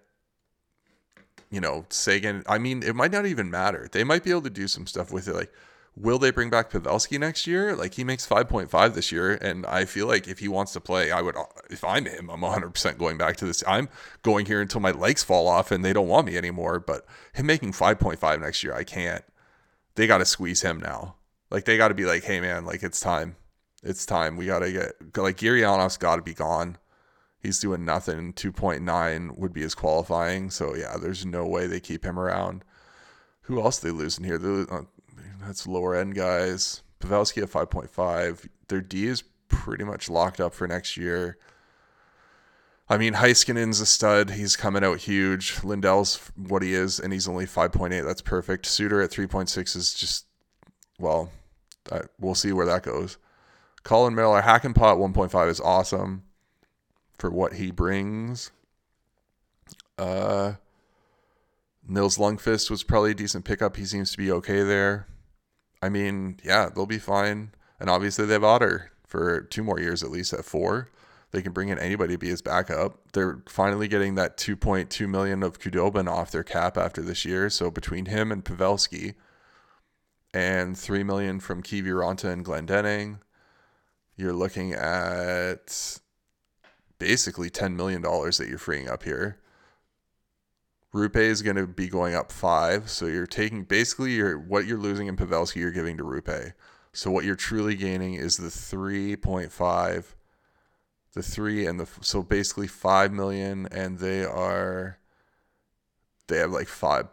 you 1.51 1.61
know, 1.61 1.87
Seguin, 1.89 2.43
I 2.49 2.59
mean, 2.59 2.83
it 2.83 2.97
might 2.97 3.13
not 3.13 3.27
even 3.27 3.51
matter. 3.51 3.89
They 3.91 4.05
might 4.05 4.25
be 4.25 4.31
able 4.31 4.43
to 4.43 4.51
do 4.51 4.67
some 4.67 4.87
stuff 4.87 5.13
with 5.13 5.29
it. 5.29 5.35
Like, 5.35 5.53
will 5.97 6.19
they 6.19 6.31
bring 6.31 6.51
back 6.51 6.71
Pavelski 6.71 7.19
next 7.19 7.47
year? 7.47 7.75
Like, 7.75 7.95
he 7.95 8.05
makes 8.05 8.27
5.5 8.27 8.95
this 8.95 9.11
year. 9.11 9.35
And 9.35 9.65
I 9.67 9.87
feel 9.87 10.07
like 10.07 10.29
if 10.29 10.39
he 10.39 10.49
wants 10.49 10.73
to 10.75 10.81
play, 10.81 11.11
I 11.11 11.23
would, 11.23 11.37
if 11.71 11.83
I'm 11.83 12.05
him, 12.05 12.29
I'm 12.31 12.43
100% 12.43 12.99
going 12.99 13.17
back 13.17 13.37
to 13.39 13.47
this. 13.47 13.65
I'm 13.67 13.89
going 14.23 14.47
here 14.47 14.61
until 14.61 14.81
my 14.81 14.91
legs 14.91 15.25
fall 15.25 15.49
off 15.49 15.71
and 15.71 15.85
they 15.85 15.95
don't 15.95 16.09
want 16.09 16.27
me 16.27 16.37
anymore. 16.37 16.79
But 16.79 17.07
him 17.33 17.47
making 17.47 17.73
5.5 17.73 18.41
next 18.41 18.63
year, 18.63 18.75
I 18.75 18.85
can't. 18.85 19.25
They 19.95 20.07
got 20.07 20.19
to 20.19 20.27
squeeze 20.27 20.61
him 20.61 20.79
now. 20.79 21.17
Like, 21.51 21.65
they 21.65 21.79
got 21.79 21.89
to 21.89 21.95
be 21.95 22.05
like, 22.05 22.25
hey, 22.25 22.41
man, 22.41 22.67
like, 22.67 22.83
it's 22.83 23.01
time. 23.01 23.37
It's 23.83 24.05
time. 24.05 24.37
We 24.37 24.47
got 24.47 24.59
to 24.59 24.73
get, 24.73 25.17
like, 25.17 25.39
Gurianov's 25.39 25.97
got 25.97 26.17
to 26.17 26.23
be 26.23 26.35
gone. 26.35 26.77
He's 27.41 27.61
doing 27.61 27.85
nothing. 27.85 28.33
2.9 28.35 29.39
would 29.39 29.53
be 29.53 29.63
his 29.63 29.75
qualifying. 29.75 30.51
So, 30.51 30.75
yeah, 30.75 30.97
there's 31.01 31.25
no 31.25 31.47
way 31.47 31.67
they 31.67 31.81
keep 31.81 32.05
him 32.05 32.19
around. 32.19 32.65
Who 33.43 33.63
else 33.63 33.79
they 33.79 33.93
losing 33.93 34.25
here? 34.25 34.41
Uh, 34.71 34.83
that's 35.47 35.67
lower 35.67 35.95
end 35.95 36.15
guys. 36.15 36.83
Pavelski 37.01 37.43
at 37.43 37.51
5.5. 37.51 38.49
Their 38.69 38.81
D 38.81 39.07
is 39.07 39.23
pretty 39.49 39.85
much 39.85 40.11
locked 40.11 40.41
up 40.41 40.55
for 40.55 40.67
next 40.67 40.97
year. 40.97 41.39
I 42.89 42.99
mean, 42.99 43.15
Heiskanen's 43.15 43.81
a 43.81 43.87
stud. 43.87 44.31
He's 44.31 44.55
coming 44.55 44.85
out 44.85 44.99
huge. 44.99 45.63
Lindell's 45.65 46.31
what 46.37 46.63
he 46.63 46.73
is, 46.73 47.01
and 47.01 47.13
he's 47.13 47.27
only 47.27 47.45
5.8. 47.45 48.05
That's 48.05 48.23
perfect. 48.23 48.67
Suter 48.67 49.03
at 49.03 49.11
3.6 49.11 49.77
is 49.77 49.93
just, 49.93 50.27
well, 50.99 51.31
we'll 52.19 52.37
see 52.37 52.53
where 52.53 52.67
that 52.67 52.85
goes. 52.85 53.19
Colin 53.83 54.15
Miller, 54.15 54.43
Hakanpää 54.43 54.97
1.5 54.97 55.49
is 55.49 55.61
awesome 55.61 56.25
for 57.19 57.31
what 57.31 57.55
he 57.55 57.71
brings. 57.71 58.51
Uh, 59.99 60.55
Nils 61.89 62.19
Lundkvist 62.19 62.71
was 62.71 62.83
probably 62.83 63.13
a 63.13 63.15
decent 63.15 63.45
pickup. 63.45 63.77
He 63.77 63.85
seems 63.85 64.11
to 64.13 64.19
be 64.19 64.31
okay 64.31 64.63
there. 64.63 65.07
I 65.87 65.89
mean, 65.89 66.41
yeah, 66.43 66.69
they'll 66.69 66.85
be 66.85 66.99
fine. 66.99 67.53
And 67.79 67.89
obviously 67.89 68.27
they 68.27 68.33
have 68.33 68.45
Otter 68.45 68.91
for 69.07 69.43
two 69.43 69.63
more 69.63 69.79
years 69.79 70.03
at 70.03 70.11
least 70.11 70.33
at 70.33 70.45
four. 70.45 70.91
They 71.31 71.43
can 71.43 71.53
bring 71.53 71.69
in 71.69 71.79
anybody 71.79 72.15
to 72.15 72.19
be 72.19 72.29
his 72.29 72.43
backup. 72.43 73.13
They're 73.13 73.43
finally 73.49 73.87
getting 73.87 74.17
that 74.17 74.37
2.2 74.37 75.09
million 75.09 75.43
of 75.43 75.61
Khudobin 75.61 76.09
off 76.09 76.31
their 76.33 76.43
cap 76.43 76.77
after 76.77 77.03
this 77.03 77.25
year. 77.25 77.49
So 77.51 77.71
between 77.71 78.07
him 78.07 78.33
and 78.33 78.45
Pavelski, 78.45 79.15
and 80.35 80.77
three 80.77 81.03
million 81.03 81.41
from 81.41 81.63
Kiviranta 81.63 82.31
and 82.31 82.45
Glendening, 82.45 83.21
you're 84.17 84.35
looking 84.35 84.73
at 84.75 85.99
basically 86.99 87.49
$10 87.49 87.75
million 87.75 88.03
that 88.03 88.47
you're 88.49 88.59
freeing 88.59 88.89
up 88.89 89.05
here. 89.05 89.39
Roope 90.95 91.17
is 91.17 91.43
going 91.43 91.57
to 91.57 91.67
be 91.67 91.89
going 91.89 92.15
up 92.15 92.33
five. 92.33 92.89
So 92.91 93.07
you're 93.07 93.27
taking 93.27 93.65
basically 93.65 94.13
your 94.13 94.39
what 94.39 94.67
you're 94.67 94.79
losing 94.79 95.07
in 95.07 95.17
Pavelski, 95.17 95.57
you're 95.57 95.71
giving 95.71 95.97
to 95.99 96.05
Roope. 96.05 96.53
So 96.93 97.11
what 97.11 97.25
you're 97.25 97.37
truly 97.37 97.75
gaining 97.75 98.15
is 98.15 98.39
the 98.39 98.49
3.5, 98.49 100.05
the 101.13 101.23
three 101.23 101.67
and 101.67 101.81
the 101.81 101.87
so 102.01 102.23
basically 102.23 102.67
five 102.67 103.13
million, 103.13 103.67
and 103.71 103.99
they 103.99 104.25
are 104.25 104.99
they 106.29 106.39
have 106.39 106.53
like 106.53 106.69
five 106.69 107.09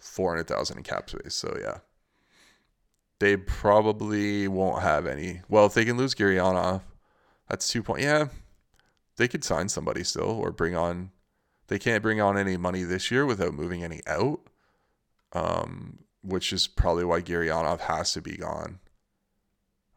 four 0.00 0.32
hundred 0.32 0.48
thousand 0.48 0.78
in 0.78 0.82
cap 0.82 1.08
space. 1.08 1.34
So 1.34 1.56
yeah, 1.60 1.78
they 3.20 3.36
probably 3.36 4.48
won't 4.48 4.82
have 4.82 5.06
any. 5.06 5.42
Well, 5.48 5.66
if 5.66 5.74
they 5.74 5.84
can 5.84 5.96
lose 5.96 6.14
Gurianov, 6.14 6.82
that's 7.48 7.68
two 7.68 7.82
point. 7.82 8.02
Yeah, 8.02 8.26
they 9.16 9.28
could 9.28 9.44
sign 9.44 9.68
somebody 9.68 10.02
still 10.02 10.30
or 10.30 10.50
bring 10.50 10.74
on 10.74 11.10
they 11.68 11.78
can't 11.78 12.02
bring 12.02 12.20
on 12.20 12.36
any 12.36 12.56
money 12.56 12.82
this 12.82 13.10
year 13.10 13.24
without 13.24 13.54
moving 13.54 13.82
any 13.82 14.00
out. 14.06 14.40
Um, 15.32 16.02
which 16.22 16.52
is 16.52 16.66
probably 16.66 17.04
why 17.04 17.20
Gurianov 17.20 17.80
has 17.80 18.12
to 18.12 18.20
be 18.20 18.36
gone. 18.36 18.78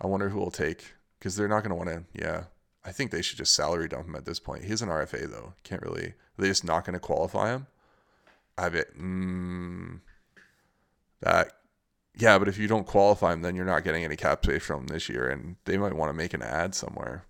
I 0.01 0.07
wonder 0.07 0.29
who 0.29 0.39
will 0.39 0.51
take 0.51 0.93
because 1.19 1.35
they're 1.35 1.47
not 1.47 1.63
going 1.63 1.69
to 1.69 1.75
want 1.75 1.89
to. 1.89 2.03
Yeah, 2.13 2.43
I 2.83 2.91
think 2.91 3.11
they 3.11 3.21
should 3.21 3.37
just 3.37 3.53
salary 3.53 3.87
dump 3.87 4.07
him 4.07 4.15
at 4.15 4.25
this 4.25 4.39
point. 4.39 4.65
He's 4.65 4.81
an 4.81 4.89
RFA 4.89 5.29
though. 5.29 5.53
Can't 5.63 5.81
really. 5.81 6.07
Are 6.07 6.15
they 6.37 6.47
just 6.47 6.65
not 6.65 6.85
going 6.85 6.93
to 6.93 6.99
qualify 6.99 7.51
him? 7.51 7.67
I 8.57 8.67
it. 8.67 8.97
Mm, 8.99 10.01
that. 11.21 11.53
Yeah, 12.17 12.39
but 12.39 12.47
if 12.47 12.57
you 12.57 12.67
don't 12.67 12.87
qualify 12.87 13.33
him, 13.33 13.41
then 13.41 13.55
you're 13.57 13.65
not 13.65 13.83
getting 13.83 14.05
any 14.05 14.15
cap 14.15 14.45
space 14.45 14.63
from 14.63 14.81
him 14.81 14.87
this 14.87 15.09
year, 15.09 15.27
and 15.27 15.57
they 15.65 15.77
might 15.77 15.93
want 15.93 16.09
to 16.09 16.13
make 16.13 16.33
an 16.33 16.41
ad 16.41 16.73
somewhere. 16.73 17.25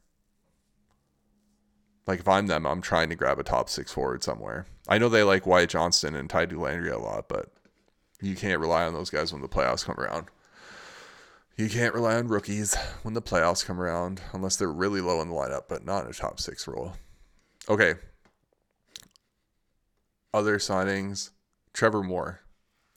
Like 2.08 2.20
if 2.20 2.28
I'm 2.28 2.48
them, 2.48 2.65
I'm 2.65 2.82
trying 2.82 3.10
to 3.10 3.15
grab 3.15 3.39
a 3.39 3.44
top 3.44 3.70
six 3.70 3.91
forward 3.91 4.24
somewhere. 4.24 4.65
I 4.88 4.98
know 4.98 5.10
they 5.10 5.24
like 5.24 5.48
Wyatt 5.48 5.72
Johnston 5.72 6.15
and 6.15 6.30
Ty 6.30 6.48
Dellandrea 6.48 6.94
a 6.94 7.00
lot, 7.00 7.28
but 7.28 7.52
you 8.22 8.36
can't 8.36 8.60
rely 8.60 8.86
on 8.86 8.94
those 8.94 9.10
guys 9.10 9.34
when 9.34 9.41
the 9.41 9.48
playoffs 9.48 9.86
come 9.86 9.98
around. 9.98 10.28
You 11.58 11.70
can't 11.70 11.94
rely 11.94 12.15
on 12.15 12.28
rookies 12.28 12.76
when 13.04 13.13
the 13.13 13.22
playoffs 13.22 13.65
come 13.65 13.80
around 13.80 14.22
unless 14.34 14.58
they're 14.58 14.72
really 14.72 15.02
low 15.02 15.22
in 15.22 15.30
the 15.30 15.36
lineup, 15.36 15.63
but 15.70 15.86
not 15.86 16.04
in 16.04 16.12
a 16.12 16.13
top 16.13 16.39
six 16.39 16.68
role. 16.68 16.94
Okay. 17.70 17.96
Other 20.34 20.58
signings 20.58 21.32
Trevor 21.74 22.04
Moore, 22.04 22.41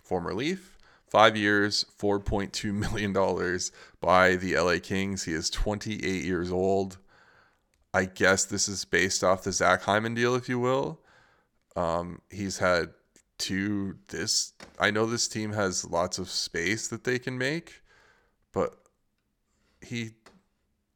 former 0.03 0.35
Leaf, 0.35 0.77
five 1.07 1.37
years, 1.37 1.85
$4.2 2.01 2.73
million 2.73 3.13
by 4.01 4.37
the 4.37 4.57
LA 4.57 4.79
Kings. 4.83 5.25
He 5.25 5.33
is 5.33 5.51
28 5.51 6.25
years 6.25 6.53
old. 6.53 6.99
I 7.99 8.05
guess 8.05 8.45
this 8.45 8.69
is 8.69 8.85
based 8.85 9.25
off 9.25 9.43
the 9.43 9.51
Zach 9.51 9.83
Hyman 9.83 10.15
deal, 10.15 10.37
if 10.37 10.49
you 10.49 10.61
will. 10.61 11.01
Um, 11.75 12.21
he's 12.31 12.59
had 12.59 12.91
two. 13.39 13.97
This 14.07 14.53
I 14.79 14.93
know 14.93 15.05
this 15.05 15.27
team 15.27 15.53
has 15.55 15.85
lots 15.85 16.17
of 16.17 16.31
space 16.31 16.87
that 16.87 17.03
they 17.03 17.19
can 17.19 17.37
make, 17.37 17.83
but 18.53 18.79
he 19.81 20.13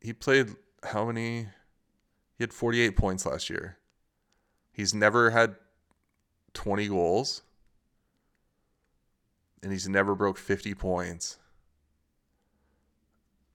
he 0.00 0.12
played 0.12 0.50
how 0.84 1.06
many? 1.06 1.48
He 2.38 2.44
had 2.44 2.52
48 2.52 2.96
points 2.96 3.26
last 3.26 3.50
year. 3.50 3.78
He's 4.70 4.94
never 4.94 5.30
had 5.30 5.56
20 6.54 6.86
goals, 6.86 7.42
and 9.60 9.72
he's 9.72 9.88
never 9.88 10.14
broke 10.14 10.38
50 10.38 10.72
points 10.74 11.38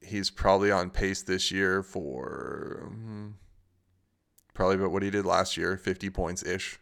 he's 0.07 0.29
probably 0.29 0.71
on 0.71 0.89
pace 0.89 1.21
this 1.21 1.51
year 1.51 1.83
for 1.83 2.83
um, 2.87 3.35
probably 4.53 4.75
about 4.75 4.91
what 4.91 5.03
he 5.03 5.09
did 5.09 5.25
last 5.25 5.57
year, 5.57 5.77
50 5.77 6.09
points 6.09 6.43
ish. 6.43 6.79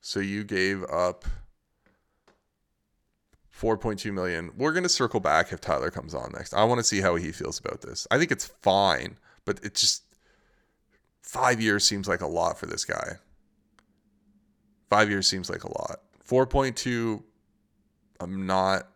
So 0.00 0.20
you 0.20 0.44
gave 0.44 0.84
up 0.84 1.24
4.2 3.58 4.12
million. 4.12 4.52
We're 4.56 4.72
going 4.72 4.84
to 4.84 4.88
circle 4.88 5.20
back 5.20 5.52
if 5.52 5.60
Tyler 5.60 5.90
comes 5.90 6.14
on 6.14 6.32
next. 6.32 6.54
I 6.54 6.64
want 6.64 6.78
to 6.78 6.84
see 6.84 7.00
how 7.00 7.16
he 7.16 7.32
feels 7.32 7.58
about 7.58 7.80
this. 7.80 8.06
I 8.10 8.18
think 8.18 8.30
it's 8.30 8.46
fine, 8.46 9.16
but 9.44 9.64
it 9.64 9.74
just 9.74 10.04
5 11.22 11.60
years 11.60 11.84
seems 11.84 12.08
like 12.08 12.20
a 12.20 12.26
lot 12.26 12.58
for 12.58 12.66
this 12.66 12.84
guy. 12.84 13.16
5 14.90 15.10
years 15.10 15.26
seems 15.26 15.50
like 15.50 15.64
a 15.64 15.72
lot. 15.72 16.00
4.2 16.26 17.22
I'm 18.20 18.46
not 18.46 18.88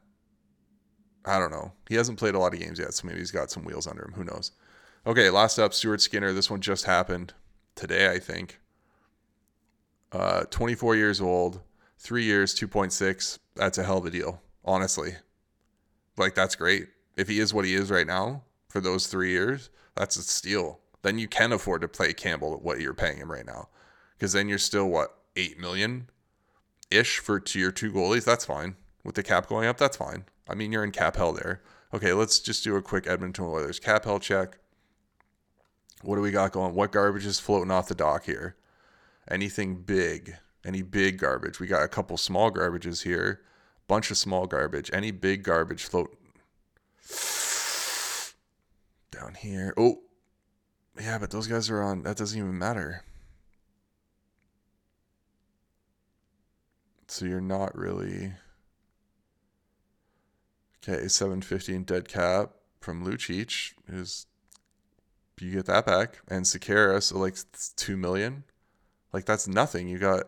I 1.25 1.39
don't 1.39 1.51
know. 1.51 1.73
He 1.89 1.95
hasn't 1.95 2.18
played 2.18 2.35
a 2.35 2.39
lot 2.39 2.55
of 2.55 2.61
games 2.61 2.79
yet, 2.79 2.95
so 2.95 3.07
maybe 3.07 3.18
he's 3.18 3.31
got 3.31 3.51
some 3.51 3.64
wheels 3.64 3.87
under 3.87 4.05
him. 4.05 4.12
Who 4.14 4.25
knows? 4.25 4.53
Okay, 5.07 5.31
last 5.31 5.59
up, 5.59 5.75
Stuart 5.75 6.01
Skinner. 6.01 6.33
This 6.33 6.51
one 6.51 6.61
just 6.61 6.85
happened 6.85 7.35
today, 7.75 8.11
I 8.11 8.18
think. 8.18 8.61
Uh, 10.11 10.45
24 10.51 10.97
years 10.97 11.20
old, 11.20 11.61
three 11.99 12.25
years, 12.25 12.55
2.6. 12.55 13.39
That's 13.55 13.79
a 13.79 13.83
hell 13.83 13.99
of 13.99 14.07
a 14.07 14.11
deal, 14.11 14.43
honestly. 14.64 15.14
Like, 16.16 16.35
that's 16.35 16.55
great. 16.55 16.89
If 17.16 17.29
he 17.29 17.39
is 17.39 17.55
what 17.55 17.64
he 17.64 17.75
is 17.75 17.91
right 17.91 18.07
now, 18.07 18.43
for 18.68 18.81
those 18.81 19.07
three 19.07 19.31
years, 19.31 19.70
that's 19.95 20.16
a 20.16 20.23
steal. 20.23 20.81
Then 21.03 21.18
you 21.18 21.29
can 21.29 21.53
afford 21.53 21.83
to 21.83 21.89
play 21.89 22.12
Campbell 22.12 22.55
at 22.55 22.62
what 22.62 22.81
you're 22.81 22.95
paying 22.95 23.18
him 23.18 23.31
right 23.31 23.47
now, 23.47 23.68
because 24.16 24.33
then 24.33 24.49
you're 24.49 24.59
still 24.59 24.89
what 24.89 25.18
eight 25.37 25.59
million 25.59 26.09
ish 26.91 27.18
for 27.18 27.43
your 27.55 27.73
two 27.73 27.93
goalies. 27.93 28.25
That's 28.25 28.45
fine 28.45 28.77
with 29.05 29.14
the 29.14 29.23
cap 29.23 29.49
going 29.49 29.68
up. 29.68 29.79
That's 29.79 29.97
fine. 29.97 30.25
I 30.49 30.55
mean, 30.55 30.72
you're 30.72 30.84
in 30.84 30.90
cap 30.90 31.16
hell 31.16 31.32
there. 31.32 31.62
Okay, 31.95 32.12
let's 32.12 32.38
just 32.38 32.64
do 32.64 32.76
a 32.76 32.82
quick 32.82 33.07
Edmonton 33.07 33.45
Oilers 33.45 33.78
cap 33.78 34.05
hell 34.05 34.18
check. 34.18 34.59
What 36.03 36.16
do 36.16 36.22
we 36.22 36.30
got 36.30 36.53
going? 36.53 36.74
What 36.74 36.90
garbage 36.90 37.26
is 37.26 37.38
floating 37.38 37.70
off 37.70 37.88
the 37.88 37.95
dock 37.95 38.24
here? 38.24 38.57
Anything 39.30 39.82
big? 39.82 40.36
Any 40.64 40.82
big 40.82 41.18
garbage? 41.18 41.61
We 41.61 41.66
got 41.66 41.84
a 41.84 41.88
couple 41.88 42.16
small 42.16 42.51
garbages 42.51 43.03
here. 43.03 43.43
Bunch 43.86 44.11
of 44.11 44.16
small 44.16 44.47
garbage. 44.47 44.90
Any 44.93 45.11
big 45.11 45.43
garbage 45.43 45.84
float 45.84 46.16
down 49.11 49.34
here? 49.34 49.74
Oh, 49.76 50.01
yeah, 51.01 51.18
but 51.18 51.30
those 51.30 51.47
guys 51.47 51.70
are 51.70 51.82
on. 51.82 52.03
That 52.03 52.16
doesn't 52.16 52.38
even 52.38 52.59
matter. 52.59 53.05
So 57.07 57.26
you're 57.26 57.40
not 57.40 57.76
really. 57.76 58.32
Okay, 60.83 61.07
750 61.07 61.74
in 61.74 61.85
dead 61.85 62.09
cap 62.09 62.51
from 62.80 63.07
Lucic 63.07 63.74
is 63.89 64.26
you 65.43 65.53
get 65.53 65.66
that 65.66 65.87
back, 65.87 66.20
and 66.28 66.45
Sekera, 66.45 67.03
so 67.03 67.18
like 67.18 67.37
two 67.76 67.97
million, 67.97 68.45
like 69.12 69.24
that's 69.24 69.49
nothing. 69.49 69.89
You 69.89 69.99
got 69.99 70.24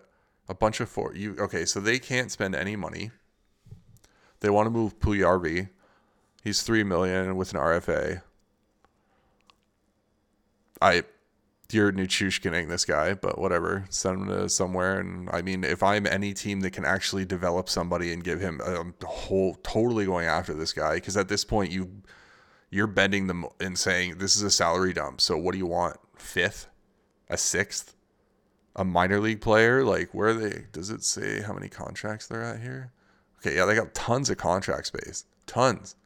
a 0.49 0.55
bunch 0.55 0.81
of 0.81 0.89
four. 0.89 1.15
You 1.15 1.37
okay? 1.39 1.65
So 1.65 1.81
they 1.81 1.99
can't 1.99 2.31
spend 2.31 2.55
any 2.55 2.77
money. 2.77 3.11
They 4.41 4.51
want 4.51 4.67
to 4.67 4.71
move 4.71 4.99
Puljujarvi. 4.99 5.71
He's 6.43 6.63
three 6.63 6.85
million 6.85 7.37
with 7.37 7.55
an 7.55 7.61
RFA. 7.61 8.23
I, 10.83 11.05
you're 11.71 11.93
Nichushkining 11.93 12.69
this 12.69 12.85
guy, 12.85 13.15
but 13.15 13.39
whatever. 13.39 13.87
Send 13.89 14.23
him 14.23 14.29
to 14.29 14.49
somewhere. 14.49 15.01
And 15.01 15.29
I 15.31 15.43
mean, 15.43 15.65
if 15.65 15.83
I'm 15.83 16.07
any 16.07 16.35
team 16.35 16.61
that 16.61 16.73
can 16.73 16.85
actually 16.85 17.25
develop 17.25 17.69
somebody 17.69 18.13
and 18.13 18.23
give 18.23 18.41
him 18.41 18.61
um, 18.65 18.95
a 19.03 19.07
whole, 19.07 19.55
totally 19.63 20.05
going 20.05 20.27
after 20.27 20.55
this 20.55 20.73
guy, 20.73 20.97
because 20.97 21.17
at 21.17 21.29
this 21.29 21.45
point 21.45 21.73
you 21.73 22.03
you're 22.71 22.87
bending 22.89 23.29
them 23.29 23.47
and 23.61 23.79
saying 23.79 24.19
this 24.19 24.35
is 24.37 24.43
a 24.43 24.51
salary 24.51 24.93
dump. 24.93 25.21
So 25.21 25.37
what 25.37 25.53
do 25.53 25.59
you 25.59 25.67
want? 25.67 25.97
Fifth, 26.17 26.69
a 27.29 27.39
sixth, 27.39 27.95
a 28.75 28.85
minor 28.85 29.21
league 29.21 29.41
player? 29.41 29.85
Like 29.85 30.13
where 30.13 30.29
are 30.29 30.35
they? 30.35 30.65
Does 30.73 30.91
it 30.91 31.05
say 31.05 31.41
how 31.43 31.55
many 31.55 31.69
contracts 31.69 32.27
they're 32.27 32.43
at 32.43 32.61
here? 32.61 32.93
Okay, 33.39 33.57
yeah, 33.57 33.65
they 33.65 33.75
got 33.75 33.95
tons 33.95 34.31
of 34.31 34.39
contract 34.39 34.87
space, 34.87 35.25
tons. 35.47 35.97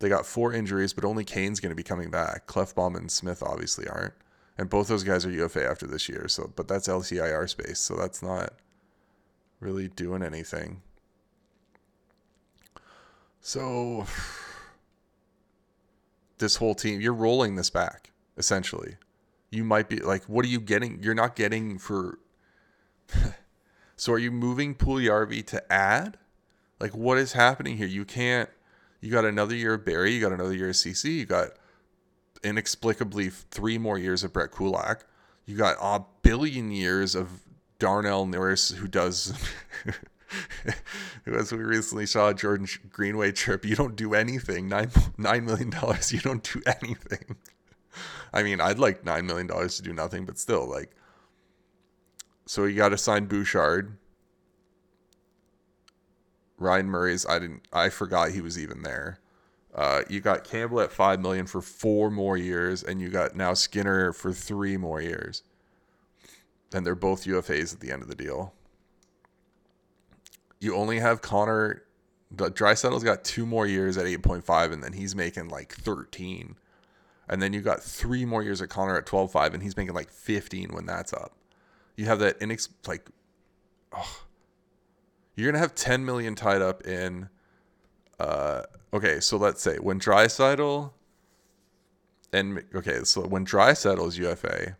They 0.00 0.08
got 0.08 0.26
four 0.26 0.52
injuries, 0.52 0.92
but 0.92 1.04
only 1.04 1.24
Kane's 1.24 1.60
going 1.60 1.70
to 1.70 1.76
be 1.76 1.82
coming 1.82 2.10
back. 2.10 2.46
Klefbom 2.46 2.96
and 2.96 3.10
Smith 3.10 3.42
obviously 3.42 3.88
aren't, 3.88 4.14
and 4.58 4.68
both 4.68 4.88
those 4.88 5.04
guys 5.04 5.24
are 5.24 5.30
UFA 5.30 5.68
after 5.68 5.86
this 5.86 6.08
year. 6.08 6.28
So, 6.28 6.52
but 6.54 6.68
that's 6.68 6.88
LTIR 6.88 7.48
space, 7.48 7.78
so 7.78 7.96
that's 7.96 8.22
not 8.22 8.52
really 9.60 9.88
doing 9.88 10.22
anything. 10.22 10.82
So 13.40 14.06
this 16.38 16.56
whole 16.56 16.74
team. 16.74 17.00
You're 17.00 17.14
rolling 17.14 17.56
this 17.56 17.70
back 17.70 18.10
essentially. 18.36 18.96
You 19.50 19.64
might 19.64 19.88
be 19.88 19.98
like, 19.98 20.24
what 20.24 20.44
are 20.44 20.48
you 20.48 20.60
getting? 20.60 21.02
You're 21.02 21.14
not 21.14 21.36
getting 21.36 21.78
for. 21.78 22.18
so 23.96 24.12
are 24.12 24.18
you 24.18 24.30
moving 24.30 24.74
Puljujarvi 24.74 25.46
to 25.46 25.72
add? 25.72 26.18
Like, 26.80 26.94
what 26.94 27.18
is 27.18 27.32
happening 27.32 27.76
here? 27.76 27.86
You 27.86 28.04
can't. 28.04 28.50
You 29.04 29.10
got 29.10 29.26
another 29.26 29.54
year 29.54 29.74
of 29.74 29.84
Barrie. 29.84 30.14
You 30.14 30.20
got 30.22 30.32
another 30.32 30.54
year 30.54 30.70
of 30.70 30.76
CC. 30.76 31.14
You 31.18 31.26
got 31.26 31.50
inexplicably 32.42 33.28
three 33.28 33.76
more 33.76 33.98
years 33.98 34.24
of 34.24 34.32
Brett 34.32 34.50
Kulak. 34.50 35.04
You 35.44 35.58
got 35.58 35.76
a 35.78 36.02
billion 36.22 36.70
years 36.70 37.14
of 37.14 37.28
Darnell 37.78 38.24
Nurse, 38.24 38.70
who 38.70 38.88
does 38.88 39.34
As 41.26 41.52
we 41.52 41.58
recently 41.58 42.06
saw 42.06 42.32
Jordan 42.32 42.66
Greenway 42.88 43.32
trip, 43.32 43.66
you 43.66 43.76
don't 43.76 43.94
do 43.94 44.14
anything. 44.14 44.70
Nine 44.70 44.90
nine 45.18 45.44
million 45.44 45.68
dollars, 45.68 46.10
you 46.10 46.20
don't 46.20 46.42
do 46.42 46.62
anything. 46.66 47.36
I 48.32 48.42
mean, 48.42 48.58
I'd 48.58 48.78
like 48.78 49.04
nine 49.04 49.26
million 49.26 49.46
dollars 49.46 49.76
to 49.76 49.82
do 49.82 49.92
nothing, 49.92 50.24
but 50.24 50.38
still, 50.38 50.66
like. 50.66 50.90
So 52.46 52.64
you 52.64 52.76
got 52.76 52.88
to 52.88 52.98
sign 52.98 53.26
Bouchard. 53.26 53.98
Ryan 56.64 56.86
Murray's. 56.86 57.26
I 57.26 57.38
didn't. 57.38 57.62
I 57.72 57.88
forgot 57.88 58.30
he 58.30 58.40
was 58.40 58.58
even 58.58 58.82
there. 58.82 59.20
Uh, 59.74 60.02
you 60.08 60.20
got 60.20 60.44
Campbell 60.44 60.80
at 60.80 60.92
five 60.92 61.20
million 61.20 61.46
for 61.46 61.60
four 61.60 62.10
more 62.10 62.36
years, 62.36 62.82
and 62.82 63.00
you 63.00 63.08
got 63.08 63.36
now 63.36 63.54
Skinner 63.54 64.12
for 64.12 64.32
three 64.32 64.76
more 64.76 65.00
years. 65.00 65.42
And 66.72 66.84
they're 66.84 66.94
both 66.94 67.24
UFAs 67.24 67.72
at 67.72 67.80
the 67.80 67.92
end 67.92 68.02
of 68.02 68.08
the 68.08 68.14
deal 68.16 68.52
you 70.64 70.74
only 70.74 70.98
have 70.98 71.20
Connor. 71.20 71.82
Draisaitl's 72.34 73.04
got 73.04 73.22
two 73.22 73.46
more 73.46 73.66
years 73.66 73.96
at 73.96 74.06
8.5, 74.06 74.72
and 74.72 74.82
then 74.82 74.94
he's 74.94 75.14
making 75.14 75.48
like 75.48 75.72
13. 75.72 76.56
And 77.28 77.40
then 77.40 77.52
you 77.52 77.60
got 77.60 77.82
three 77.82 78.24
more 78.24 78.42
years 78.42 78.60
at 78.60 78.70
Connor 78.70 78.96
at 78.96 79.06
12.5, 79.06 79.54
and 79.54 79.62
he's 79.62 79.76
making 79.76 79.94
like 79.94 80.10
15 80.10 80.70
when 80.72 80.86
that's 80.86 81.12
up. 81.12 81.32
You 81.96 82.06
have 82.06 82.18
that 82.20 82.40
inex 82.40 82.68
like, 82.88 83.08
oh, 83.92 84.22
you're 85.34 85.50
gonna 85.50 85.60
have 85.60 85.74
10 85.74 86.04
million 86.04 86.34
tied 86.34 86.62
up 86.62 86.86
in. 86.86 87.28
Uh, 88.18 88.62
okay, 88.92 89.20
so 89.20 89.36
let's 89.36 89.60
say 89.62 89.76
when 89.76 89.98
Draisaitl 89.98 90.92
and 92.32 92.64
okay, 92.74 93.04
so 93.04 93.22
when 93.22 93.46
Draisaitl's 93.46 94.18
UFA, 94.18 94.76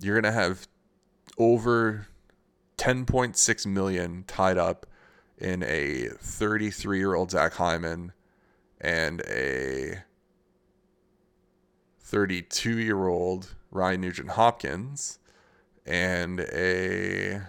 you're 0.00 0.20
gonna 0.20 0.32
have 0.32 0.68
over 1.38 2.06
10.6 2.78 3.66
million 3.66 4.24
tied 4.26 4.58
up 4.58 4.86
in 5.38 5.62
a 5.64 6.08
33 6.20 6.98
year 6.98 7.14
old 7.14 7.30
Zach 7.30 7.54
Hyman 7.54 8.12
and 8.80 9.20
a 9.22 10.02
32 12.00 12.78
year 12.78 13.08
old 13.08 13.54
Ryan 13.70 14.02
Nugent 14.02 14.30
Hopkins 14.30 15.18
and 15.84 16.40
a 16.40 17.42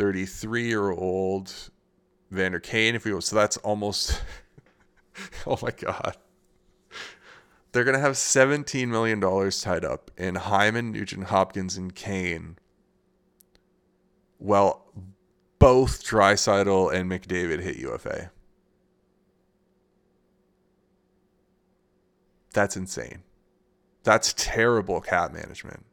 33 0.00 0.66
year 0.66 0.90
old 0.90 1.52
Vander 2.30 2.58
Kane. 2.58 2.94
If 2.94 3.04
we 3.04 3.20
so 3.20 3.36
that's 3.36 3.58
almost, 3.58 4.22
oh 5.46 5.58
my 5.62 5.70
God. 5.70 6.16
They're 7.72 7.84
to 7.94 8.00
have 8.00 8.14
$17 8.14 8.88
million 8.88 9.20
tied 9.20 9.84
up 9.84 10.10
in 10.16 10.34
Hyman, 10.34 10.90
Nugent 10.90 11.24
Hopkins, 11.24 11.76
and 11.76 11.94
Kane 11.94 12.56
well, 14.40 14.86
both 15.58 16.02
Draisaitl 16.02 16.92
and 16.92 17.10
McDavid 17.10 17.60
hit 17.60 17.76
UFA. 17.76 18.30
That's 22.52 22.76
insane. 22.76 23.22
That's 24.02 24.32
terrible 24.32 25.00
cap 25.02 25.32
management. 25.32 25.84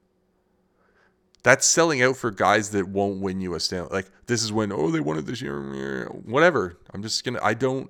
That's 1.47 1.65
selling 1.65 2.01
out 2.01 2.17
for 2.17 2.29
guys 2.29 2.71
that 2.71 2.89
won't 2.89 3.21
win 3.21 3.39
you 3.39 3.53
a 3.53 3.61
Stanley. 3.61 3.87
Like 3.89 4.11
this 4.25 4.43
is 4.43 4.51
when 4.51 4.69
oh 4.73 4.91
they 4.91 4.99
wanted 4.99 5.27
this 5.27 5.41
year, 5.41 6.07
whatever. 6.25 6.77
I'm 6.93 7.01
just 7.01 7.23
gonna. 7.23 7.39
I 7.41 7.53
don't. 7.53 7.89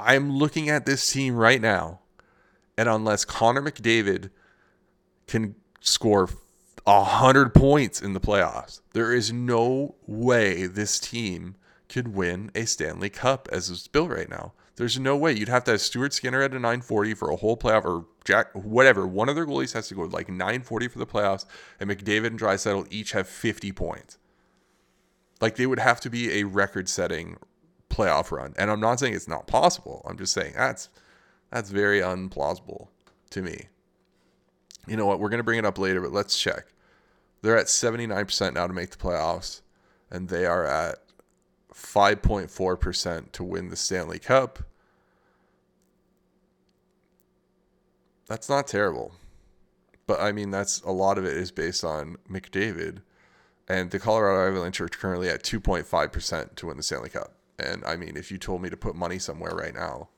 I'm 0.00 0.32
looking 0.32 0.70
at 0.70 0.86
this 0.86 1.12
team 1.12 1.36
right 1.36 1.60
now, 1.60 2.00
and 2.78 2.88
unless 2.88 3.26
Connor 3.26 3.60
McDavid 3.60 4.30
can 5.26 5.54
score 5.80 6.30
hundred 6.86 7.52
points 7.52 8.00
in 8.00 8.14
the 8.14 8.20
playoffs. 8.20 8.80
There 8.94 9.12
is 9.12 9.30
no 9.30 9.96
way 10.06 10.66
this 10.66 10.98
team 10.98 11.56
could 11.90 12.08
win 12.08 12.50
a 12.54 12.64
Stanley 12.64 13.10
Cup 13.10 13.50
as 13.52 13.68
it's 13.68 13.86
built 13.86 14.12
right 14.12 14.30
now. 14.30 14.54
There's 14.76 14.98
no 14.98 15.14
way. 15.14 15.34
You'd 15.34 15.50
have 15.50 15.64
to 15.64 15.72
have 15.72 15.82
Stuart 15.82 16.14
Skinner 16.14 16.40
at 16.40 16.52
a 16.52 16.54
940 16.54 17.12
for 17.12 17.30
a 17.30 17.36
whole 17.36 17.58
playoff 17.58 17.84
or 17.84 18.06
Jack 18.24 18.54
whatever. 18.54 19.06
One 19.06 19.28
of 19.28 19.34
their 19.34 19.46
goalies 19.46 19.74
has 19.74 19.88
to 19.88 19.94
go 19.94 20.02
like 20.02 20.28
940 20.28 20.88
for 20.88 20.98
the 20.98 21.06
playoffs, 21.06 21.44
and 21.78 21.90
McDavid 21.90 22.28
and 22.28 22.40
Draisaitl 22.40 22.86
each 22.90 23.12
have 23.12 23.28
50 23.28 23.72
points. 23.72 24.18
Like 25.40 25.56
they 25.56 25.66
would 25.66 25.78
have 25.78 26.00
to 26.00 26.10
be 26.10 26.40
a 26.40 26.44
record-setting 26.44 27.36
playoff 27.90 28.30
run. 28.30 28.54
And 28.56 28.70
I'm 28.70 28.80
not 28.80 28.98
saying 28.98 29.14
it's 29.14 29.28
not 29.28 29.46
possible. 29.46 30.04
I'm 30.08 30.16
just 30.16 30.32
saying 30.32 30.54
that's 30.56 30.88
that's 31.50 31.70
very 31.70 32.00
unplausible 32.00 32.88
to 33.30 33.42
me. 33.42 33.68
You 34.86 34.96
know 34.96 35.06
what? 35.06 35.20
We're 35.20 35.28
gonna 35.28 35.42
bring 35.42 35.58
it 35.58 35.66
up 35.66 35.78
later, 35.78 36.00
but 36.00 36.12
let's 36.12 36.38
check. 36.38 36.66
They're 37.42 37.58
at 37.58 37.66
79% 37.66 38.54
now 38.54 38.66
to 38.66 38.72
make 38.72 38.90
the 38.90 38.96
playoffs, 38.96 39.60
and 40.10 40.28
they 40.28 40.46
are 40.46 40.64
at 40.64 40.96
5.4% 41.74 43.32
to 43.32 43.44
win 43.44 43.68
the 43.68 43.76
Stanley 43.76 44.18
Cup. 44.18 44.60
That's 48.26 48.48
not 48.48 48.66
terrible. 48.66 49.12
But 50.06 50.20
I 50.20 50.32
mean, 50.32 50.50
that's 50.50 50.80
a 50.82 50.90
lot 50.90 51.18
of 51.18 51.24
it 51.24 51.36
is 51.36 51.50
based 51.50 51.84
on 51.84 52.16
McDavid. 52.30 52.98
And 53.66 53.90
the 53.90 53.98
Colorado 53.98 54.46
Avalanche 54.46 54.80
are 54.80 54.88
currently 54.88 55.28
at 55.28 55.42
2.5% 55.42 56.54
to 56.56 56.66
win 56.66 56.76
the 56.76 56.82
Stanley 56.82 57.08
Cup. 57.08 57.32
And 57.58 57.84
I 57.84 57.96
mean, 57.96 58.16
if 58.16 58.30
you 58.30 58.38
told 58.38 58.60
me 58.62 58.68
to 58.68 58.76
put 58.76 58.94
money 58.94 59.18
somewhere 59.18 59.54
right 59.54 59.74
now, 59.74 60.08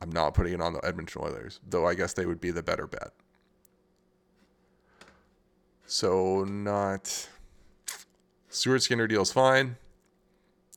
I'm 0.00 0.10
not 0.10 0.34
putting 0.34 0.54
it 0.54 0.60
on 0.60 0.72
the 0.72 0.84
Edmonton 0.84 1.22
Oilers, 1.22 1.60
though 1.68 1.86
I 1.86 1.94
guess 1.94 2.12
they 2.12 2.26
would 2.26 2.40
be 2.40 2.50
the 2.50 2.62
better 2.62 2.86
bet. 2.86 3.12
So 5.86 6.44
not 6.44 7.28
Stuart 8.48 8.82
Skinner 8.82 9.06
deal's 9.06 9.32
fine. 9.32 9.76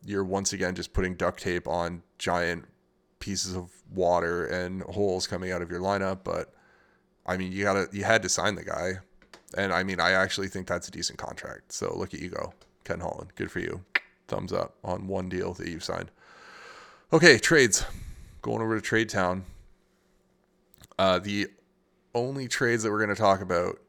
You're 0.06 0.24
once 0.24 0.54
again 0.54 0.74
just 0.74 0.94
putting 0.94 1.16
duct 1.16 1.42
tape 1.42 1.68
on 1.68 2.02
giant 2.18 2.66
pieces 3.20 3.56
of 3.56 3.72
water 3.94 4.46
and 4.46 4.82
holes 4.84 5.28
coming 5.28 5.52
out 5.52 5.62
of 5.62 5.70
your 5.70 5.80
lineup, 5.80 6.20
but 6.24 6.54
I 7.32 7.38
mean 7.38 7.54
you 7.54 7.64
gotta 7.64 7.88
you 7.94 8.04
had 8.04 8.22
to 8.24 8.30
sign 8.30 8.56
the 8.56 8.64
guy. 8.64 9.00
And 9.58 9.74
I 9.74 9.84
mean 9.84 10.00
I 10.00 10.12
actually 10.12 10.50
think 10.50 10.68
that's 10.68 10.88
a 10.88 10.92
decent 10.92 11.18
contract. 11.18 11.72
So 11.72 11.96
look 11.98 12.14
at 12.14 12.20
you 12.20 12.30
go. 12.30 12.54
Ken 12.84 13.00
Holland. 13.00 13.32
Good 13.36 13.50
for 13.52 13.60
you. 13.60 13.84
Thumbs 14.28 14.52
up 14.52 14.76
on 14.84 15.08
one 15.08 15.30
deal 15.30 15.54
that 15.54 15.68
you've 15.68 15.84
signed. 15.84 16.12
Okay, 17.14 17.38
trades. 17.38 17.86
Going 18.42 18.62
over 18.62 18.76
to 18.76 18.82
Trade 18.82 19.10
Town. 19.10 19.46
Uh, 20.98 21.20
the 21.20 21.48
only 22.14 22.48
trades 22.48 22.84
that 22.84 22.92
we're 22.92 23.04
going 23.04 23.16
to 23.16 23.22
talk 23.22 23.42
about 23.42 23.80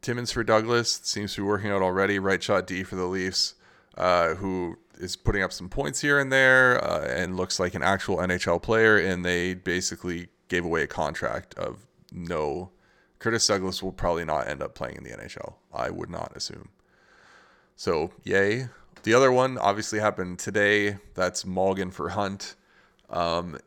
Timmins 0.00 0.30
for 0.30 0.44
Douglas 0.44 1.00
seems 1.02 1.34
to 1.34 1.42
be 1.42 1.46
working 1.46 1.70
out 1.70 1.82
already. 1.82 2.18
Right 2.18 2.42
shot 2.42 2.66
D 2.66 2.82
for 2.82 2.96
the 2.96 3.06
Leafs, 3.06 3.54
uh, 3.96 4.34
who 4.34 4.76
is 4.98 5.16
putting 5.16 5.42
up 5.42 5.52
some 5.52 5.68
points 5.68 6.00
here 6.00 6.18
and 6.18 6.32
there 6.32 6.82
uh, 6.84 7.06
and 7.08 7.36
looks 7.36 7.58
like 7.58 7.74
an 7.74 7.82
actual 7.82 8.18
NHL 8.18 8.62
player. 8.62 8.96
And 8.96 9.24
they 9.24 9.54
basically 9.54 10.28
gave 10.48 10.64
away 10.64 10.82
a 10.82 10.86
contract 10.86 11.54
of 11.54 11.86
no. 12.14 12.70
Curtis 13.18 13.46
Douglas 13.46 13.82
will 13.82 13.92
probably 13.92 14.24
not 14.24 14.48
end 14.48 14.62
up 14.62 14.74
playing 14.74 14.96
in 14.96 15.04
the 15.04 15.10
NHL. 15.10 15.54
I 15.72 15.90
would 15.90 16.10
not 16.10 16.36
assume. 16.36 16.68
So, 17.76 18.12
yay. 18.22 18.68
The 19.02 19.14
other 19.14 19.32
one 19.32 19.58
obviously 19.58 19.98
happened 19.98 20.38
today. 20.38 20.98
That's 21.14 21.44
Malgin 21.44 21.92
for 21.92 22.10
Hunt. 22.10 22.54
Um, 23.10 23.58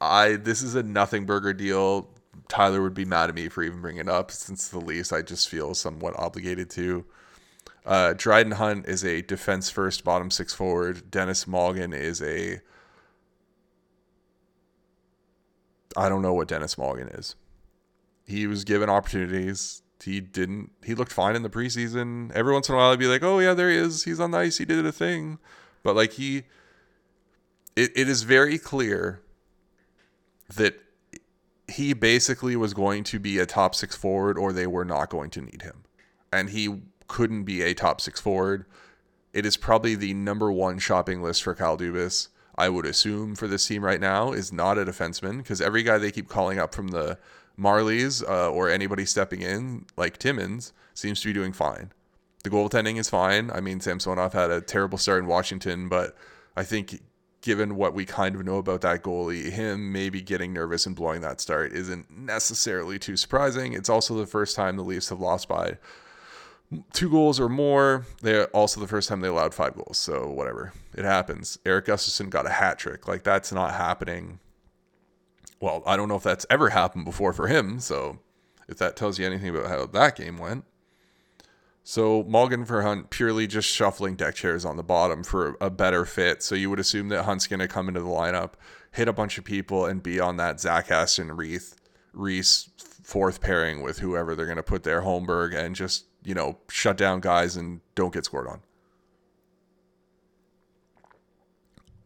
I 0.00 0.36
this 0.36 0.62
is 0.62 0.74
a 0.74 0.82
nothing 0.82 1.24
burger 1.24 1.52
deal. 1.52 2.10
Tyler 2.48 2.82
would 2.82 2.94
be 2.94 3.04
mad 3.04 3.28
at 3.28 3.34
me 3.34 3.48
for 3.48 3.62
even 3.62 3.80
bringing 3.80 4.02
it 4.02 4.08
up 4.08 4.30
since 4.30 4.68
the 4.68 4.78
least 4.78 5.12
I 5.12 5.22
just 5.22 5.48
feel 5.48 5.74
somewhat 5.74 6.18
obligated 6.18 6.68
to. 6.70 7.04
Uh, 7.84 8.14
Dryden 8.16 8.52
Hunt 8.52 8.86
is 8.86 9.04
a 9.04 9.22
defense 9.22 9.70
first 9.70 10.04
bottom 10.04 10.30
six 10.30 10.52
forward. 10.52 11.10
Denis 11.10 11.44
Malgin 11.44 11.94
is 11.94 12.20
a 12.22 12.60
I 15.96 16.08
don't 16.08 16.22
know 16.22 16.34
what 16.34 16.48
Denis 16.48 16.74
Malgin 16.74 17.18
is. 17.18 17.36
He 18.26 18.46
was 18.46 18.64
given 18.64 18.90
opportunities. 18.90 19.82
He 20.02 20.20
didn't. 20.20 20.70
He 20.84 20.94
looked 20.94 21.12
fine 21.12 21.36
in 21.36 21.42
the 21.42 21.48
preseason. 21.48 22.32
Every 22.32 22.52
once 22.52 22.68
in 22.68 22.74
a 22.74 22.78
while, 22.78 22.92
I'd 22.92 22.98
be 22.98 23.06
like, 23.06 23.22
"Oh 23.22 23.38
yeah, 23.38 23.54
there 23.54 23.70
he 23.70 23.76
is. 23.76 24.04
He's 24.04 24.20
on 24.20 24.32
the 24.32 24.38
ice. 24.38 24.58
He 24.58 24.64
did 24.64 24.84
a 24.84 24.92
thing." 24.92 25.38
But 25.82 25.96
like 25.96 26.14
he, 26.14 26.44
it, 27.76 27.92
it 27.94 28.08
is 28.08 28.24
very 28.24 28.58
clear 28.58 29.20
that 30.54 30.78
he 31.68 31.92
basically 31.92 32.56
was 32.56 32.74
going 32.74 33.04
to 33.04 33.18
be 33.18 33.38
a 33.38 33.46
top 33.46 33.74
six 33.74 33.96
forward 33.96 34.38
or 34.38 34.52
they 34.52 34.66
were 34.66 34.84
not 34.84 35.10
going 35.10 35.30
to 35.30 35.40
need 35.40 35.62
him. 35.62 35.84
And 36.32 36.50
he 36.50 36.82
couldn't 37.08 37.44
be 37.44 37.62
a 37.62 37.74
top 37.74 38.00
six 38.00 38.20
forward. 38.20 38.66
It 39.32 39.44
is 39.44 39.56
probably 39.56 39.94
the 39.94 40.14
number 40.14 40.50
one 40.50 40.78
shopping 40.78 41.22
list 41.22 41.42
for 41.42 41.54
Kyle 41.54 41.76
Dubas, 41.76 42.28
I 42.56 42.68
would 42.68 42.86
assume, 42.86 43.34
for 43.34 43.46
this 43.46 43.66
team 43.66 43.84
right 43.84 44.00
now, 44.00 44.32
is 44.32 44.52
not 44.52 44.78
a 44.78 44.84
defenseman 44.84 45.38
because 45.38 45.60
every 45.60 45.82
guy 45.82 45.98
they 45.98 46.10
keep 46.10 46.28
calling 46.28 46.58
up 46.58 46.74
from 46.74 46.88
the 46.88 47.18
Marlies 47.58 48.22
uh, 48.28 48.50
or 48.50 48.68
anybody 48.68 49.04
stepping 49.04 49.42
in, 49.42 49.86
like 49.96 50.18
Timmins, 50.18 50.72
seems 50.94 51.20
to 51.20 51.28
be 51.28 51.32
doing 51.32 51.52
fine. 51.52 51.92
The 52.44 52.50
goaltending 52.50 52.98
is 52.98 53.10
fine. 53.10 53.50
I 53.50 53.60
mean, 53.60 53.80
Samsonov 53.80 54.32
had 54.32 54.50
a 54.50 54.60
terrible 54.60 54.98
start 54.98 55.20
in 55.22 55.26
Washington, 55.26 55.88
but 55.88 56.16
I 56.56 56.62
think 56.62 57.00
given 57.40 57.76
what 57.76 57.94
we 57.94 58.04
kind 58.04 58.34
of 58.34 58.44
know 58.44 58.58
about 58.58 58.80
that 58.80 59.02
goalie, 59.02 59.50
him 59.50 59.92
maybe 59.92 60.20
getting 60.20 60.52
nervous 60.52 60.86
and 60.86 60.96
blowing 60.96 61.20
that 61.20 61.40
start 61.40 61.72
isn't 61.72 62.10
necessarily 62.10 62.98
too 62.98 63.16
surprising. 63.16 63.72
It's 63.72 63.88
also 63.88 64.16
the 64.16 64.26
first 64.26 64.56
time 64.56 64.76
the 64.76 64.82
Leafs 64.82 65.10
have 65.10 65.20
lost 65.20 65.48
by 65.48 65.78
two 66.92 67.10
goals 67.10 67.38
or 67.38 67.48
more. 67.48 68.04
They're 68.22 68.48
also 68.48 68.80
the 68.80 68.88
first 68.88 69.08
time 69.08 69.20
they 69.20 69.28
allowed 69.28 69.54
five 69.54 69.74
goals. 69.74 69.98
So 69.98 70.28
whatever, 70.28 70.72
it 70.94 71.04
happens. 71.04 71.58
Erik 71.64 71.86
Gustafsson 71.86 72.30
got 72.30 72.46
a 72.46 72.50
hat 72.50 72.78
trick. 72.78 73.06
Like 73.06 73.22
that's 73.22 73.52
not 73.52 73.74
happening. 73.74 74.40
Well, 75.60 75.82
I 75.86 75.96
don't 75.96 76.08
know 76.08 76.16
if 76.16 76.22
that's 76.22 76.46
ever 76.50 76.70
happened 76.70 77.04
before 77.04 77.32
for 77.32 77.48
him. 77.48 77.80
So 77.80 78.18
if 78.68 78.78
that 78.78 78.96
tells 78.96 79.18
you 79.18 79.26
anything 79.26 79.50
about 79.50 79.68
how 79.68 79.86
that 79.86 80.16
game 80.16 80.38
went. 80.38 80.64
So 81.84 82.24
Malgin 82.24 82.66
for 82.66 82.82
Hunt 82.82 83.10
purely 83.10 83.46
just 83.46 83.68
shuffling 83.68 84.16
deck 84.16 84.34
chairs 84.34 84.64
on 84.64 84.76
the 84.76 84.82
bottom 84.82 85.22
for 85.22 85.56
a 85.60 85.70
better 85.70 86.04
fit. 86.04 86.42
So 86.42 86.56
you 86.56 86.68
would 86.68 86.80
assume 86.80 87.10
that 87.10 87.24
Hunt's 87.24 87.46
going 87.46 87.60
to 87.60 87.68
come 87.68 87.86
into 87.86 88.00
the 88.00 88.08
lineup, 88.08 88.54
hit 88.90 89.06
a 89.06 89.12
bunch 89.12 89.38
of 89.38 89.44
people, 89.44 89.86
and 89.86 90.02
be 90.02 90.18
on 90.18 90.36
that 90.38 90.58
Zach 90.58 90.90
Aston 90.90 91.36
Reese 91.36 91.76
Reese 92.12 92.70
fourth 93.02 93.40
pairing 93.40 93.82
with 93.82 94.00
whoever 94.00 94.34
they're 94.34 94.46
going 94.46 94.56
to 94.56 94.62
put 94.64 94.82
there, 94.82 95.02
Holmberg, 95.02 95.54
and 95.54 95.76
just 95.76 96.06
you 96.24 96.34
know 96.34 96.58
shut 96.68 96.96
down 96.96 97.20
guys 97.20 97.54
and 97.56 97.80
don't 97.94 98.12
get 98.12 98.24
scored 98.24 98.48
on. 98.48 98.60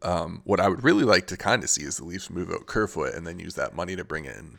Um, 0.03 0.41
what 0.45 0.61
I 0.61 0.69
would 0.69 0.83
really 0.83 1.05
like 1.05 1.27
to 1.29 1.37
kind 1.37 1.63
of 1.63 1.69
see 1.69 1.83
is 1.83 1.99
the 1.99 2.05
Leafs 2.05 2.31
move 2.31 2.51
out 2.51 2.67
Kerfoot 2.67 3.15
and 3.15 3.27
then 3.27 3.39
use 3.39 3.55
that 3.57 3.75
money 3.75 3.97
to 3.97 4.05
bring 4.05 4.25
in, 4.25 4.59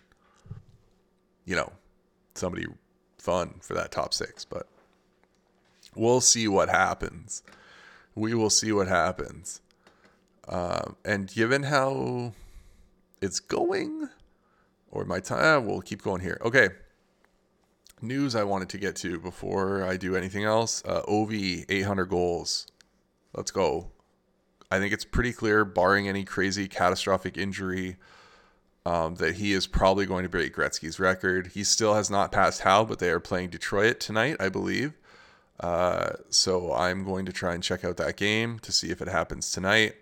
you 1.46 1.56
know, 1.56 1.72
somebody 2.36 2.68
fun 3.18 3.56
for 3.62 3.74
that 3.74 3.92
top 3.92 4.14
six, 4.14 4.46
but 4.46 4.68
we'll 5.96 6.22
see 6.22 6.48
what 6.48 6.70
happens. 6.70 7.44
We 8.16 8.34
will 8.34 8.50
see 8.50 8.72
what 8.72 8.88
happens. 8.88 9.62
Uh, 10.48 10.92
and 11.06 11.32
given 11.34 11.64
how 11.64 12.34
it's 13.22 13.40
going, 13.40 14.10
or 14.92 15.06
my 15.06 15.20
time, 15.20 15.66
we'll 15.66 15.82
keep 15.82 16.02
going 16.02 16.22
here. 16.22 16.40
Okay. 16.44 16.70
News 18.02 18.36
I 18.36 18.44
wanted 18.44 18.70
to 18.70 18.80
get 18.80 18.96
to 18.98 19.20
before 19.20 19.84
I 19.84 19.96
do 19.96 20.16
anything 20.16 20.44
else. 20.44 20.84
Uh, 20.84 21.04
Ov 21.08 21.32
800 21.32 22.06
goals. 22.06 22.66
Let's 23.34 23.52
go. 23.52 23.92
I 24.72 24.80
think 24.80 24.94
it's 24.94 25.06
pretty 25.06 25.34
clear, 25.34 25.66
barring 25.66 26.08
any 26.08 26.24
crazy 26.24 26.68
catastrophic 26.68 27.38
injury, 27.38 27.98
um, 28.86 29.16
that 29.16 29.36
he 29.36 29.52
is 29.54 29.68
probably 29.68 30.06
going 30.06 30.24
to 30.24 30.30
break 30.30 30.56
Gretzky's 30.56 31.00
record. 31.00 31.52
He 31.54 31.64
still 31.64 31.94
has 31.94 32.10
not 32.10 32.32
passed 32.32 32.62
Howe, 32.62 32.86
but 32.86 33.00
they 33.00 33.10
are 33.10 33.20
playing 33.20 33.50
Detroit 33.50 34.00
tonight, 34.00 34.38
I 34.40 34.50
believe. 34.50 34.94
Uh, 35.60 36.14
so 36.30 36.74
I'm 36.74 37.04
going 37.04 37.26
to 37.26 37.34
try 37.34 37.54
and 37.54 37.62
check 37.62 37.86
out 37.86 37.98
that 37.98 38.18
game 38.18 38.58
to 38.60 38.72
see 38.72 38.90
if 38.90 39.02
it 39.02 39.08
happens 39.08 39.52
tonight. 39.52 39.96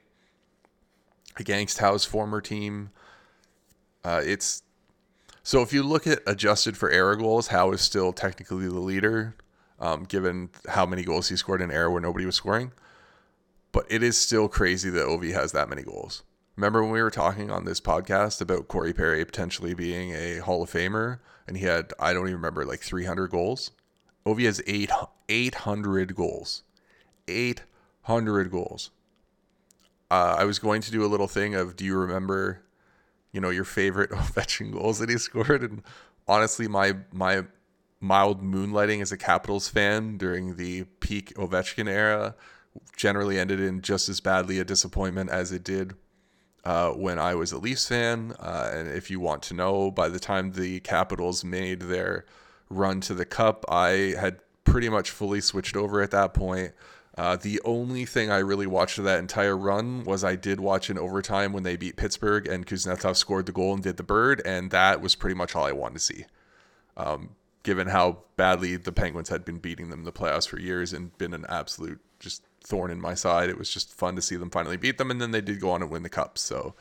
Against 1.38 1.80
Howe's 1.80 2.05
former 2.05 2.39
team, 2.39 2.91
uh, 4.03 4.22
it's 4.24 4.61
so 5.43 5.61
if 5.61 5.74
you 5.74 5.84
look 5.84 6.05
at 6.05 6.20
adjusted 6.28 6.78
for 6.78 6.89
error 6.89 7.15
goals, 7.15 7.47
Howe 7.47 7.72
is 7.72 7.82
still 7.82 8.13
technically 8.13 8.67
the 8.67 8.80
leader, 8.80 9.36
um, 9.80 10.03
given 10.03 10.49
how 10.67 10.86
many 10.86 11.03
goals 11.03 11.30
he 11.30 11.36
scored 11.36 11.61
in 11.61 11.72
error 11.72 11.89
where 11.89 12.01
nobody 12.01 12.26
was 12.26 12.36
scoring. 12.36 12.72
But 13.72 13.86
it 13.89 14.01
is 14.01 14.17
still 14.17 14.47
crazy 14.47 14.89
that 14.89 15.05
Ovi 15.05 15.34
has 15.34 15.51
that 15.51 15.70
many 15.70 15.84
goals. 15.84 16.24
Remember 16.55 16.82
when 16.84 16.91
we 16.91 17.01
were 17.01 17.11
talking 17.11 17.49
on 17.49 17.65
this 17.65 17.80
podcast 17.80 18.41
about 18.41 18.67
Corey 18.67 18.91
Perry 18.91 19.24
potentially 19.24 19.74
being 19.74 20.11
a 20.11 20.39
Hall 20.39 20.63
of 20.63 20.72
Famer, 20.72 21.20
and 21.47 21.55
he 21.55 21.65
had 21.65 21.93
I 21.99 22.13
don't 22.13 22.24
even 22.24 22.36
remember 22.36 22.65
like 22.65 22.82
300 22.82 23.30
goals. 23.30 23.72
Ovi 24.26 24.45
has 24.45 24.61
eight 24.67 24.91
800 25.30 26.15
goals. 26.15 26.63
800 27.28 28.51
goals. 28.51 28.91
Uh, 30.11 30.36
I 30.38 30.43
was 30.43 30.59
going 30.59 30.82
to 30.82 30.91
do 30.91 31.05
a 31.05 31.07
little 31.07 31.28
thing 31.28 31.55
of 31.55 31.76
do 31.76 31.86
you 31.86 31.95
remember, 31.95 32.63
you 33.32 33.39
know, 33.39 33.51
your 33.51 33.63
favorite 33.63 34.09
Ovechkin 34.11 34.74
goals 34.74 34.99
that 34.99 35.09
he 35.09 35.17
scored? 35.17 35.63
And 35.63 35.84
honestly, 36.28 36.67
my 36.67 36.97
my 37.13 37.45
mild 38.01 38.43
moonlighting 38.43 39.01
as 39.01 39.11
a 39.11 39.17
Capitals 39.17 39.70
fan 39.70 40.17
during 40.17 40.55
the 40.55 40.84
peak 40.99 41.34
Ovechkin 41.36 41.88
era 41.88 42.36
generally 42.95 43.39
ended 43.39 43.59
in 43.59 43.82
just 43.82 44.09
as 44.09 44.19
badly 44.19 44.59
a 44.59 44.65
disappointment 44.65 45.30
as 45.30 45.51
it 45.51 45.63
did 45.63 45.93
uh, 46.63 46.91
when 46.91 47.19
I 47.19 47.36
was 47.36 47.51
a 47.51 47.57
Leafs 47.57 47.88
fan. 47.88 48.34
Uh, 48.39 48.71
and 48.73 48.89
if 48.89 49.09
you 49.09 49.19
want 49.19 49.43
to 49.43 49.53
know, 49.53 49.91
by 49.91 50.09
the 50.09 50.19
time 50.19 50.51
the 50.51 50.80
Capitals 50.82 51.43
made 51.43 51.84
their 51.84 52.25
run 52.69 53.01
to 53.01 53.13
the 53.13 53.25
Cup, 53.25 53.65
I 53.69 54.15
had 54.19 54.39
pretty 54.63 54.89
much 54.89 55.09
fully 55.09 55.41
switched 55.41 55.75
over 55.75 56.01
at 56.01 56.11
that 56.11 56.34
point. 56.34 56.73
Uh, 57.17 57.36
the 57.36 57.59
only 57.65 58.05
thing 58.05 58.32
I 58.32 58.38
really 58.38 58.67
watched 58.67 58.97
of 58.97 59.03
that 59.03 59.19
entire 59.19 59.57
run 59.57 60.03
was 60.05 60.23
I 60.23 60.36
did 60.36 60.59
watch 60.59 60.89
in 60.89 60.97
overtime 60.97 61.51
when 61.51 61.63
they 61.63 61.75
beat 61.75 61.97
Pittsburgh 61.97 62.47
and 62.47 62.65
Kuznetsov 62.65 63.17
scored 63.17 63.45
the 63.45 63.51
goal 63.51 63.73
and 63.73 63.84
did 63.84 63.97
the 63.97 64.03
bird, 64.03 64.41
and 64.45 64.71
that 64.71 65.01
was 65.01 65.15
pretty 65.15 65.36
much 65.36 65.55
all 65.55 65.65
I 65.65 65.73
wanted 65.73 65.95
to 65.95 65.99
see. 65.99 66.25
Um, 66.95 67.32
given 67.63 67.88
how 67.88 68.19
badly 68.38 68.77
the 68.77 68.91
Penguins 68.91 69.30
had 69.30 69.43
been 69.43 69.57
beating 69.57 69.89
them 69.89 69.99
in 69.99 70.05
the 70.05 70.13
playoffs 70.13 70.47
for 70.47 70.59
years 70.59 70.93
and 70.93 71.17
been 71.17 71.34
an 71.34 71.45
absolute 71.49 71.99
just 72.19 72.43
thorn 72.62 72.91
in 72.91 73.01
my 73.01 73.14
side, 73.14 73.49
it 73.49 73.57
was 73.57 73.70
just 73.70 73.93
fun 73.93 74.16
to 74.16 74.22
see 74.22 74.36
them 74.36 74.49
finally 74.49 74.78
beat 74.78 74.97
them, 74.97 75.12
and 75.12 75.22
then 75.22 75.32
they 75.32 75.41
did 75.41 75.60
go 75.60 75.72
on 75.72 75.82
and 75.82 75.91
win 75.91 76.03
the 76.03 76.10
cup. 76.10 76.38
So 76.38 76.74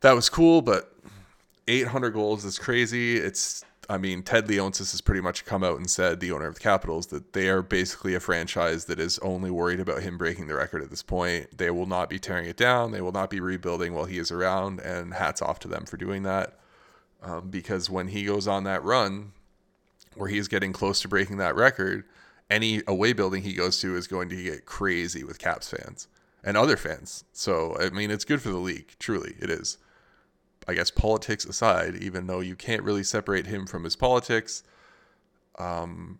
that 0.00 0.12
was 0.12 0.28
cool, 0.28 0.62
but 0.62 0.94
800 1.68 2.10
goals 2.10 2.44
is 2.44 2.58
crazy. 2.58 3.16
It's 3.16 3.64
I 3.88 3.98
mean, 3.98 4.22
Ted 4.22 4.46
Leonsis 4.46 4.92
has 4.92 5.00
pretty 5.00 5.20
much 5.20 5.44
come 5.44 5.64
out 5.64 5.76
and 5.76 5.90
said, 5.90 6.20
the 6.20 6.30
owner 6.32 6.46
of 6.46 6.54
the 6.54 6.60
Capitals, 6.60 7.08
that 7.08 7.32
they 7.32 7.48
are 7.48 7.62
basically 7.62 8.14
a 8.14 8.20
franchise 8.20 8.84
that 8.84 9.00
is 9.00 9.18
only 9.18 9.50
worried 9.50 9.80
about 9.80 10.02
him 10.02 10.16
breaking 10.16 10.46
the 10.46 10.54
record 10.54 10.82
at 10.82 10.90
this 10.90 11.02
point. 11.02 11.58
They 11.58 11.70
will 11.70 11.86
not 11.86 12.08
be 12.08 12.18
tearing 12.18 12.46
it 12.46 12.56
down. 12.56 12.92
They 12.92 13.00
will 13.00 13.12
not 13.12 13.28
be 13.28 13.40
rebuilding 13.40 13.92
while 13.92 14.04
he 14.04 14.18
is 14.18 14.30
around. 14.30 14.80
And 14.80 15.14
hats 15.14 15.42
off 15.42 15.58
to 15.60 15.68
them 15.68 15.84
for 15.84 15.96
doing 15.96 16.22
that. 16.22 16.58
Um, 17.22 17.50
because 17.50 17.90
when 17.90 18.08
he 18.08 18.24
goes 18.24 18.46
on 18.46 18.64
that 18.64 18.84
run 18.84 19.32
where 20.14 20.28
he's 20.28 20.48
getting 20.48 20.72
close 20.72 21.00
to 21.02 21.08
breaking 21.08 21.38
that 21.38 21.56
record, 21.56 22.04
any 22.52 22.82
away 22.86 23.14
building 23.14 23.42
he 23.42 23.54
goes 23.54 23.80
to 23.80 23.96
is 23.96 24.06
going 24.06 24.28
to 24.28 24.42
get 24.42 24.66
crazy 24.66 25.24
with 25.24 25.38
Caps 25.38 25.70
fans 25.70 26.06
and 26.44 26.56
other 26.56 26.76
fans. 26.76 27.24
So, 27.32 27.76
I 27.80 27.88
mean, 27.90 28.10
it's 28.10 28.24
good 28.24 28.42
for 28.42 28.50
the 28.50 28.58
league. 28.58 28.94
Truly, 28.98 29.34
it 29.40 29.48
is. 29.48 29.78
I 30.68 30.74
guess 30.74 30.90
politics 30.90 31.44
aside, 31.44 31.96
even 31.96 32.26
though 32.26 32.40
you 32.40 32.54
can't 32.54 32.82
really 32.82 33.02
separate 33.02 33.46
him 33.46 33.66
from 33.66 33.84
his 33.84 33.96
politics, 33.96 34.62
um, 35.58 36.18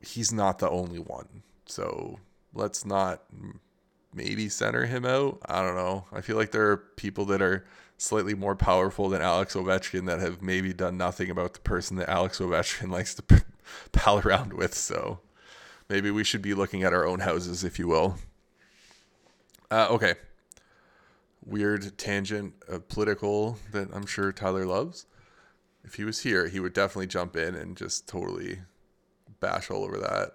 he's 0.00 0.32
not 0.32 0.58
the 0.58 0.70
only 0.70 0.98
one. 0.98 1.42
So 1.66 2.18
let's 2.54 2.84
not 2.84 3.22
maybe 4.12 4.48
center 4.48 4.86
him 4.86 5.04
out. 5.04 5.38
I 5.44 5.62
don't 5.62 5.76
know. 5.76 6.06
I 6.12 6.22
feel 6.22 6.36
like 6.36 6.50
there 6.50 6.70
are 6.70 6.76
people 6.78 7.26
that 7.26 7.42
are 7.42 7.66
slightly 7.98 8.34
more 8.34 8.56
powerful 8.56 9.10
than 9.10 9.20
Alex 9.20 9.54
Ovechkin 9.54 10.06
that 10.06 10.18
have 10.18 10.40
maybe 10.40 10.72
done 10.72 10.96
nothing 10.96 11.30
about 11.30 11.52
the 11.52 11.60
person 11.60 11.98
that 11.98 12.08
Alex 12.08 12.38
Ovechkin 12.40 12.90
likes 12.90 13.14
to 13.14 13.22
pal 13.92 14.20
around 14.20 14.52
with. 14.52 14.74
So 14.74 15.20
maybe 15.88 16.10
we 16.10 16.24
should 16.24 16.42
be 16.42 16.54
looking 16.54 16.82
at 16.82 16.92
our 16.92 17.06
own 17.06 17.20
houses, 17.20 17.64
if 17.64 17.78
you 17.78 17.88
will. 17.88 18.16
Uh, 19.70 19.86
okay 19.90 20.14
weird 21.44 21.96
tangent 21.98 22.54
of 22.68 22.88
political 22.88 23.58
that 23.72 23.88
I'm 23.92 24.06
sure 24.06 24.32
Tyler 24.32 24.66
loves. 24.66 25.06
If 25.84 25.94
he 25.94 26.04
was 26.04 26.20
here, 26.20 26.48
he 26.48 26.60
would 26.60 26.72
definitely 26.72 27.06
jump 27.06 27.36
in 27.36 27.54
and 27.54 27.76
just 27.76 28.06
totally 28.06 28.60
bash 29.40 29.70
all 29.70 29.84
over 29.84 29.98
that. 29.98 30.32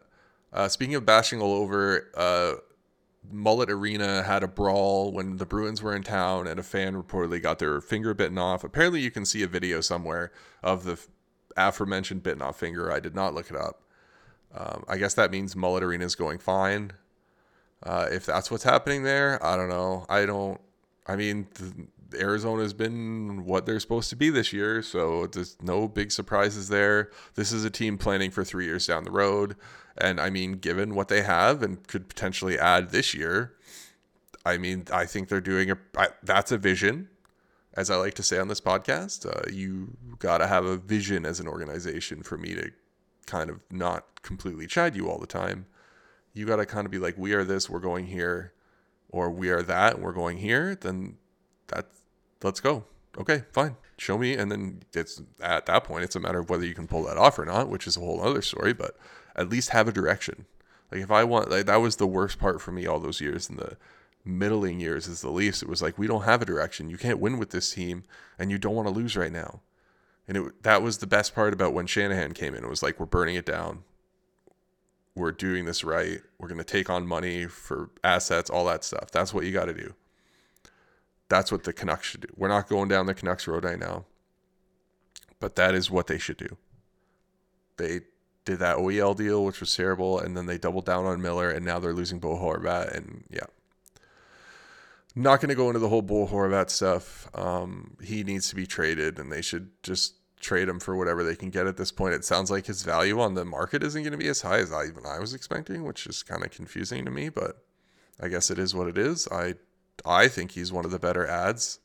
Uh, 0.52 0.68
speaking 0.68 0.96
of 0.96 1.06
bashing 1.06 1.42
all 1.42 1.54
over, 1.54 2.10
uh, 2.16 2.54
Mullet 3.32 3.70
Arena 3.70 4.24
had 4.24 4.44
a 4.44 4.48
brawl 4.48 5.12
when 5.12 5.38
the 5.38 5.46
Bruins 5.46 5.82
were 5.82 5.96
in 5.96 6.04
town, 6.04 6.48
and 6.48 6.60
a 6.60 6.64
fan 6.64 7.02
reportedly 7.02 7.42
got 7.42 7.60
their 7.60 7.82
finger 7.82 8.14
bitten 8.14 8.38
off. 8.38 8.64
Apparently, 8.64 9.02
you 9.02 9.12
can 9.12 9.26
see 9.26 9.44
a 9.44 9.48
video 9.48 9.82
somewhere 9.82 10.32
of 10.64 10.84
the 10.84 11.00
aforementioned 11.58 12.24
bitten 12.24 12.42
off 12.42 12.60
finger. 12.60 12.92
I 12.92 13.00
did 13.00 13.16
not 13.16 13.34
look 13.34 13.50
it 13.50 13.56
up. 13.56 13.82
Um, 14.54 14.86
I 14.88 14.98
guess 14.98 15.14
that 15.16 15.32
means 15.32 15.56
Mullet 15.56 15.84
Arena 15.84 16.06
is 16.06 16.16
going 16.16 16.40
fine. 16.40 16.92
Uh, 17.84 18.08
if 18.12 18.26
that's 18.26 18.50
what's 18.50 18.64
happening 18.64 19.04
there, 19.04 19.44
I 19.46 19.58
don't 19.58 19.70
know. 19.70 20.06
I 20.10 20.26
don't 20.26 20.60
I 21.08 21.16
mean, 21.16 21.48
Arizona's 22.18 22.74
been 22.74 23.46
what 23.46 23.66
they're 23.66 23.80
supposed 23.80 24.10
to 24.10 24.16
be 24.16 24.30
this 24.30 24.52
year, 24.52 24.82
so 24.82 25.28
there's 25.28 25.58
no 25.62 25.88
big 25.88 26.12
surprises 26.12 26.70
there. 26.70 27.12
This 27.36 27.52
is 27.52 27.64
a 27.64 27.70
team 27.70 27.98
planning 27.98 28.32
for 28.32 28.44
three 28.44 28.66
years 28.66 28.88
down 28.88 29.04
the 29.04 29.12
road. 29.12 29.56
And 29.98 30.20
I 30.20 30.30
mean, 30.30 30.54
given 30.54 30.96
what 30.96 31.08
they 31.08 31.22
have 31.22 31.62
and 31.62 31.86
could 31.88 32.10
potentially 32.10 32.58
add 32.58 32.90
this 32.90 33.14
year, 33.14 33.54
I 34.46 34.58
mean, 34.58 34.86
I 34.92 35.06
think 35.06 35.30
they're 35.30 35.42
doing 35.42 35.72
a 35.72 35.78
that's 36.24 36.52
a 36.52 36.58
vision. 36.58 37.10
As 37.76 37.90
I 37.90 37.98
like 37.98 38.14
to 38.16 38.24
say 38.24 38.40
on 38.40 38.48
this 38.48 38.62
podcast, 38.62 39.26
uh, 39.26 39.52
you 39.52 39.98
got 40.20 40.38
to 40.38 40.48
have 40.48 40.66
a 40.66 40.78
vision 40.78 41.26
as 41.26 41.40
an 41.40 41.48
organization 41.48 42.24
for 42.24 42.38
me 42.38 42.56
to 42.56 42.72
kind 43.26 43.50
of 43.50 43.60
not 43.70 44.22
completely 44.22 44.68
chide 44.68 44.96
you 44.96 45.10
all 45.10 45.20
the 45.20 45.28
time. 45.28 45.66
You 46.34 46.46
got 46.46 46.58
to 46.58 46.66
kind 46.66 46.86
of 46.86 46.92
be 46.92 47.00
like, 47.00 47.18
we 47.18 47.34
are 47.34 47.44
this, 47.44 47.70
we're 47.70 47.80
going 47.80 48.08
here 48.08 48.54
or 49.10 49.30
we 49.30 49.50
are 49.50 49.62
that 49.62 50.00
we're 50.00 50.12
going 50.12 50.38
here, 50.38 50.76
then 50.76 51.18
that's 51.68 52.02
let's 52.44 52.60
go. 52.60 52.84
Okay, 53.18 53.44
fine. 53.52 53.78
Show 53.98 54.18
me. 54.18 54.34
And 54.34 54.52
then 54.52 54.84
it's 54.94 55.22
at 55.42 55.66
that 55.68 55.86
point, 55.86 56.04
it's 56.04 56.16
a 56.16 56.20
matter 56.20 56.40
of 56.40 56.50
whether 56.50 56.66
you 56.66 56.74
can 56.74 56.88
pull 56.88 57.04
that 57.04 57.18
off 57.18 57.40
or 57.40 57.46
not, 57.46 57.70
which 57.70 57.88
is 57.88 57.96
a 57.96 58.02
whole 58.02 58.22
other 58.22 58.42
story, 58.42 58.74
but 58.74 58.98
at 59.36 59.50
least 59.50 59.70
have 59.70 59.88
a 59.88 59.94
direction. 59.94 60.46
Like 60.92 61.02
if 61.02 61.12
I 61.12 61.24
want, 61.24 61.50
like 61.50 61.66
that 61.66 61.78
was 61.78 61.96
the 61.96 62.08
worst 62.08 62.40
part 62.40 62.62
for 62.62 62.72
me 62.72 62.86
all 62.86 63.00
those 63.00 63.22
years 63.22 63.50
in 63.50 63.56
the 63.56 63.78
middling 64.26 64.80
years 64.80 65.08
as 65.08 65.22
the 65.22 65.30
Leafs. 65.30 65.62
It 65.62 65.70
was 65.70 65.82
like, 65.82 65.98
we 65.98 66.08
don't 66.08 66.24
have 66.24 66.42
a 66.42 66.46
direction. 66.46 66.90
You 66.90 66.98
can't 66.98 67.20
win 67.20 67.38
with 67.38 67.52
this 67.52 67.72
team 67.72 68.04
and 68.40 68.52
you 68.52 68.58
don't 68.58 68.76
want 68.76 68.88
to 68.88 68.94
lose 68.94 69.16
right 69.16 69.32
now. 69.32 69.62
And 70.28 70.38
it, 70.38 70.64
that 70.64 70.82
was 70.82 70.98
the 70.98 71.08
best 71.08 71.36
part 71.36 71.54
about 71.54 71.74
when 71.74 71.86
Shanahan 71.86 72.34
came 72.34 72.56
in. 72.56 72.64
It 72.64 72.70
was 72.70 72.82
like, 72.82 73.00
we're 73.00 73.06
burning 73.06 73.36
it 73.36 73.46
down 73.46 73.84
we're 75.16 75.32
doing 75.32 75.66
this 75.66 75.84
right. 75.84 76.22
We're 76.38 76.50
going 76.50 76.60
to 76.60 76.64
take 76.64 76.90
on 76.90 77.08
money 77.08 77.46
for 77.46 77.90
assets, 78.04 78.50
all 78.50 78.66
that 78.66 78.84
stuff. 78.84 79.12
That's 79.12 79.34
what 79.34 79.46
you 79.46 79.52
got 79.52 79.66
to 79.66 79.74
do. 79.74 79.94
That's 81.30 81.52
what 81.52 81.64
the 81.64 81.74
Canucks 81.74 82.08
should 82.08 82.22
do. 82.22 82.28
We're 82.36 82.50
not 82.50 82.68
going 82.68 82.90
down 82.90 83.06
the 83.06 83.14
Canucks 83.14 83.48
road 83.48 83.64
right 83.64 83.80
now, 83.80 84.06
but 85.40 85.56
that 85.56 85.74
is 85.74 85.90
what 85.90 86.08
they 86.08 86.18
should 86.18 86.38
do. 86.38 86.58
They 87.78 88.02
did 88.44 88.60
that 88.60 88.78
OEL 88.78 89.16
deal, 89.16 89.44
which 89.44 89.60
was 89.60 89.76
terrible, 89.76 90.20
and 90.20 90.38
then 90.38 90.46
they 90.46 90.58
doubled 90.58 90.86
down 90.86 91.06
on 91.06 91.22
Miller, 91.22 91.50
and 91.50 91.66
now 91.66 91.80
they're 91.80 91.94
losing 91.94 92.20
Bo 92.20 92.38
Horvat, 92.38 92.96
and 92.96 93.24
yeah. 93.32 93.46
Not 95.16 95.40
going 95.40 95.50
to 95.50 95.56
go 95.56 95.68
into 95.68 95.80
the 95.80 95.90
whole 95.90 96.02
Bo 96.02 96.28
Horvat 96.28 96.70
stuff. 96.70 97.30
Um, 97.34 97.96
he 98.04 98.24
needs 98.24 98.50
to 98.50 98.56
be 98.56 98.68
traded, 98.68 99.18
and 99.18 99.32
they 99.32 99.42
should 99.42 99.72
just 99.82 100.16
trade 100.42 100.68
him 100.68 100.80
for 100.80 100.96
whatever 100.96 101.24
they 101.24 101.36
can 101.36 101.50
get 101.50 101.68
at 101.68 101.78
this 101.78 101.92
point. 101.92 102.14
It 102.14 102.26
sounds 102.26 102.52
like 102.52 102.66
his 102.66 102.84
value 102.84 103.20
on 103.20 103.34
the 103.34 103.46
market 103.46 103.82
isn't 103.82 104.04
going 104.04 104.12
to 104.12 104.18
be 104.18 104.28
as 104.28 104.42
high 104.42 104.60
as 104.60 104.72
I 104.72 104.86
even 104.86 105.06
I 105.06 105.20
was 105.20 105.34
expecting, 105.34 105.84
which 105.84 106.06
is 106.06 106.22
kind 106.22 106.44
of 106.44 106.52
confusing 106.52 107.06
to 107.06 107.12
me, 107.12 107.30
but 107.30 107.64
I 108.20 108.28
guess 108.28 108.52
it 108.52 108.60
is 108.60 108.76
what 108.76 108.88
it 108.88 108.98
is. 108.98 109.28
I 109.32 109.56
I 110.06 110.28
think 110.28 110.52
he's 110.52 110.74
one 110.74 110.86
of 110.86 110.92
the 110.92 111.00
better 111.00 111.26
ads 111.26 111.80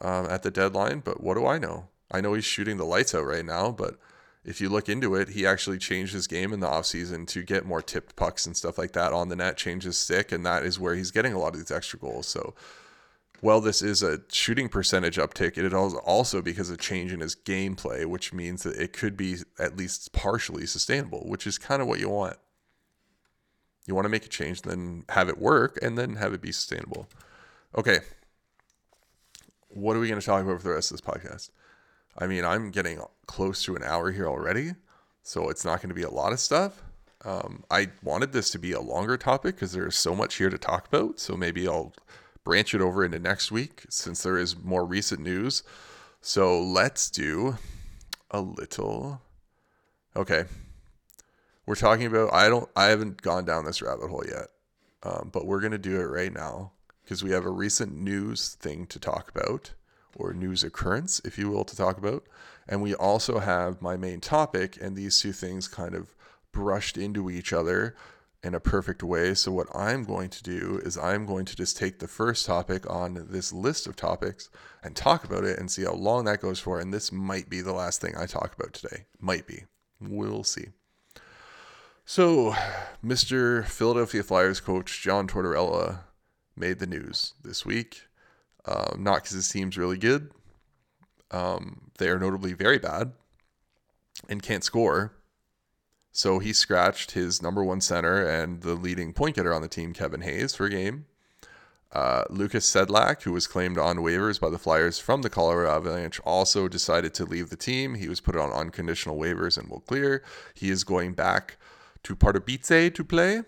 um, 0.00 0.26
at 0.26 0.42
the 0.42 0.50
deadline, 0.50 1.00
but 1.00 1.22
what 1.22 1.34
do 1.34 1.46
I 1.46 1.58
know? 1.58 1.88
I 2.10 2.20
know 2.20 2.34
he's 2.34 2.44
shooting 2.44 2.76
the 2.76 2.84
lights 2.84 3.14
out 3.14 3.24
right 3.24 3.44
now, 3.44 3.72
but 3.72 3.96
if 4.46 4.60
you 4.60 4.68
look 4.68 4.88
into 4.88 5.14
it, 5.14 5.30
he 5.30 5.46
actually 5.46 5.78
changed 5.78 6.14
his 6.14 6.26
game 6.26 6.52
in 6.52 6.60
the 6.60 6.66
offseason 6.66 7.26
to 7.28 7.42
get 7.42 7.66
more 7.66 7.82
tipped 7.82 8.16
pucks 8.16 8.46
and 8.46 8.56
stuff 8.56 8.78
like 8.78 8.92
that 8.92 9.12
on 9.12 9.28
the 9.28 9.36
net, 9.36 9.56
change 9.56 9.82
his 9.82 9.98
stick, 9.98 10.32
and 10.32 10.46
that 10.46 10.64
is 10.64 10.80
where 10.80 10.94
he's 10.94 11.10
getting 11.10 11.32
a 11.32 11.38
lot 11.38 11.54
of 11.54 11.60
these 11.60 11.70
extra 11.70 11.98
goals. 11.98 12.26
So 12.26 12.54
well, 13.42 13.60
this 13.60 13.82
is 13.82 14.02
a 14.02 14.20
shooting 14.28 14.68
percentage 14.68 15.16
uptick, 15.16 15.58
it 15.58 15.64
is 15.64 15.72
also 15.72 16.40
because 16.40 16.70
of 16.70 16.78
change 16.78 17.12
in 17.12 17.20
his 17.20 17.36
gameplay, 17.36 18.06
which 18.06 18.32
means 18.32 18.62
that 18.62 18.76
it 18.76 18.92
could 18.92 19.16
be 19.16 19.36
at 19.58 19.76
least 19.76 20.12
partially 20.12 20.66
sustainable, 20.66 21.24
which 21.26 21.46
is 21.46 21.58
kind 21.58 21.82
of 21.82 21.88
what 21.88 22.00
you 22.00 22.08
want. 22.08 22.36
You 23.86 23.94
want 23.94 24.06
to 24.06 24.10
make 24.10 24.24
a 24.24 24.28
change, 24.28 24.62
then 24.62 25.04
have 25.10 25.28
it 25.28 25.38
work, 25.38 25.78
and 25.82 25.96
then 25.96 26.16
have 26.16 26.32
it 26.32 26.40
be 26.40 26.50
sustainable. 26.50 27.08
Okay. 27.76 28.00
What 29.68 29.96
are 29.96 30.00
we 30.00 30.08
going 30.08 30.20
to 30.20 30.26
talk 30.26 30.42
about 30.42 30.60
for 30.60 30.68
the 30.68 30.74
rest 30.74 30.90
of 30.90 31.00
this 31.00 31.06
podcast? 31.06 31.50
I 32.18 32.26
mean, 32.26 32.44
I'm 32.44 32.70
getting 32.70 33.00
close 33.26 33.62
to 33.64 33.76
an 33.76 33.82
hour 33.82 34.10
here 34.10 34.26
already, 34.26 34.72
so 35.22 35.50
it's 35.50 35.64
not 35.64 35.80
going 35.80 35.90
to 35.90 35.94
be 35.94 36.02
a 36.02 36.10
lot 36.10 36.32
of 36.32 36.40
stuff. 36.40 36.82
Um, 37.24 37.64
I 37.70 37.88
wanted 38.02 38.32
this 38.32 38.50
to 38.50 38.58
be 38.58 38.72
a 38.72 38.80
longer 38.80 39.16
topic 39.16 39.56
because 39.56 39.72
there's 39.72 39.96
so 39.96 40.14
much 40.14 40.36
here 40.36 40.50
to 40.50 40.58
talk 40.58 40.86
about. 40.86 41.18
So 41.18 41.36
maybe 41.36 41.66
I'll 41.66 41.92
branch 42.44 42.74
it 42.74 42.80
over 42.80 43.04
into 43.04 43.18
next 43.18 43.50
week 43.50 43.84
since 43.88 44.22
there 44.22 44.38
is 44.38 44.56
more 44.56 44.84
recent 44.84 45.20
news. 45.20 45.62
So 46.20 46.62
let's 46.62 47.10
do 47.10 47.56
a 48.30 48.40
little. 48.40 49.20
Okay. 50.14 50.44
We're 51.66 51.74
talking 51.74 52.06
about, 52.06 52.32
I 52.32 52.48
don't, 52.48 52.68
I 52.76 52.84
haven't 52.84 53.22
gone 53.22 53.44
down 53.44 53.64
this 53.64 53.82
rabbit 53.82 54.08
hole 54.08 54.24
yet, 54.24 54.46
um, 55.02 55.30
but 55.32 55.46
we're 55.46 55.60
going 55.60 55.72
to 55.72 55.78
do 55.78 56.00
it 56.00 56.04
right 56.04 56.32
now 56.32 56.70
because 57.02 57.24
we 57.24 57.32
have 57.32 57.44
a 57.44 57.50
recent 57.50 57.92
news 57.92 58.54
thing 58.54 58.86
to 58.86 59.00
talk 59.00 59.32
about 59.34 59.72
or 60.16 60.32
news 60.32 60.64
occurrence, 60.64 61.20
if 61.24 61.38
you 61.38 61.50
will, 61.50 61.64
to 61.64 61.76
talk 61.76 61.98
about. 61.98 62.24
And 62.68 62.82
we 62.82 62.94
also 62.94 63.38
have 63.38 63.80
my 63.80 63.96
main 63.96 64.20
topic, 64.20 64.76
and 64.80 64.96
these 64.96 65.20
two 65.20 65.32
things 65.32 65.68
kind 65.68 65.94
of 65.94 66.14
brushed 66.52 66.96
into 66.96 67.30
each 67.30 67.52
other 67.52 67.94
in 68.42 68.54
a 68.54 68.60
perfect 68.60 69.02
way. 69.02 69.34
So, 69.34 69.52
what 69.52 69.74
I'm 69.74 70.04
going 70.04 70.30
to 70.30 70.42
do 70.42 70.80
is 70.84 70.96
I'm 70.96 71.26
going 71.26 71.44
to 71.46 71.56
just 71.56 71.76
take 71.76 71.98
the 71.98 72.08
first 72.08 72.46
topic 72.46 72.88
on 72.88 73.26
this 73.28 73.52
list 73.52 73.86
of 73.86 73.96
topics 73.96 74.48
and 74.82 74.94
talk 74.94 75.24
about 75.24 75.44
it 75.44 75.58
and 75.58 75.70
see 75.70 75.84
how 75.84 75.94
long 75.94 76.24
that 76.24 76.40
goes 76.40 76.58
for. 76.58 76.78
And 76.80 76.92
this 76.92 77.12
might 77.12 77.48
be 77.48 77.60
the 77.60 77.72
last 77.72 78.00
thing 78.00 78.14
I 78.16 78.26
talk 78.26 78.54
about 78.54 78.72
today. 78.72 79.06
Might 79.20 79.46
be. 79.46 79.64
We'll 80.00 80.44
see. 80.44 80.66
So, 82.04 82.54
Mr. 83.04 83.64
Philadelphia 83.66 84.22
Flyers 84.22 84.60
coach 84.60 85.02
John 85.02 85.26
Tortorella 85.26 86.00
made 86.56 86.78
the 86.78 86.86
news 86.86 87.34
this 87.42 87.66
week. 87.66 88.02
Um, 88.66 89.02
not 89.02 89.22
because 89.22 89.36
his 89.36 89.48
team's 89.48 89.78
really 89.78 89.98
good. 89.98 90.30
Um, 91.30 91.90
they 91.98 92.08
are 92.08 92.18
notably 92.18 92.52
very 92.52 92.78
bad 92.78 93.12
and 94.28 94.42
can't 94.42 94.64
score. 94.64 95.12
So 96.12 96.38
he 96.38 96.52
scratched 96.52 97.10
his 97.12 97.42
number 97.42 97.62
one 97.62 97.80
center 97.80 98.26
and 98.26 98.62
the 98.62 98.74
leading 98.74 99.12
point 99.12 99.36
getter 99.36 99.52
on 99.52 99.62
the 99.62 99.68
team, 99.68 99.92
Kevin 99.92 100.22
Hayes, 100.22 100.54
for 100.54 100.66
a 100.66 100.70
game. 100.70 101.06
Uh, 101.92 102.24
Lukas 102.30 102.68
Sedlak, 102.68 103.22
who 103.22 103.32
was 103.32 103.46
claimed 103.46 103.78
on 103.78 103.98
waivers 103.98 104.40
by 104.40 104.50
the 104.50 104.58
Flyers 104.58 104.98
from 104.98 105.22
the 105.22 105.30
Colorado 105.30 105.70
Avalanche, 105.70 106.20
also 106.20 106.68
decided 106.68 107.14
to 107.14 107.24
leave 107.24 107.50
the 107.50 107.56
team. 107.56 107.94
He 107.94 108.08
was 108.08 108.20
put 108.20 108.36
on 108.36 108.50
unconditional 108.50 109.18
waivers 109.18 109.56
and 109.56 109.70
will 109.70 109.80
clear. 109.80 110.22
He 110.54 110.70
is 110.70 110.84
going 110.84 111.12
back 111.12 111.56
to 112.02 112.16
Pardubice 112.16 112.94
to 112.94 113.04
play. 113.04 113.42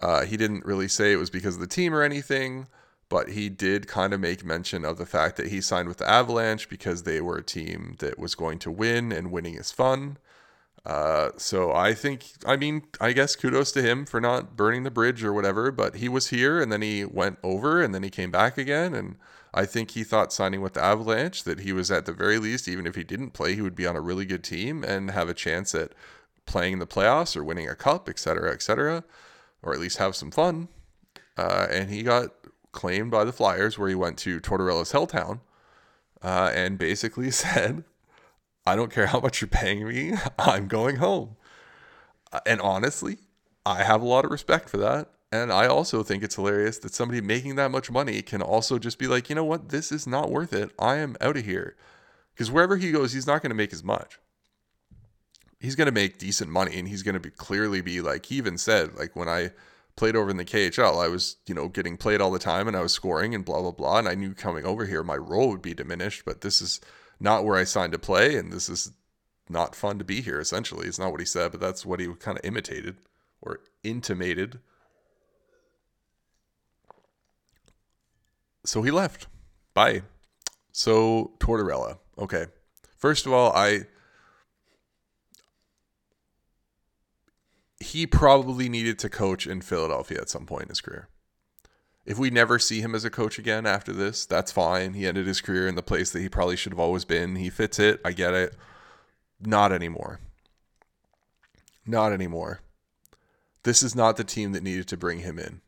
Uh, 0.00 0.24
he 0.24 0.36
didn't 0.36 0.64
really 0.64 0.88
say 0.88 1.12
it 1.12 1.16
was 1.16 1.30
because 1.30 1.54
of 1.56 1.60
the 1.60 1.66
team 1.66 1.92
or 1.94 2.02
anything, 2.02 2.66
but 3.08 3.30
he 3.30 3.48
did 3.48 3.86
kind 3.86 4.12
of 4.12 4.20
make 4.20 4.44
mention 4.44 4.84
of 4.84 4.98
the 4.98 5.06
fact 5.06 5.36
that 5.36 5.48
he 5.48 5.60
signed 5.60 5.88
with 5.88 5.98
the 5.98 6.08
Avalanche 6.08 6.68
because 6.68 7.02
they 7.02 7.20
were 7.20 7.38
a 7.38 7.42
team 7.42 7.96
that 8.00 8.18
was 8.18 8.34
going 8.34 8.58
to 8.60 8.70
win 8.70 9.12
and 9.12 9.30
winning 9.30 9.54
is 9.54 9.72
fun. 9.72 10.18
Uh, 10.84 11.30
so 11.36 11.72
I 11.72 11.92
think, 11.92 12.24
I 12.46 12.56
mean, 12.56 12.82
I 13.00 13.12
guess 13.12 13.36
kudos 13.36 13.72
to 13.72 13.82
him 13.82 14.06
for 14.06 14.20
not 14.20 14.56
burning 14.56 14.84
the 14.84 14.90
bridge 14.90 15.22
or 15.24 15.32
whatever, 15.32 15.70
but 15.70 15.96
he 15.96 16.08
was 16.08 16.28
here 16.28 16.60
and 16.60 16.72
then 16.72 16.82
he 16.82 17.04
went 17.04 17.38
over 17.42 17.82
and 17.82 17.94
then 17.94 18.02
he 18.02 18.10
came 18.10 18.30
back 18.30 18.56
again. 18.56 18.94
And 18.94 19.16
I 19.52 19.66
think 19.66 19.90
he 19.90 20.04
thought 20.04 20.32
signing 20.32 20.60
with 20.62 20.74
the 20.74 20.82
Avalanche 20.82 21.44
that 21.44 21.60
he 21.60 21.72
was 21.72 21.90
at 21.90 22.06
the 22.06 22.12
very 22.12 22.38
least, 22.38 22.68
even 22.68 22.86
if 22.86 22.94
he 22.94 23.04
didn't 23.04 23.30
play, 23.30 23.54
he 23.54 23.62
would 23.62 23.74
be 23.74 23.86
on 23.86 23.96
a 23.96 24.00
really 24.00 24.24
good 24.24 24.44
team 24.44 24.84
and 24.84 25.10
have 25.10 25.28
a 25.28 25.34
chance 25.34 25.74
at 25.74 25.92
playing 26.46 26.74
in 26.74 26.78
the 26.78 26.86
playoffs 26.86 27.36
or 27.36 27.44
winning 27.44 27.68
a 27.68 27.74
cup, 27.74 28.08
et 28.08 28.18
cetera, 28.18 28.52
et 28.52 28.62
cetera, 28.62 29.04
or 29.62 29.74
at 29.74 29.80
least 29.80 29.98
have 29.98 30.16
some 30.16 30.30
fun. 30.30 30.68
Uh, 31.36 31.66
and 31.70 31.90
he 31.90 32.02
got 32.02 32.30
claimed 32.78 33.10
by 33.10 33.24
the 33.24 33.32
Flyers 33.32 33.76
where 33.76 33.88
he 33.88 33.94
went 33.96 34.16
to 34.18 34.38
Tortorella's 34.38 34.92
Helltown 34.92 35.40
uh, 36.22 36.52
and 36.54 36.78
basically 36.78 37.28
said, 37.32 37.82
I 38.64 38.76
don't 38.76 38.92
care 38.92 39.08
how 39.08 39.18
much 39.18 39.40
you're 39.40 39.48
paying 39.48 39.88
me, 39.88 40.12
I'm 40.38 40.68
going 40.68 40.96
home. 40.96 41.34
Uh, 42.32 42.38
and 42.46 42.60
honestly, 42.60 43.18
I 43.66 43.82
have 43.82 44.00
a 44.00 44.06
lot 44.06 44.24
of 44.24 44.30
respect 44.30 44.70
for 44.70 44.76
that. 44.76 45.10
And 45.32 45.52
I 45.52 45.66
also 45.66 46.04
think 46.04 46.22
it's 46.22 46.36
hilarious 46.36 46.78
that 46.78 46.94
somebody 46.94 47.20
making 47.20 47.56
that 47.56 47.72
much 47.72 47.90
money 47.90 48.22
can 48.22 48.42
also 48.42 48.78
just 48.78 48.96
be 48.96 49.08
like, 49.08 49.28
you 49.28 49.34
know 49.34 49.44
what, 49.44 49.70
this 49.70 49.90
is 49.90 50.06
not 50.06 50.30
worth 50.30 50.52
it. 50.52 50.70
I 50.78 50.96
am 50.98 51.16
out 51.20 51.36
of 51.36 51.44
here. 51.44 51.74
Because 52.32 52.48
wherever 52.48 52.76
he 52.76 52.92
goes, 52.92 53.12
he's 53.12 53.26
not 53.26 53.42
going 53.42 53.50
to 53.50 53.56
make 53.56 53.72
as 53.72 53.82
much. 53.82 54.20
He's 55.58 55.74
going 55.74 55.86
to 55.86 55.92
make 55.92 56.18
decent 56.18 56.48
money 56.48 56.78
and 56.78 56.86
he's 56.86 57.02
going 57.02 57.14
to 57.14 57.20
be 57.20 57.30
clearly 57.30 57.80
be 57.80 58.00
like, 58.00 58.26
he 58.26 58.36
even 58.36 58.56
said, 58.56 58.94
like, 58.94 59.16
when 59.16 59.28
I 59.28 59.50
played 59.98 60.14
over 60.14 60.30
in 60.30 60.36
the 60.36 60.44
KHL, 60.44 61.04
I 61.04 61.08
was, 61.08 61.36
you 61.46 61.54
know, 61.54 61.68
getting 61.68 61.96
played 61.96 62.20
all 62.20 62.30
the 62.30 62.38
time 62.38 62.68
and 62.68 62.76
I 62.76 62.80
was 62.80 62.92
scoring 62.92 63.34
and 63.34 63.44
blah, 63.44 63.60
blah, 63.60 63.72
blah. 63.72 63.98
And 63.98 64.08
I 64.08 64.14
knew 64.14 64.32
coming 64.32 64.64
over 64.64 64.86
here, 64.86 65.02
my 65.02 65.16
role 65.16 65.48
would 65.48 65.60
be 65.60 65.74
diminished, 65.74 66.24
but 66.24 66.40
this 66.40 66.62
is 66.62 66.80
not 67.18 67.44
where 67.44 67.56
I 67.56 67.64
signed 67.64 67.92
to 67.92 67.98
play. 67.98 68.36
And 68.36 68.52
this 68.52 68.68
is 68.68 68.92
not 69.48 69.74
fun 69.74 69.98
to 69.98 70.04
be 70.04 70.20
here, 70.20 70.38
essentially. 70.38 70.86
It's 70.86 71.00
not 71.00 71.10
what 71.10 71.20
he 71.20 71.26
said, 71.26 71.50
but 71.50 71.60
that's 71.60 71.84
what 71.84 71.98
he 71.98 72.06
kind 72.14 72.38
of 72.38 72.44
imitated 72.44 72.98
or 73.42 73.58
intimated. 73.82 74.60
So 78.64 78.82
he 78.82 78.92
left. 78.92 79.26
Bye. 79.74 80.02
So 80.70 81.32
Tortorella. 81.40 81.98
Okay. 82.16 82.46
First 82.98 83.26
of 83.26 83.32
all, 83.32 83.52
I 83.52 83.86
he 87.80 88.06
probably 88.06 88.68
needed 88.68 88.98
to 89.00 89.08
coach 89.08 89.46
in 89.46 89.60
Philadelphia 89.60 90.20
at 90.20 90.28
some 90.28 90.46
point 90.46 90.64
in 90.64 90.68
his 90.70 90.80
career. 90.80 91.08
If 92.04 92.18
we 92.18 92.30
never 92.30 92.58
see 92.58 92.80
him 92.80 92.94
as 92.94 93.04
a 93.04 93.10
coach 93.10 93.38
again 93.38 93.66
after 93.66 93.92
this, 93.92 94.24
that's 94.24 94.50
fine. 94.50 94.94
He 94.94 95.06
ended 95.06 95.26
his 95.26 95.40
career 95.40 95.68
in 95.68 95.74
the 95.74 95.82
place 95.82 96.10
that 96.10 96.20
he 96.20 96.28
probably 96.28 96.56
should 96.56 96.72
have 96.72 96.80
always 96.80 97.04
been. 97.04 97.36
He 97.36 97.50
fits 97.50 97.78
it. 97.78 98.00
I 98.04 98.12
get 98.12 98.32
it. 98.32 98.54
Not 99.40 99.72
anymore. 99.72 100.20
Not 101.86 102.12
anymore. 102.12 102.60
This 103.62 103.82
is 103.82 103.94
not 103.94 104.16
the 104.16 104.24
team 104.24 104.52
that 104.52 104.62
needed 104.62 104.88
to 104.88 104.96
bring 104.96 105.20
him 105.20 105.38
in. 105.38 105.60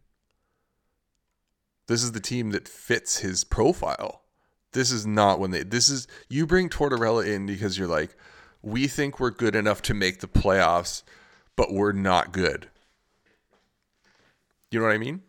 This 1.86 2.02
is 2.02 2.12
the 2.12 2.20
team 2.20 2.50
that 2.50 2.68
fits 2.68 3.18
his 3.18 3.44
profile. 3.44 4.22
This 4.72 4.90
is 4.90 5.06
not 5.06 5.40
when 5.40 5.50
they 5.50 5.64
this 5.64 5.88
is 5.88 6.06
you 6.28 6.46
bring 6.46 6.68
Tortorella 6.68 7.26
in 7.26 7.46
because 7.46 7.76
you're 7.76 7.88
like, 7.88 8.16
we 8.62 8.86
think 8.86 9.18
we're 9.18 9.30
good 9.30 9.56
enough 9.56 9.82
to 9.82 9.94
make 9.94 10.20
the 10.20 10.28
playoffs 10.28 11.02
but 11.60 11.74
we're 11.74 11.92
not 11.92 12.32
good. 12.32 12.70
You 14.70 14.80
know 14.80 14.86
what 14.86 14.94
I 14.94 14.98
mean? 14.98 15.20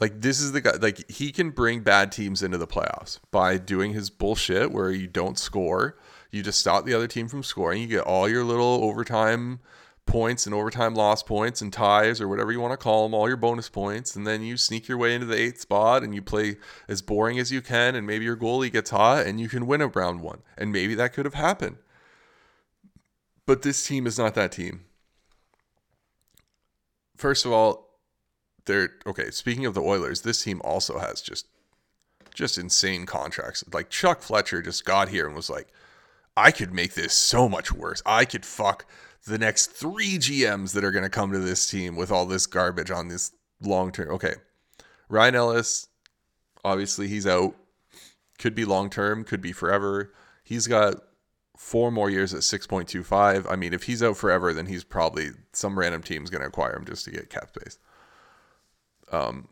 Like 0.00 0.22
this 0.22 0.40
is 0.40 0.52
the 0.52 0.62
guy 0.62 0.76
like 0.80 1.10
he 1.10 1.30
can 1.30 1.50
bring 1.50 1.80
bad 1.80 2.10
teams 2.10 2.42
into 2.42 2.56
the 2.56 2.66
playoffs 2.66 3.18
by 3.30 3.58
doing 3.58 3.92
his 3.92 4.08
bullshit 4.08 4.72
where 4.72 4.90
you 4.90 5.06
don't 5.06 5.38
score, 5.38 5.98
you 6.30 6.42
just 6.42 6.58
stop 6.58 6.86
the 6.86 6.94
other 6.94 7.06
team 7.06 7.28
from 7.28 7.42
scoring, 7.42 7.82
you 7.82 7.86
get 7.86 8.04
all 8.04 8.26
your 8.26 8.44
little 8.44 8.82
overtime 8.82 9.60
points 10.06 10.46
and 10.46 10.54
overtime 10.54 10.94
loss 10.94 11.22
points 11.22 11.60
and 11.60 11.70
ties 11.70 12.18
or 12.18 12.28
whatever 12.28 12.50
you 12.50 12.60
want 12.60 12.72
to 12.72 12.82
call 12.82 13.02
them, 13.02 13.12
all 13.12 13.28
your 13.28 13.36
bonus 13.36 13.68
points, 13.68 14.16
and 14.16 14.26
then 14.26 14.42
you 14.42 14.56
sneak 14.56 14.88
your 14.88 14.96
way 14.96 15.14
into 15.14 15.26
the 15.26 15.38
eighth 15.38 15.60
spot 15.60 16.02
and 16.02 16.14
you 16.14 16.22
play 16.22 16.56
as 16.88 17.02
boring 17.02 17.38
as 17.38 17.52
you 17.52 17.60
can, 17.60 17.94
and 17.94 18.06
maybe 18.06 18.24
your 18.24 18.38
goalie 18.38 18.72
gets 18.72 18.88
hot 18.88 19.26
and 19.26 19.38
you 19.38 19.50
can 19.50 19.66
win 19.66 19.82
a 19.82 19.88
round 19.88 20.22
one. 20.22 20.40
And 20.56 20.72
maybe 20.72 20.94
that 20.94 21.12
could 21.12 21.26
have 21.26 21.34
happened. 21.34 21.76
But 23.44 23.60
this 23.60 23.86
team 23.86 24.06
is 24.06 24.18
not 24.18 24.34
that 24.36 24.52
team 24.52 24.86
first 27.24 27.46
of 27.46 27.52
all, 27.52 27.88
they're 28.66 28.90
okay. 29.06 29.30
Speaking 29.30 29.64
of 29.64 29.72
the 29.72 29.80
Oilers, 29.80 30.20
this 30.20 30.44
team 30.44 30.60
also 30.62 30.98
has 30.98 31.22
just 31.22 31.46
just 32.34 32.58
insane 32.58 33.06
contracts. 33.06 33.64
Like 33.72 33.88
Chuck 33.88 34.20
Fletcher 34.20 34.60
just 34.60 34.84
got 34.84 35.08
here 35.08 35.26
and 35.26 35.34
was 35.34 35.48
like, 35.48 35.68
I 36.36 36.50
could 36.50 36.74
make 36.74 36.92
this 36.92 37.14
so 37.14 37.48
much 37.48 37.72
worse. 37.72 38.02
I 38.04 38.26
could 38.26 38.44
fuck 38.44 38.84
the 39.26 39.38
next 39.38 39.68
three 39.68 40.18
GMs 40.18 40.74
that 40.74 40.84
are 40.84 40.90
going 40.90 41.02
to 41.04 41.08
come 41.08 41.32
to 41.32 41.38
this 41.38 41.66
team 41.66 41.96
with 41.96 42.10
all 42.10 42.26
this 42.26 42.44
garbage 42.44 42.90
on 42.90 43.08
this 43.08 43.32
long 43.62 43.90
term. 43.90 44.10
Okay. 44.10 44.34
Ryan 45.08 45.36
Ellis, 45.36 45.88
obviously, 46.62 47.08
he's 47.08 47.26
out. 47.26 47.56
Could 48.38 48.54
be 48.54 48.66
long 48.66 48.90
term, 48.90 49.24
could 49.24 49.40
be 49.40 49.52
forever. 49.52 50.12
He's 50.42 50.66
got 50.66 50.96
four 51.56 51.90
more 51.90 52.10
years 52.10 52.34
at 52.34 52.40
6.25. 52.40 53.46
I 53.50 53.56
mean, 53.56 53.72
if 53.72 53.84
he's 53.84 54.02
out 54.02 54.16
forever, 54.16 54.52
then 54.52 54.66
he's 54.66 54.84
probably 54.84 55.30
some 55.52 55.78
random 55.78 56.02
team's 56.02 56.30
going 56.30 56.42
to 56.42 56.48
acquire 56.48 56.76
him 56.76 56.84
just 56.84 57.04
to 57.04 57.10
get 57.10 57.30
cap 57.30 57.48
space. 57.48 57.78
Um, 59.12 59.48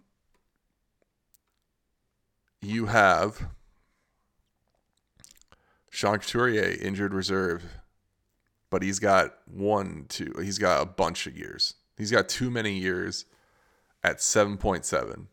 you 2.60 2.86
have 2.86 3.48
Sean 5.90 6.18
Couturier, 6.18 6.76
injured 6.80 7.14
reserve, 7.14 7.64
but 8.70 8.82
he's 8.82 8.98
got 8.98 9.34
one, 9.46 10.06
two, 10.08 10.34
he's 10.42 10.58
got 10.58 10.82
a 10.82 10.86
bunch 10.86 11.26
of 11.26 11.36
years. 11.36 11.74
He's 11.98 12.10
got 12.10 12.28
too 12.28 12.50
many 12.50 12.72
years 12.72 13.26
at 14.02 14.18
7.7. 14.18 15.26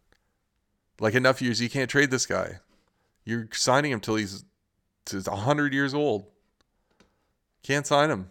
Like 1.00 1.16
enough 1.16 1.42
years, 1.42 1.62
you 1.62 1.70
can't 1.70 1.90
trade 1.90 2.12
this 2.12 2.26
guy. 2.26 2.60
You're 3.24 3.48
signing 3.54 3.92
him 3.92 4.02
till 4.02 4.16
he's 4.16 4.44
to 5.06 5.22
100 5.22 5.74
years 5.74 5.94
old. 5.94 6.26
Can't 7.64 7.88
sign 7.88 8.10
him. 8.10 8.30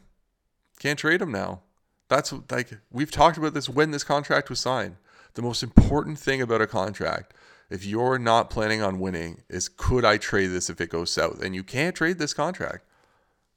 Can't 0.78 0.98
trade 0.98 1.20
him 1.20 1.32
now. 1.32 1.60
That's 2.08 2.32
like 2.50 2.78
we've 2.90 3.10
talked 3.10 3.36
about 3.36 3.54
this 3.54 3.68
when 3.68 3.90
this 3.90 4.04
contract 4.04 4.48
was 4.48 4.60
signed. 4.60 4.96
The 5.34 5.42
most 5.42 5.62
important 5.62 6.18
thing 6.18 6.40
about 6.40 6.62
a 6.62 6.66
contract, 6.66 7.34
if 7.70 7.84
you're 7.84 8.18
not 8.18 8.50
planning 8.50 8.82
on 8.82 8.98
winning, 8.98 9.42
is 9.48 9.68
could 9.68 10.04
I 10.04 10.16
trade 10.16 10.48
this 10.48 10.70
if 10.70 10.80
it 10.80 10.90
goes 10.90 11.10
south? 11.10 11.42
And 11.42 11.54
you 11.54 11.62
can't 11.62 11.94
trade 11.94 12.18
this 12.18 12.34
contract. 12.34 12.84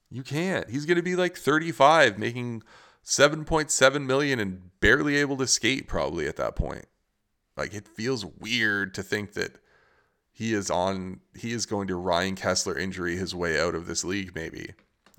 You 0.10 0.24
can't. 0.24 0.70
He's 0.70 0.86
going 0.86 0.98
to 0.98 1.02
be 1.02 1.16
like 1.16 1.38
35, 1.38 2.20
making 2.20 2.64
7.7 3.06 4.06
million 4.06 4.40
and 4.40 4.80
barely 4.82 5.16
able 5.16 5.38
to 5.38 5.48
skate 5.48 5.88
probably 5.88 6.28
at 6.28 6.36
that 6.36 6.56
point. 6.56 6.86
Like 7.56 7.74
it 7.74 7.88
feels 7.88 8.26
weird 8.26 8.94
to 8.96 9.04
think 9.04 9.34
that 9.34 9.58
he 10.32 10.54
is 10.54 10.70
on 10.70 11.20
he 11.36 11.52
is 11.52 11.66
going 11.66 11.88
to 11.88 11.96
Ryan 11.96 12.36
Kesler 12.36 12.80
injury 12.80 13.18
his 13.18 13.36
way 13.36 13.60
out 13.60 13.76
of 13.76 13.88
this 13.88 14.04
league 14.04 14.34
maybe. 14.36 14.72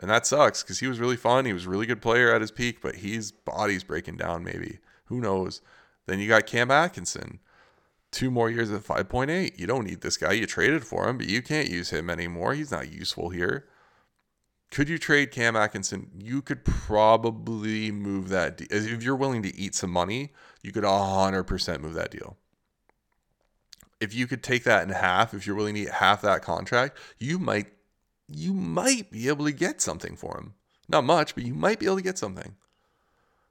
And 0.03 0.11
that 0.11 0.27
sucks 0.27 0.63
because 0.63 0.81
he 0.81 0.89
was 0.89 0.99
really 0.99 1.17
fun. 1.17 1.45
He 1.45 1.53
was 1.53 1.65
a 1.65 1.71
really 1.71 1.87
good 1.87 2.03
player 2.03 2.35
at 2.35 2.41
his 2.41 2.51
peak, 2.51 2.83
but 2.83 2.97
his 2.97 3.31
body's 3.31 3.85
breaking 3.85 4.17
down 4.17 4.43
maybe. 4.43 4.81
Who 5.05 5.21
knows? 5.21 5.61
Then 6.07 6.19
you 6.19 6.27
got 6.27 6.45
Cam 6.45 6.73
Atkinson. 6.73 7.39
Two 8.11 8.31
more 8.31 8.51
years 8.51 8.73
at 8.73 8.83
5.8. 8.83 9.59
You 9.59 9.67
don't 9.67 9.87
need 9.87 10.01
this 10.01 10.17
guy. 10.17 10.33
You 10.33 10.45
traded 10.45 10.85
for 10.85 11.09
him, 11.09 11.19
but 11.19 11.29
you 11.29 11.41
can't 11.41 11.71
use 11.71 11.91
him 11.91 12.11
anymore. 12.11 12.53
He's 12.53 12.73
not 12.73 12.93
useful 12.93 13.31
here. 13.31 13.69
Could 14.73 14.89
you 14.89 14.99
trade 14.99 15.31
Cam 15.31 15.55
Atkinson? 15.55 16.11
You 16.19 16.43
could 16.43 16.65
probably 16.65 17.93
move 17.93 18.29
that. 18.31 18.57
De- 18.57 18.67
if 18.75 19.05
you're 19.05 19.15
willing 19.15 19.43
to 19.45 19.55
eat 19.57 19.75
some 19.75 19.91
money, 19.91 20.33
you 20.63 20.73
could 20.73 20.85
100% 20.85 21.81
move 21.81 21.95
that 21.95 22.11
deal. 22.11 22.37
If 24.01 24.15
you 24.15 24.27
could 24.27 24.43
take 24.43 24.65
that 24.65 24.83
in 24.83 24.89
half, 24.89 25.33
if 25.33 25.47
you're 25.47 25.55
willing 25.55 25.77
to 25.77 25.83
eat 25.83 25.91
half 25.91 26.23
that 26.23 26.43
contract, 26.43 26.99
you 27.21 27.39
might 27.39 27.69
you 28.29 28.53
might 28.53 29.11
be 29.11 29.29
able 29.29 29.45
to 29.45 29.53
get 29.53 29.81
something 29.81 30.17
for 30.17 30.39
him. 30.39 30.55
Not 30.89 31.05
much, 31.05 31.35
but 31.35 31.45
you 31.45 31.55
might 31.55 31.79
be 31.79 31.87
able 31.87 31.97
to 31.97 32.03
get 32.03 32.19
something. 32.19 32.57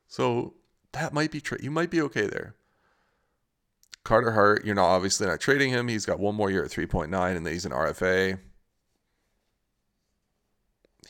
So 0.07 0.53
that 0.91 1.13
might 1.13 1.32
be 1.32 1.41
tra- 1.41 1.61
you 1.61 1.72
might 1.72 1.89
be 1.89 2.01
okay 2.01 2.28
there. 2.28 2.55
Carter 4.03 4.32
Hart, 4.32 4.65
you're 4.65 4.76
not 4.76 4.89
obviously 4.89 5.28
not 5.28 5.39
trading 5.39 5.69
him. 5.69 5.88
He's 5.88 6.05
got 6.05 6.19
one 6.19 6.36
more 6.36 6.49
year 6.49 6.63
at 6.63 6.72
3.9 6.72 7.05
and 7.36 7.45
then 7.45 7.53
he's 7.53 7.65
an 7.65 7.72
RFA. 7.72 8.39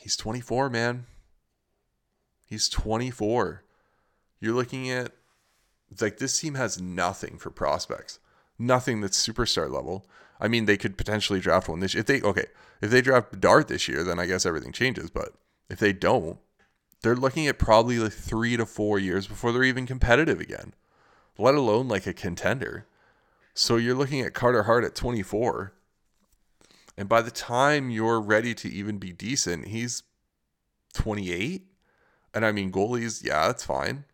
He's 0.00 0.16
24, 0.16 0.68
man. 0.68 1.06
He's 2.46 2.68
24. 2.68 3.62
You're 4.40 4.54
looking 4.54 4.90
at 4.90 5.12
like 6.00 6.18
this 6.18 6.38
team 6.38 6.54
has 6.54 6.80
nothing 6.80 7.38
for 7.38 7.50
prospects. 7.50 8.18
Nothing 8.58 9.00
that's 9.00 9.26
superstar 9.26 9.70
level. 9.70 10.06
I 10.42 10.48
mean, 10.48 10.64
they 10.64 10.76
could 10.76 10.98
potentially 10.98 11.38
draft 11.38 11.68
one 11.68 11.78
this. 11.78 11.94
If 11.94 12.06
they 12.06 12.20
okay, 12.20 12.46
if 12.82 12.90
they 12.90 13.00
draft 13.00 13.30
Bedard 13.30 13.68
this 13.68 13.86
year, 13.86 14.02
then 14.02 14.18
I 14.18 14.26
guess 14.26 14.44
everything 14.44 14.72
changes. 14.72 15.08
But 15.08 15.30
if 15.70 15.78
they 15.78 15.92
don't, 15.92 16.38
they're 17.02 17.14
looking 17.14 17.46
at 17.46 17.60
probably 17.60 18.00
like 18.00 18.12
three 18.12 18.56
to 18.56 18.66
four 18.66 18.98
years 18.98 19.28
before 19.28 19.52
they're 19.52 19.62
even 19.62 19.86
competitive 19.86 20.40
again, 20.40 20.74
let 21.38 21.54
alone 21.54 21.86
like 21.86 22.08
a 22.08 22.12
contender. 22.12 22.86
So 23.54 23.76
you're 23.76 23.94
looking 23.94 24.20
at 24.20 24.34
Carter 24.34 24.64
Hart 24.64 24.82
at 24.82 24.96
24. 24.96 25.74
And 26.98 27.08
by 27.08 27.22
the 27.22 27.30
time 27.30 27.88
you're 27.88 28.20
ready 28.20 28.52
to 28.56 28.68
even 28.68 28.98
be 28.98 29.12
decent, 29.12 29.68
he's 29.68 30.02
28. 30.94 31.66
And 32.34 32.44
I 32.44 32.50
mean, 32.50 32.72
goalies, 32.72 33.24
yeah, 33.24 33.46
that's 33.46 33.64
fine. 33.64 34.04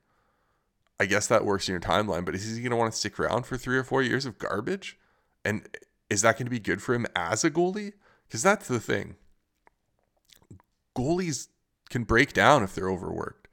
I 1.01 1.07
guess 1.07 1.26
that 1.29 1.47
works 1.47 1.68
in 1.68 1.72
your 1.72 1.81
timeline, 1.81 2.24
but 2.24 2.35
is 2.35 2.55
he 2.55 2.61
going 2.61 2.70
to 2.70 2.76
want 2.76 2.93
to 2.93 2.99
stick 2.99 3.18
around 3.18 3.47
for 3.47 3.57
three 3.57 3.79
or 3.79 3.85
four 3.85 4.03
years 4.03 4.26
of 4.26 4.39
garbage? 4.39 4.99
And 5.45 5.68
is 6.11 6.23
that 6.23 6.37
going 6.37 6.47
to 6.47 6.51
be 6.51 6.59
good 6.59 6.83
for 6.83 6.95
him 6.95 7.07
as 7.15 7.45
a 7.45 7.51
goalie? 7.51 7.93
Because 8.27 8.43
that's 8.43 8.69
the 8.69 8.81
thing. 8.81 9.17
Goalies 10.97 11.49
can 11.91 12.05
break 12.05 12.33
down 12.33 12.63
if 12.63 12.75
they're 12.75 12.91
overworked. 12.91 13.49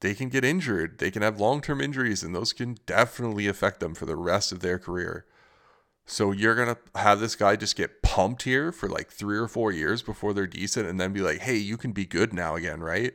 They 0.00 0.14
can 0.14 0.28
get 0.28 0.44
injured. 0.44 0.98
They 0.98 1.10
can 1.10 1.22
have 1.22 1.40
long 1.40 1.60
term 1.60 1.80
injuries, 1.80 2.22
and 2.22 2.34
those 2.34 2.52
can 2.52 2.78
definitely 2.86 3.46
affect 3.46 3.80
them 3.80 3.94
for 3.94 4.06
the 4.06 4.16
rest 4.16 4.52
of 4.52 4.60
their 4.60 4.78
career. 4.78 5.26
So 6.06 6.32
you're 6.32 6.54
going 6.54 6.74
to 6.74 6.98
have 6.98 7.20
this 7.20 7.36
guy 7.36 7.56
just 7.56 7.76
get 7.76 8.02
pumped 8.02 8.44
here 8.44 8.72
for 8.72 8.88
like 8.88 9.10
three 9.10 9.36
or 9.36 9.46
four 9.46 9.72
years 9.72 10.00
before 10.00 10.32
they're 10.32 10.46
decent 10.46 10.88
and 10.88 10.98
then 10.98 11.12
be 11.12 11.20
like, 11.20 11.40
hey, 11.40 11.56
you 11.56 11.76
can 11.76 11.92
be 11.92 12.06
good 12.06 12.32
now 12.32 12.54
again, 12.54 12.80
right? 12.80 13.12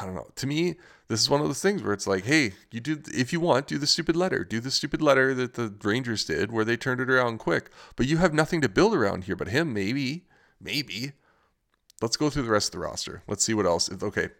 I 0.00 0.06
don't 0.06 0.14
know. 0.14 0.28
To 0.36 0.46
me, 0.46 0.76
this 1.12 1.20
is 1.20 1.28
one 1.28 1.42
of 1.42 1.46
those 1.46 1.60
things 1.60 1.82
where 1.82 1.92
it's 1.92 2.06
like, 2.06 2.24
hey, 2.24 2.52
you 2.70 2.80
do 2.80 3.02
if 3.12 3.34
you 3.34 3.40
want, 3.40 3.66
do 3.66 3.76
the 3.76 3.86
stupid 3.86 4.16
letter, 4.16 4.44
do 4.44 4.60
the 4.60 4.70
stupid 4.70 5.02
letter 5.02 5.34
that 5.34 5.54
the 5.54 5.74
Rangers 5.82 6.24
did, 6.24 6.50
where 6.50 6.64
they 6.64 6.74
turned 6.74 7.02
it 7.02 7.10
around 7.10 7.36
quick. 7.36 7.68
But 7.96 8.06
you 8.06 8.16
have 8.16 8.32
nothing 8.32 8.62
to 8.62 8.68
build 8.68 8.94
around 8.94 9.24
here. 9.24 9.36
But 9.36 9.48
him, 9.48 9.74
maybe, 9.74 10.24
maybe. 10.58 11.12
Let's 12.00 12.16
go 12.16 12.30
through 12.30 12.44
the 12.44 12.50
rest 12.50 12.68
of 12.68 12.80
the 12.80 12.86
roster. 12.86 13.22
Let's 13.28 13.44
see 13.44 13.52
what 13.52 13.66
else. 13.66 13.90
Okay. 14.02 14.30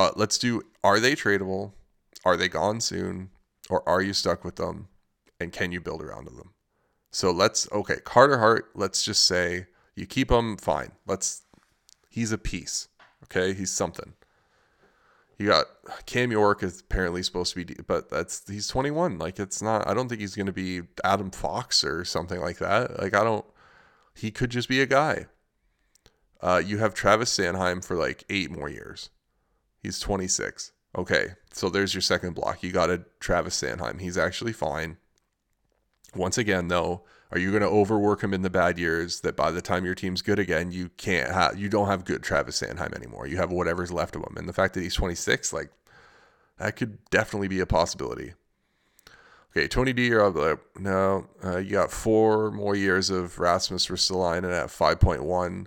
Uh, 0.00 0.10
let's 0.16 0.36
do. 0.36 0.62
Are 0.82 0.98
they 0.98 1.14
tradable? 1.14 1.74
Are 2.24 2.36
they 2.36 2.48
gone 2.48 2.80
soon? 2.80 3.30
Or 3.68 3.88
are 3.88 4.02
you 4.02 4.12
stuck 4.12 4.44
with 4.44 4.56
them? 4.56 4.88
And 5.38 5.52
can 5.52 5.70
you 5.70 5.80
build 5.80 6.02
around 6.02 6.26
them? 6.26 6.54
So 7.12 7.30
let's 7.30 7.70
okay, 7.70 7.98
Carter 8.04 8.38
Hart. 8.38 8.70
Let's 8.74 9.04
just 9.04 9.22
say 9.22 9.66
you 9.94 10.06
keep 10.06 10.28
him 10.28 10.56
fine. 10.56 10.90
Let's. 11.06 11.42
He's 12.08 12.32
a 12.32 12.38
piece. 12.38 12.88
Okay, 13.22 13.54
he's 13.54 13.70
something. 13.70 14.14
You 15.40 15.46
got 15.46 15.64
Cam 16.04 16.30
York 16.30 16.62
is 16.62 16.80
apparently 16.80 17.22
supposed 17.22 17.54
to 17.54 17.64
be, 17.64 17.74
but 17.86 18.10
that's 18.10 18.46
he's 18.46 18.68
21. 18.68 19.18
Like 19.18 19.40
it's 19.40 19.62
not. 19.62 19.88
I 19.88 19.94
don't 19.94 20.06
think 20.06 20.20
he's 20.20 20.36
going 20.36 20.44
to 20.44 20.52
be 20.52 20.82
Adam 21.02 21.30
Fox 21.30 21.82
or 21.82 22.04
something 22.04 22.38
like 22.42 22.58
that. 22.58 23.00
Like 23.00 23.14
I 23.14 23.24
don't. 23.24 23.46
He 24.14 24.30
could 24.30 24.50
just 24.50 24.68
be 24.68 24.82
a 24.82 24.86
guy. 24.86 25.28
Uh, 26.42 26.60
you 26.62 26.76
have 26.76 26.92
Travis 26.92 27.34
Sanheim 27.34 27.82
for 27.82 27.96
like 27.96 28.22
eight 28.28 28.50
more 28.50 28.68
years. 28.68 29.08
He's 29.82 29.98
26. 29.98 30.72
Okay, 30.98 31.28
so 31.54 31.70
there's 31.70 31.94
your 31.94 32.02
second 32.02 32.34
block. 32.34 32.62
You 32.62 32.70
got 32.70 32.90
a 32.90 33.06
Travis 33.18 33.58
Sanheim. 33.62 33.98
He's 33.98 34.18
actually 34.18 34.52
fine. 34.52 34.98
Once 36.14 36.38
again, 36.38 36.68
though, 36.68 37.02
are 37.30 37.38
you 37.38 37.50
going 37.50 37.62
to 37.62 37.68
overwork 37.68 38.22
him 38.22 38.34
in 38.34 38.42
the 38.42 38.50
bad 38.50 38.78
years 38.78 39.20
that 39.20 39.36
by 39.36 39.50
the 39.50 39.62
time 39.62 39.84
your 39.84 39.94
team's 39.94 40.22
good 40.22 40.38
again, 40.38 40.72
you 40.72 40.90
can't 40.96 41.32
have 41.32 41.58
you 41.58 41.68
don't 41.68 41.86
have 41.86 42.04
good 42.04 42.22
Travis 42.22 42.60
Sanheim 42.60 42.94
anymore. 42.94 43.26
You 43.26 43.36
have 43.36 43.52
whatever's 43.52 43.92
left 43.92 44.16
of 44.16 44.22
him. 44.22 44.36
And 44.36 44.48
the 44.48 44.52
fact 44.52 44.74
that 44.74 44.82
he's 44.82 44.94
26, 44.94 45.52
like 45.52 45.70
that 46.58 46.76
could 46.76 46.98
definitely 47.10 47.48
be 47.48 47.60
a 47.60 47.66
possibility. 47.66 48.34
Okay, 49.52 49.66
Tony 49.66 49.92
D, 49.92 50.06
you're 50.06 50.28
like, 50.30 50.60
no, 50.78 51.26
uh, 51.44 51.58
you 51.58 51.72
got 51.72 51.90
four 51.90 52.52
more 52.52 52.76
years 52.76 53.10
of 53.10 53.38
Rasmus 53.38 53.88
Ristolainen 53.88 54.52
at 54.52 54.68
5.1. 54.68 55.66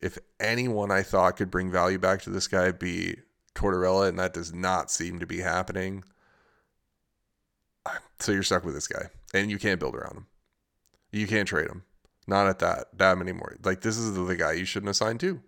If 0.00 0.18
anyone 0.40 0.90
I 0.90 1.02
thought 1.02 1.36
could 1.36 1.50
bring 1.50 1.70
value 1.70 1.98
back 1.98 2.22
to 2.22 2.30
this 2.30 2.48
guy, 2.48 2.72
be 2.72 3.18
Tortorella, 3.54 4.08
and 4.08 4.18
that 4.18 4.34
does 4.34 4.52
not 4.52 4.90
seem 4.90 5.20
to 5.20 5.26
be 5.26 5.40
happening. 5.40 6.02
So 8.20 8.32
you're 8.32 8.42
stuck 8.42 8.66
with 8.66 8.74
this 8.74 8.86
guy, 8.86 9.06
and 9.32 9.50
you 9.50 9.58
can't 9.58 9.80
build 9.80 9.94
around 9.94 10.14
him. 10.14 10.26
You 11.10 11.26
can't 11.26 11.48
trade 11.48 11.68
him. 11.68 11.84
Not 12.26 12.48
at 12.48 12.58
that 12.58 12.88
that 12.98 13.16
anymore. 13.16 13.56
Like 13.64 13.80
this 13.80 13.96
is 13.96 14.14
the 14.14 14.36
guy 14.36 14.52
you 14.52 14.66
shouldn't 14.66 14.88
have 14.88 14.96
signed 14.96 15.20
to. 15.20 15.40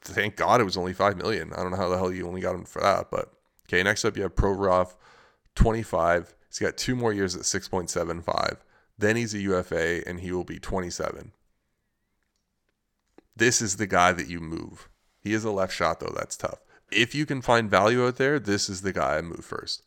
Thank 0.00 0.36
God 0.36 0.60
it 0.60 0.64
was 0.64 0.76
only 0.76 0.92
five 0.92 1.16
million. 1.16 1.52
I 1.52 1.56
don't 1.56 1.72
know 1.72 1.76
how 1.76 1.88
the 1.88 1.98
hell 1.98 2.12
you 2.12 2.28
only 2.28 2.40
got 2.40 2.54
him 2.54 2.64
for 2.64 2.80
that, 2.82 3.10
but 3.10 3.32
okay. 3.66 3.82
Next 3.82 4.04
up, 4.04 4.16
you 4.16 4.22
have 4.22 4.36
Provorov, 4.36 4.94
twenty 5.56 5.82
five. 5.82 6.36
He's 6.48 6.60
got 6.60 6.76
two 6.76 6.94
more 6.94 7.12
years 7.12 7.34
at 7.34 7.44
six 7.44 7.66
point 7.66 7.90
seven 7.90 8.22
five. 8.22 8.64
Then 8.96 9.16
he's 9.16 9.34
a 9.34 9.40
UFA, 9.40 10.06
and 10.08 10.20
he 10.20 10.30
will 10.30 10.44
be 10.44 10.60
twenty 10.60 10.90
seven. 10.90 11.32
This 13.34 13.60
is 13.60 13.76
the 13.76 13.88
guy 13.88 14.12
that 14.12 14.28
you 14.28 14.38
move. 14.38 14.88
He 15.18 15.34
is 15.34 15.42
a 15.42 15.50
left 15.50 15.74
shot 15.74 15.98
though. 15.98 16.14
That's 16.14 16.36
tough 16.36 16.60
if 16.90 17.14
you 17.14 17.26
can 17.26 17.42
find 17.42 17.70
value 17.70 18.06
out 18.06 18.16
there, 18.16 18.38
this 18.38 18.68
is 18.68 18.82
the 18.82 18.92
guy 18.92 19.16
I 19.16 19.22
move 19.22 19.44
first. 19.44 19.82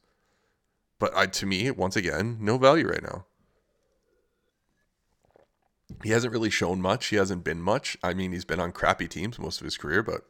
But 1.00 1.16
I, 1.16 1.26
to 1.28 1.46
me, 1.46 1.70
once 1.72 1.96
again, 1.96 2.38
no 2.40 2.58
value 2.58 2.88
right 2.88 3.04
now. 3.04 3.26
He 6.04 6.10
hasn't 6.10 6.34
really 6.34 6.50
shown 6.50 6.82
much. 6.82 7.08
He 7.08 7.18
hasn't 7.18 7.44
been 7.44 7.62
much. 7.62 7.98
I 8.04 8.14
mean, 8.14 8.32
he's 8.32 8.46
been 8.46 8.60
on 8.60 8.72
crappy 8.72 9.08
teams 9.08 9.40
most 9.40 9.60
of 9.60 9.66
his 9.66 9.78
career, 9.78 10.02
but 10.02 10.22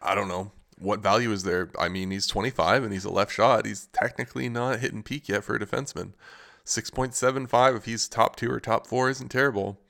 I 0.00 0.14
don't 0.14 0.28
know. 0.28 0.52
What 0.78 1.00
value 1.00 1.32
is 1.32 1.44
there? 1.44 1.70
I 1.78 1.88
mean, 1.88 2.10
he's 2.10 2.26
25 2.26 2.84
and 2.84 2.92
he's 2.92 3.04
a 3.04 3.10
left 3.10 3.32
shot. 3.32 3.66
He's 3.66 3.86
technically 3.92 4.48
not 4.48 4.80
hitting 4.80 5.02
peak 5.02 5.28
yet 5.28 5.44
for 5.44 5.54
a 5.54 5.60
defenseman. 5.60 6.12
6.75 6.64 7.76
if 7.76 7.84
he's 7.84 8.08
top 8.08 8.36
two 8.36 8.50
or 8.50 8.60
top 8.60 8.86
four 8.86 9.10
isn't 9.10 9.28
terrible. 9.30 9.80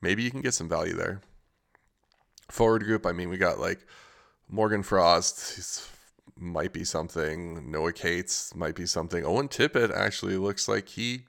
Maybe 0.00 0.22
you 0.22 0.30
can 0.30 0.40
get 0.40 0.54
some 0.54 0.68
value 0.68 0.94
there. 0.94 1.20
Forward 2.48 2.84
group, 2.84 3.06
I 3.06 3.12
mean, 3.12 3.28
we 3.28 3.36
got 3.36 3.58
like 3.58 3.86
Morgan 4.48 4.82
Frost 4.82 5.88
might 6.40 6.72
be 6.72 6.84
something. 6.84 7.70
Noah 7.70 7.92
Cates 7.92 8.54
might 8.54 8.74
be 8.74 8.86
something. 8.86 9.24
Owen 9.24 9.48
Tippett 9.48 9.94
actually 9.94 10.36
looks 10.36 10.68
like 10.68 10.88
he 10.88 11.26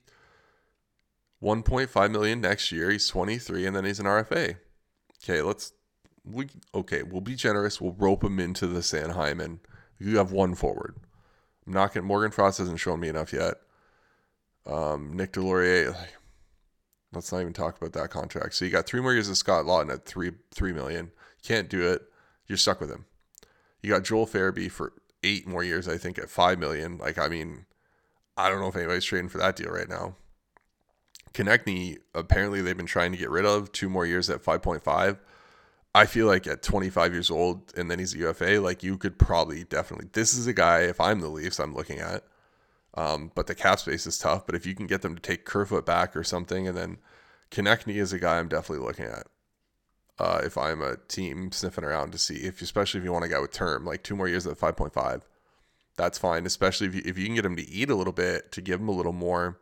1.5 1.43 2.11
million 2.11 2.41
next 2.41 2.71
year. 2.71 2.89
He's 2.89 3.07
23 3.07 3.65
and 3.65 3.75
then 3.75 3.85
he's 3.85 3.99
an 3.99 4.05
RFA. 4.05 4.57
Okay, 5.23 5.41
let's 5.41 5.73
we 6.23 6.47
okay, 6.73 7.03
we'll 7.03 7.21
be 7.21 7.35
generous. 7.35 7.81
We'll 7.81 7.93
rope 7.93 8.23
him 8.23 8.39
into 8.39 8.67
the 8.67 8.81
Sanheim 8.81 9.43
and 9.43 9.59
you 9.99 10.17
have 10.17 10.31
one 10.31 10.55
forward. 10.55 10.95
I'm 11.65 11.73
not 11.73 11.93
getting 11.93 12.07
Morgan 12.07 12.31
Frost 12.31 12.59
hasn't 12.59 12.79
shown 12.79 12.99
me 12.99 13.09
enough 13.09 13.33
yet. 13.33 13.55
Um, 14.65 15.13
Nick 15.13 15.33
Deslauriers, 15.33 15.95
let's 17.13 17.31
not 17.31 17.41
even 17.41 17.53
talk 17.53 17.77
about 17.77 17.93
that 17.93 18.09
contract. 18.09 18.53
So 18.53 18.65
you 18.65 18.71
got 18.71 18.85
three 18.85 19.01
more 19.01 19.13
years 19.13 19.29
of 19.29 19.37
Scott 19.37 19.65
Laughton 19.65 19.93
at 19.93 20.05
three 20.05 20.31
three 20.53 20.73
million. 20.73 21.11
Can't 21.43 21.69
do 21.69 21.91
it. 21.91 22.03
You're 22.47 22.57
stuck 22.57 22.79
with 22.79 22.91
him. 22.91 23.05
You 23.81 23.89
got 23.89 24.03
Joel 24.03 24.27
Farabee 24.27 24.69
for 24.69 24.93
eight 25.23 25.47
more 25.47 25.63
years, 25.63 25.87
I 25.87 25.97
think, 25.97 26.17
at 26.17 26.29
five 26.29 26.59
million. 26.59 26.97
Like, 26.97 27.17
I 27.17 27.27
mean, 27.27 27.65
I 28.37 28.49
don't 28.49 28.59
know 28.59 28.67
if 28.67 28.75
anybody's 28.75 29.05
trading 29.05 29.29
for 29.29 29.37
that 29.37 29.55
deal 29.55 29.69
right 29.69 29.89
now. 29.89 30.15
Konecny, 31.33 31.97
apparently 32.13 32.61
they've 32.61 32.75
been 32.75 32.85
trying 32.85 33.11
to 33.11 33.17
get 33.17 33.29
rid 33.29 33.45
of 33.45 33.71
two 33.71 33.89
more 33.89 34.05
years 34.05 34.29
at 34.29 34.43
5.5. 34.43 35.17
I 35.93 36.05
feel 36.05 36.27
like 36.27 36.47
at 36.47 36.61
25 36.61 37.13
years 37.13 37.31
old 37.31 37.73
and 37.75 37.89
then 37.91 37.99
he's 37.99 38.13
a 38.15 38.19
UFA, 38.19 38.59
like 38.61 38.83
you 38.83 38.97
could 38.97 39.17
probably 39.17 39.63
definitely. 39.63 40.09
This 40.13 40.33
is 40.33 40.47
a 40.47 40.53
guy, 40.53 40.81
if 40.81 40.99
I'm 40.99 41.19
the 41.19 41.27
Leafs, 41.27 41.59
I'm 41.59 41.75
looking 41.75 41.99
at. 41.99 42.23
Um, 42.93 43.31
but 43.35 43.47
the 43.47 43.55
cap 43.55 43.79
space 43.79 44.05
is 44.05 44.17
tough. 44.17 44.45
But 44.45 44.55
if 44.55 44.65
you 44.65 44.75
can 44.75 44.87
get 44.87 45.01
them 45.01 45.15
to 45.15 45.21
take 45.21 45.45
Kerfoot 45.45 45.85
back 45.85 46.15
or 46.15 46.23
something, 46.23 46.67
and 46.67 46.77
then 46.77 46.97
Konecny 47.49 47.95
is 47.95 48.11
a 48.13 48.19
guy 48.19 48.39
I'm 48.39 48.49
definitely 48.49 48.85
looking 48.85 49.05
at 49.05 49.27
uh, 50.21 50.39
if 50.43 50.55
I'm 50.55 50.83
a 50.83 50.97
team 51.07 51.51
sniffing 51.51 51.83
around 51.83 52.11
to 52.11 52.19
see 52.19 52.35
if, 52.35 52.61
especially 52.61 52.99
if 52.99 53.03
you 53.03 53.11
want 53.11 53.23
to 53.23 53.29
go 53.29 53.41
with 53.41 53.51
term, 53.51 53.85
like 53.85 54.03
two 54.03 54.15
more 54.15 54.27
years 54.27 54.45
at 54.45 54.55
5.5, 54.55 55.23
that's 55.97 56.19
fine. 56.19 56.45
Especially 56.45 56.85
if 56.85 56.93
you, 56.93 57.01
if 57.03 57.17
you 57.17 57.25
can 57.25 57.33
get 57.33 57.45
him 57.45 57.55
to 57.55 57.67
eat 57.67 57.89
a 57.89 57.95
little 57.95 58.13
bit 58.13 58.51
to 58.51 58.61
give 58.61 58.79
him 58.79 58.87
a 58.87 58.93
little 58.93 59.13
more, 59.13 59.59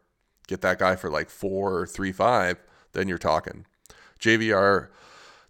get 0.47 0.59
that 0.59 0.77
guy 0.77 0.97
for 0.97 1.09
like 1.09 1.29
four 1.29 1.79
or 1.79 1.87
three 1.87 2.11
five, 2.11 2.57
then 2.91 3.07
you're 3.07 3.17
talking. 3.17 3.65
JVR 4.19 4.89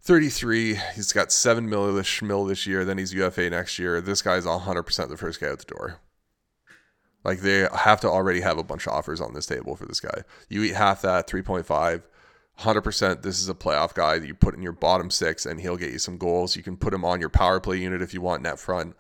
33, 0.02 0.80
he's 0.94 1.12
got 1.12 1.32
seven 1.32 1.68
mil 1.68 1.92
this 1.92 2.20
this 2.20 2.68
year, 2.68 2.86
then 2.86 3.00
he's 3.00 3.12
UFA 3.12 3.50
next 3.50 3.80
year. 3.80 4.02
This 4.02 4.22
guy's 4.22 4.46
100% 4.46 5.10
the 5.10 5.18
first 5.18 5.42
guy 5.42 5.48
out 5.48 5.58
the 5.58 5.66
door. 5.66 6.02
Like 7.24 7.40
they 7.40 7.68
have 7.76 8.00
to 8.02 8.08
already 8.08 8.42
have 8.42 8.60
a 8.60 8.64
bunch 8.64 8.86
of 8.86 8.94
offers 8.94 9.20
on 9.20 9.34
this 9.34 9.48
table 9.48 9.76
for 9.76 9.88
this 9.88 10.00
guy. 10.00 10.22
You 10.50 10.62
eat 10.62 10.76
half 10.76 11.02
that, 11.02 11.28
3.5 11.28 12.04
100% 12.60 13.22
this 13.22 13.40
is 13.40 13.48
a 13.48 13.54
playoff 13.54 13.94
guy 13.94 14.20
that 14.20 14.28
you 14.28 14.34
put 14.34 14.54
in 14.54 14.62
your 14.62 14.74
bottom 14.74 15.10
six 15.10 15.46
and 15.46 15.62
he'll 15.62 15.78
get 15.78 15.92
you 15.92 16.00
some 16.00 16.18
goals. 16.18 16.56
You 16.56 16.64
can 16.64 16.76
put 16.76 16.94
him 16.94 17.06
on 17.06 17.20
your 17.20 17.30
power 17.30 17.60
play 17.60 17.78
unit 17.78 18.02
if 18.02 18.14
you 18.14 18.22
want 18.22 18.44
net 18.44 18.60
front. 18.60 18.96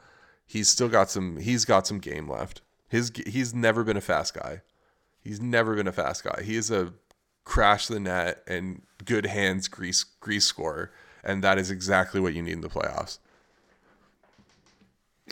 He's 0.48 0.70
still 0.70 0.88
got 0.88 1.10
some 1.10 1.38
he's 1.38 1.66
got 1.66 1.86
some 1.86 2.00
game 2.00 2.30
left. 2.30 2.62
His 2.88 3.12
he's 3.28 3.54
never 3.54 3.84
been 3.84 3.98
a 3.98 4.02
fast 4.02 4.34
guy. 4.34 4.62
He's 5.22 5.42
never 5.42 5.76
been 5.76 5.88
a 5.88 5.92
fast 5.92 6.24
guy. 6.24 6.42
He 6.44 6.56
is 6.56 6.72
a 6.72 6.94
crash 7.44 7.88
the 7.88 8.00
net 8.00 8.44
and 8.48 8.84
good 9.04 9.26
hands 9.26 9.68
grease 9.68 10.04
grease 10.04 10.46
scorer 10.46 10.92
and 11.24 11.44
that 11.44 11.58
is 11.58 11.70
exactly 11.70 12.22
what 12.22 12.34
you 12.34 12.42
need 12.42 12.54
in 12.54 12.62
the 12.62 12.70
playoffs. 12.70 13.20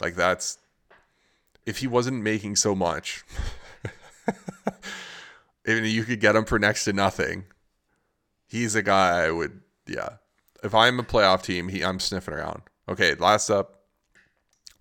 Like 0.02 0.16
that's 0.16 0.58
if 1.66 1.78
he 1.78 1.88
wasn't 1.88 2.22
making 2.22 2.58
so 2.58 2.76
much 2.76 3.24
even 5.66 5.86
you 5.86 6.04
could 6.04 6.20
get 6.20 6.36
him 6.36 6.44
for 6.44 6.60
next 6.60 6.84
to 6.84 6.94
nothing 6.94 7.46
he's 8.48 8.76
a 8.76 8.82
guy 8.82 9.26
I 9.26 9.32
would, 9.32 9.62
yeah. 9.88 10.10
If 10.64 10.74
I'm 10.74 11.00
a 11.00 11.04
playoff 11.04 11.44
team, 11.44 11.68
he 11.70 11.84
I'm 11.84 12.00
sniffing 12.00 12.34
around. 12.34 12.64
Okay, 12.90 13.14
last 13.16 13.50
up, 13.50 13.82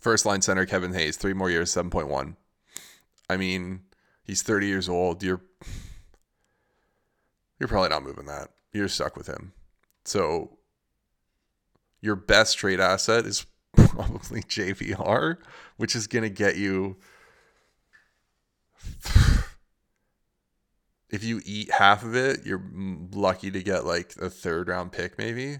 first 0.00 0.24
line 0.24 0.40
center 0.40 0.64
Kevin 0.64 0.94
Hayes, 0.94 1.16
three 1.16 1.34
more 1.34 1.50
years, 1.50 1.70
seven 1.70 1.90
point 1.90 2.08
one. 2.08 2.36
I 3.28 3.36
mean, 3.36 3.80
he's 4.22 4.42
30 4.42 4.66
years 4.66 4.88
old. 4.88 5.22
You're 5.22 5.42
you're 7.58 7.68
probably 7.68 7.88
not 7.88 8.04
moving 8.04 8.26
that. 8.26 8.50
You're 8.72 8.88
stuck 8.88 9.16
with 9.16 9.26
him. 9.26 9.52
So 10.04 10.58
your 12.00 12.16
best 12.16 12.58
trade 12.58 12.80
asset 12.80 13.26
is 13.26 13.46
probably 13.76 14.42
JVR, 14.42 15.38
which 15.76 15.96
is 15.96 16.06
going 16.06 16.22
to 16.22 16.30
get 16.30 16.56
you 16.56 16.96
if 21.10 21.22
you 21.22 21.40
eat 21.44 21.70
half 21.70 22.02
of 22.02 22.14
it, 22.16 22.44
you're 22.44 22.62
lucky 23.12 23.50
to 23.50 23.62
get 23.62 23.84
like 23.84 24.14
a 24.20 24.28
third 24.28 24.68
round 24.68 24.92
pick 24.92 25.18
maybe. 25.18 25.58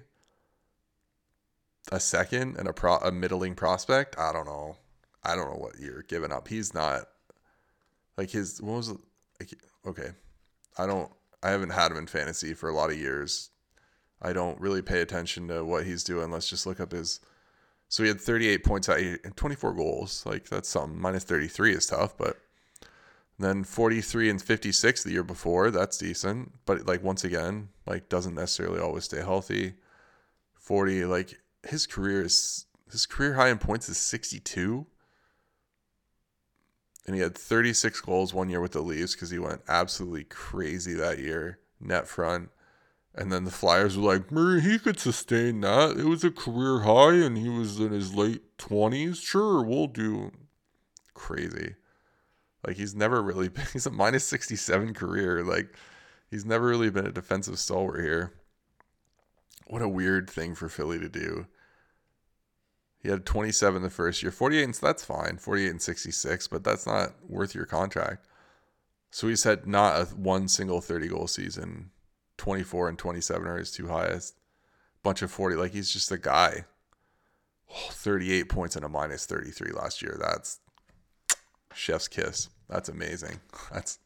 A 1.92 2.00
second 2.00 2.56
and 2.56 2.66
a 2.66 2.72
pro 2.72 2.96
a 2.96 3.12
middling 3.12 3.54
prospect. 3.54 4.18
I 4.18 4.32
don't 4.32 4.46
know. 4.46 4.76
I 5.22 5.36
don't 5.36 5.50
know 5.50 5.58
what 5.58 5.78
you're 5.78 6.02
giving 6.02 6.32
up. 6.32 6.48
He's 6.48 6.74
not 6.74 7.04
like 8.16 8.30
his 8.30 8.60
what 8.60 8.76
was? 8.76 8.90
Like, 8.90 9.54
okay. 9.86 10.10
I 10.78 10.86
don't 10.86 11.10
I 11.42 11.50
haven't 11.50 11.70
had 11.70 11.92
him 11.92 11.98
in 11.98 12.06
fantasy 12.06 12.54
for 12.54 12.68
a 12.68 12.74
lot 12.74 12.90
of 12.90 12.98
years. 12.98 13.50
I 14.20 14.32
don't 14.32 14.60
really 14.60 14.82
pay 14.82 15.00
attention 15.00 15.46
to 15.48 15.64
what 15.64 15.84
he's 15.84 16.02
doing. 16.02 16.30
Let's 16.30 16.48
just 16.50 16.66
look 16.66 16.80
up 16.80 16.92
his. 16.92 17.20
So 17.88 18.02
he 18.02 18.08
had 18.08 18.20
38 18.20 18.64
points 18.64 18.88
out 18.88 18.98
and 18.98 19.36
24 19.36 19.74
goals. 19.74 20.24
Like 20.26 20.48
that's 20.48 20.68
something. 20.68 21.00
Minus 21.00 21.24
33 21.24 21.74
is 21.74 21.86
tough, 21.86 22.16
but 22.16 22.36
then 23.38 23.64
43 23.64 24.30
and 24.30 24.42
56 24.42 25.02
the 25.02 25.12
year 25.12 25.22
before. 25.22 25.70
That's 25.70 25.98
decent, 25.98 26.52
but 26.64 26.86
like 26.86 27.02
once 27.02 27.24
again, 27.24 27.68
like 27.86 28.08
doesn't 28.08 28.34
necessarily 28.34 28.80
always 28.80 29.04
stay 29.04 29.18
healthy. 29.18 29.74
40 30.54 31.04
like 31.04 31.38
his 31.68 31.86
career 31.86 32.22
is 32.22 32.66
his 32.90 33.06
career 33.06 33.34
high 33.34 33.50
in 33.50 33.58
points 33.58 33.88
is 33.88 33.98
62 33.98 34.86
and 37.06 37.14
he 37.14 37.22
had 37.22 37.36
36 37.36 38.00
goals 38.00 38.34
one 38.34 38.48
year 38.48 38.60
with 38.60 38.72
the 38.72 38.80
Leafs 38.80 39.14
because 39.14 39.30
he 39.30 39.38
went 39.38 39.62
absolutely 39.68 40.24
crazy 40.24 40.92
that 40.94 41.20
year, 41.20 41.60
net 41.80 42.08
front. 42.08 42.50
And 43.14 43.32
then 43.32 43.44
the 43.44 43.50
Flyers 43.50 43.96
were 43.96 44.12
like, 44.12 44.28
he 44.62 44.78
could 44.78 44.98
sustain 44.98 45.60
that. 45.60 45.96
It 45.96 46.04
was 46.04 46.24
a 46.24 46.30
career 46.30 46.80
high 46.80 47.14
and 47.14 47.38
he 47.38 47.48
was 47.48 47.78
in 47.80 47.92
his 47.92 48.14
late 48.14 48.58
20s. 48.58 49.22
Sure, 49.22 49.62
we'll 49.62 49.86
do. 49.86 50.32
Crazy. 51.14 51.76
Like, 52.66 52.76
he's 52.76 52.94
never 52.94 53.22
really 53.22 53.48
been, 53.50 53.64
he's 53.72 53.86
a 53.86 53.90
minus 53.90 54.24
67 54.24 54.94
career. 54.94 55.44
Like, 55.44 55.74
he's 56.30 56.44
never 56.44 56.66
really 56.66 56.90
been 56.90 57.06
a 57.06 57.12
defensive 57.12 57.58
stalwart 57.58 58.00
here. 58.00 58.32
What 59.68 59.82
a 59.82 59.88
weird 59.88 60.30
thing 60.30 60.54
for 60.54 60.68
Philly 60.68 60.98
to 60.98 61.08
do. 61.08 61.46
He 62.98 63.08
had 63.08 63.24
27 63.24 63.82
the 63.82 63.90
first 63.90 64.22
year, 64.22 64.32
48, 64.32 64.64
and 64.64 64.74
that's 64.74 65.04
fine, 65.04 65.38
48 65.38 65.70
and 65.70 65.82
66, 65.82 66.48
but 66.48 66.64
that's 66.64 66.86
not 66.86 67.14
worth 67.28 67.54
your 67.54 67.66
contract. 67.66 68.26
So 69.10 69.28
he's 69.28 69.44
had 69.44 69.66
not 69.66 70.00
a 70.00 70.04
one 70.14 70.48
single 70.48 70.80
30 70.80 71.08
goal 71.08 71.26
season. 71.26 71.90
24 72.36 72.88
and 72.88 72.98
27 72.98 73.46
are 73.46 73.58
his 73.58 73.72
two 73.72 73.88
highest. 73.88 74.36
Bunch 75.02 75.22
of 75.22 75.30
40. 75.30 75.56
Like 75.56 75.72
he's 75.72 75.90
just 75.90 76.10
a 76.12 76.18
guy. 76.18 76.64
Oh, 77.70 77.88
38 77.90 78.48
points 78.48 78.76
and 78.76 78.84
a 78.84 78.88
minus 78.88 79.26
33 79.26 79.72
last 79.72 80.02
year. 80.02 80.16
That's 80.20 80.60
chef's 81.74 82.08
kiss. 82.08 82.48
That's 82.68 82.88
amazing. 82.88 83.40
That's 83.72 83.98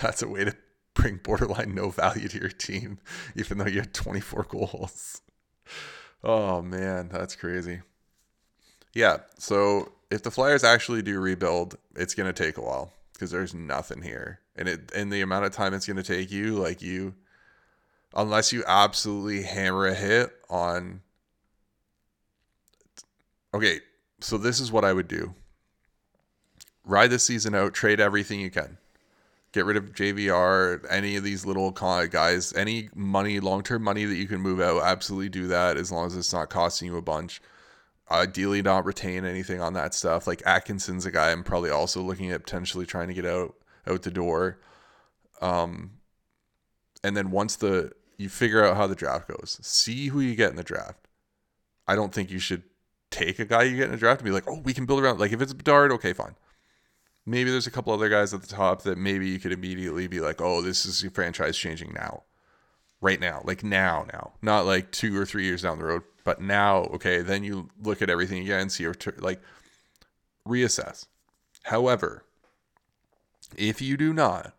that's 0.00 0.22
a 0.22 0.28
way 0.28 0.44
to 0.44 0.56
bring 0.94 1.16
borderline 1.16 1.74
no 1.74 1.90
value 1.90 2.28
to 2.28 2.38
your 2.38 2.48
team, 2.48 2.98
even 3.36 3.58
though 3.58 3.66
you 3.66 3.80
had 3.80 3.92
24 3.92 4.44
goals. 4.48 5.20
Oh 6.22 6.62
man, 6.62 7.10
that's 7.12 7.36
crazy. 7.36 7.80
Yeah. 8.94 9.18
So 9.38 9.92
if 10.10 10.22
the 10.22 10.30
Flyers 10.30 10.64
actually 10.64 11.02
do 11.02 11.20
rebuild, 11.20 11.76
it's 11.96 12.14
to 12.32 12.44
take 12.44 12.56
a 12.56 12.62
while 12.62 12.92
because 13.12 13.30
there's 13.30 13.52
nothing 13.52 14.02
here. 14.02 14.40
And 14.56 14.68
it 14.68 14.92
and 14.94 15.12
the 15.12 15.20
amount 15.20 15.44
of 15.44 15.52
time 15.52 15.74
it's 15.74 15.86
to 15.96 16.02
take 16.02 16.30
you, 16.30 16.54
like 16.54 16.80
you, 16.80 17.14
unless 18.14 18.52
you 18.52 18.64
absolutely 18.66 19.42
hammer 19.42 19.86
a 19.86 19.94
hit 19.94 20.32
on. 20.48 21.02
Okay, 23.52 23.80
so 24.20 24.38
this 24.38 24.60
is 24.60 24.72
what 24.72 24.84
I 24.84 24.92
would 24.92 25.08
do. 25.08 25.34
Ride 26.84 27.10
this 27.10 27.24
season 27.24 27.54
out, 27.54 27.74
trade 27.74 28.00
everything 28.00 28.40
you 28.40 28.50
can. 28.50 28.78
Get 29.52 29.64
rid 29.64 29.76
of 29.76 29.92
JVR, 29.92 30.84
any 30.90 31.16
of 31.16 31.22
these 31.22 31.46
little 31.46 31.70
guys, 31.70 32.52
any 32.54 32.88
money, 32.94 33.40
long 33.40 33.62
term 33.62 33.82
money 33.82 34.04
that 34.04 34.16
you 34.16 34.26
can 34.26 34.40
move 34.40 34.60
out, 34.60 34.82
absolutely 34.82 35.28
do 35.28 35.46
that 35.46 35.76
as 35.76 35.92
long 35.92 36.06
as 36.06 36.16
it's 36.16 36.32
not 36.32 36.50
costing 36.50 36.88
you 36.88 36.96
a 36.96 37.02
bunch 37.02 37.40
ideally 38.10 38.62
not 38.62 38.84
retain 38.84 39.24
anything 39.24 39.60
on 39.60 39.74
that 39.74 39.94
stuff. 39.94 40.26
Like 40.26 40.42
Atkinson's 40.46 41.06
a 41.06 41.10
guy 41.10 41.30
I'm 41.30 41.44
probably 41.44 41.70
also 41.70 42.02
looking 42.02 42.30
at 42.30 42.44
potentially 42.44 42.86
trying 42.86 43.08
to 43.08 43.14
get 43.14 43.26
out 43.26 43.54
out 43.86 44.02
the 44.02 44.10
door. 44.10 44.58
Um, 45.40 45.92
and 47.02 47.16
then 47.16 47.30
once 47.30 47.56
the 47.56 47.92
you 48.16 48.28
figure 48.28 48.64
out 48.64 48.76
how 48.76 48.86
the 48.86 48.94
draft 48.94 49.28
goes, 49.28 49.58
see 49.62 50.08
who 50.08 50.20
you 50.20 50.34
get 50.34 50.50
in 50.50 50.56
the 50.56 50.62
draft. 50.62 51.08
I 51.86 51.96
don't 51.96 52.14
think 52.14 52.30
you 52.30 52.38
should 52.38 52.62
take 53.10 53.38
a 53.38 53.44
guy 53.44 53.64
you 53.64 53.76
get 53.76 53.86
in 53.86 53.90
the 53.90 53.96
draft 53.96 54.20
and 54.20 54.26
be 54.26 54.32
like, 54.32 54.48
oh, 54.48 54.60
we 54.60 54.72
can 54.72 54.86
build 54.86 55.02
around. 55.02 55.18
Like 55.18 55.32
if 55.32 55.42
it's 55.42 55.52
Bedard, 55.52 55.92
okay, 55.92 56.12
fine. 56.12 56.34
Maybe 57.26 57.50
there's 57.50 57.66
a 57.66 57.70
couple 57.70 57.92
other 57.92 58.08
guys 58.08 58.34
at 58.34 58.42
the 58.42 58.46
top 58.46 58.82
that 58.82 58.98
maybe 58.98 59.28
you 59.28 59.38
could 59.38 59.52
immediately 59.52 60.06
be 60.06 60.20
like, 60.20 60.40
oh, 60.40 60.60
this 60.60 60.84
is 60.84 61.10
franchise 61.12 61.56
changing 61.56 61.94
now, 61.94 62.24
right 63.00 63.18
now, 63.18 63.40
like 63.44 63.64
now, 63.64 64.06
now, 64.12 64.32
not 64.42 64.66
like 64.66 64.90
two 64.90 65.18
or 65.18 65.24
three 65.24 65.44
years 65.44 65.62
down 65.62 65.78
the 65.78 65.84
road 65.84 66.02
but 66.24 66.40
now, 66.40 66.84
okay, 66.84 67.20
then 67.20 67.44
you 67.44 67.68
look 67.80 68.02
at 68.02 68.10
everything 68.10 68.42
again, 68.42 68.70
see 68.70 68.82
your 68.82 68.96
like 69.18 69.40
reassess. 70.48 71.06
However, 71.64 72.24
if 73.56 73.80
you 73.80 73.96
do 73.96 74.12
not 74.12 74.54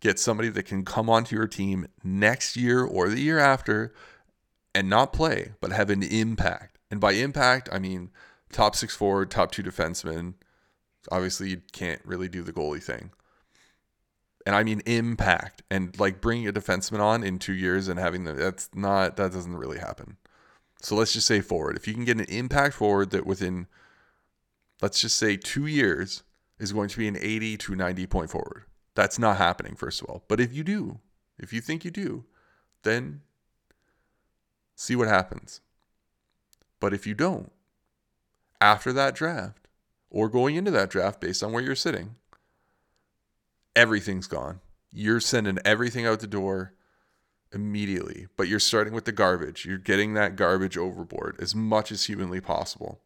get 0.00 0.18
somebody 0.18 0.48
that 0.48 0.64
can 0.64 0.84
come 0.84 1.08
onto 1.08 1.36
your 1.36 1.46
team 1.46 1.86
next 2.02 2.56
year 2.56 2.82
or 2.82 3.08
the 3.08 3.20
year 3.20 3.38
after 3.38 3.94
and 4.74 4.88
not 4.88 5.12
play, 5.12 5.52
but 5.60 5.72
have 5.72 5.90
an 5.90 6.02
impact. 6.02 6.78
And 6.90 7.00
by 7.00 7.12
impact, 7.12 7.68
I 7.70 7.78
mean 7.78 8.10
top 8.50 8.74
six 8.74 8.96
forward, 8.96 9.30
top 9.30 9.52
two 9.52 9.62
defenseman. 9.62 10.34
Obviously, 11.10 11.50
you 11.50 11.62
can't 11.72 12.00
really 12.04 12.28
do 12.28 12.42
the 12.42 12.52
goalie 12.52 12.82
thing. 12.82 13.10
And 14.46 14.54
I 14.54 14.62
mean 14.62 14.82
impact 14.84 15.62
and 15.70 15.98
like 15.98 16.20
bringing 16.20 16.46
a 16.48 16.52
defenseman 16.52 17.00
on 17.00 17.24
in 17.24 17.38
two 17.38 17.54
years 17.54 17.88
and 17.88 17.98
having 17.98 18.24
the 18.24 18.34
that's 18.34 18.68
not 18.74 19.16
that 19.16 19.32
doesn't 19.32 19.56
really 19.56 19.78
happen. 19.78 20.18
So 20.82 20.94
let's 20.96 21.14
just 21.14 21.26
say 21.26 21.40
forward. 21.40 21.76
If 21.76 21.88
you 21.88 21.94
can 21.94 22.04
get 22.04 22.18
an 22.18 22.26
impact 22.26 22.74
forward 22.74 23.10
that 23.10 23.24
within, 23.24 23.68
let's 24.82 25.00
just 25.00 25.16
say 25.16 25.38
two 25.38 25.64
years, 25.64 26.24
is 26.58 26.72
going 26.72 26.88
to 26.88 26.98
be 26.98 27.08
an 27.08 27.16
80 27.18 27.56
to 27.56 27.74
90 27.74 28.06
point 28.06 28.30
forward. 28.30 28.64
That's 28.94 29.18
not 29.18 29.38
happening, 29.38 29.74
first 29.74 30.02
of 30.02 30.08
all. 30.08 30.24
But 30.28 30.40
if 30.40 30.52
you 30.52 30.62
do, 30.62 31.00
if 31.38 31.52
you 31.52 31.60
think 31.60 31.84
you 31.84 31.90
do, 31.90 32.24
then 32.82 33.22
see 34.76 34.94
what 34.94 35.08
happens. 35.08 35.60
But 36.80 36.92
if 36.92 37.06
you 37.06 37.14
don't, 37.14 37.50
after 38.60 38.92
that 38.92 39.14
draft, 39.14 39.63
or 40.14 40.28
going 40.28 40.54
into 40.54 40.70
that 40.70 40.90
draft 40.90 41.20
based 41.20 41.42
on 41.42 41.52
where 41.52 41.62
you're 41.62 41.74
sitting, 41.74 42.14
everything's 43.74 44.28
gone. 44.28 44.60
You're 44.92 45.18
sending 45.18 45.58
everything 45.64 46.06
out 46.06 46.20
the 46.20 46.28
door 46.28 46.72
immediately, 47.52 48.28
but 48.36 48.46
you're 48.46 48.60
starting 48.60 48.94
with 48.94 49.06
the 49.06 49.12
garbage. 49.12 49.66
You're 49.66 49.76
getting 49.76 50.14
that 50.14 50.36
garbage 50.36 50.78
overboard 50.78 51.36
as 51.40 51.52
much 51.56 51.90
as 51.90 52.04
humanly 52.04 52.40
possible. 52.40 53.00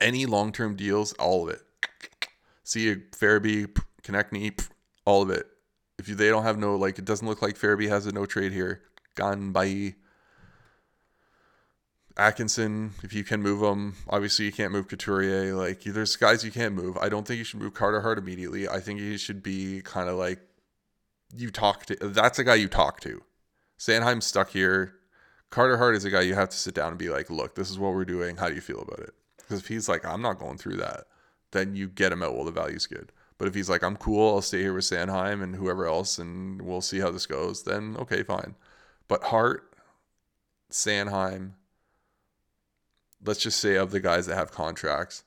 Any 0.00 0.24
long 0.24 0.50
term 0.50 0.76
deals, 0.76 1.12
all 1.14 1.46
of 1.46 1.54
it. 1.54 1.60
See 2.64 2.90
a 2.90 2.96
Farabee, 2.96 3.68
all 5.04 5.22
of 5.22 5.30
it. 5.30 5.46
If 5.98 6.06
they 6.06 6.30
don't 6.30 6.42
have 6.42 6.58
no, 6.58 6.74
like, 6.76 6.98
it 6.98 7.04
doesn't 7.04 7.28
look 7.28 7.42
like 7.42 7.58
Farabee 7.58 7.90
has 7.90 8.06
a 8.06 8.12
no 8.12 8.24
trade 8.24 8.52
here. 8.52 8.80
Gone 9.14 9.52
by 9.52 9.94
Atkinson, 12.18 12.92
if 13.02 13.12
you 13.12 13.24
can 13.24 13.42
move 13.42 13.60
them, 13.60 13.94
obviously 14.08 14.46
you 14.46 14.52
can't 14.52 14.72
move 14.72 14.88
Couturier. 14.88 15.54
Like, 15.54 15.82
there's 15.82 16.16
guys 16.16 16.44
you 16.44 16.50
can't 16.50 16.74
move. 16.74 16.96
I 16.96 17.08
don't 17.08 17.26
think 17.26 17.38
you 17.38 17.44
should 17.44 17.60
move 17.60 17.74
Carter 17.74 18.00
Hart 18.00 18.18
immediately. 18.18 18.68
I 18.68 18.80
think 18.80 19.00
he 19.00 19.18
should 19.18 19.42
be 19.42 19.82
kind 19.84 20.08
of 20.08 20.16
like 20.16 20.40
you 21.34 21.50
talk 21.50 21.84
to. 21.86 21.96
That's 22.00 22.38
a 22.38 22.44
guy 22.44 22.54
you 22.54 22.68
talk 22.68 23.00
to. 23.00 23.22
Sanheim's 23.78 24.24
stuck 24.24 24.50
here. 24.50 24.94
Carter 25.50 25.76
Hart 25.76 25.94
is 25.94 26.04
a 26.04 26.10
guy 26.10 26.22
you 26.22 26.34
have 26.34 26.48
to 26.48 26.56
sit 26.56 26.74
down 26.74 26.88
and 26.88 26.98
be 26.98 27.10
like, 27.10 27.28
look, 27.28 27.54
this 27.54 27.70
is 27.70 27.78
what 27.78 27.92
we're 27.92 28.04
doing. 28.04 28.36
How 28.36 28.48
do 28.48 28.54
you 28.54 28.60
feel 28.60 28.80
about 28.80 29.00
it? 29.00 29.14
Because 29.36 29.60
if 29.60 29.68
he's 29.68 29.88
like, 29.88 30.04
I'm 30.04 30.22
not 30.22 30.38
going 30.38 30.56
through 30.56 30.76
that, 30.76 31.04
then 31.52 31.76
you 31.76 31.88
get 31.88 32.12
him 32.12 32.22
out 32.22 32.34
while 32.34 32.44
the 32.44 32.50
value's 32.50 32.86
good. 32.86 33.12
But 33.38 33.46
if 33.48 33.54
he's 33.54 33.68
like, 33.68 33.84
I'm 33.84 33.96
cool, 33.96 34.34
I'll 34.34 34.42
stay 34.42 34.62
here 34.62 34.72
with 34.72 34.84
Sanheim 34.84 35.42
and 35.42 35.54
whoever 35.54 35.86
else, 35.86 36.18
and 36.18 36.62
we'll 36.62 36.80
see 36.80 37.00
how 37.00 37.10
this 37.10 37.26
goes, 37.26 37.62
then 37.64 37.96
okay, 37.98 38.22
fine. 38.22 38.54
But 39.08 39.24
Hart, 39.24 39.74
Sanheim, 40.72 41.52
let's 43.26 43.40
just 43.40 43.60
say 43.60 43.76
of 43.76 43.90
the 43.90 44.00
guys 44.00 44.26
that 44.26 44.36
have 44.36 44.52
contracts, 44.52 45.24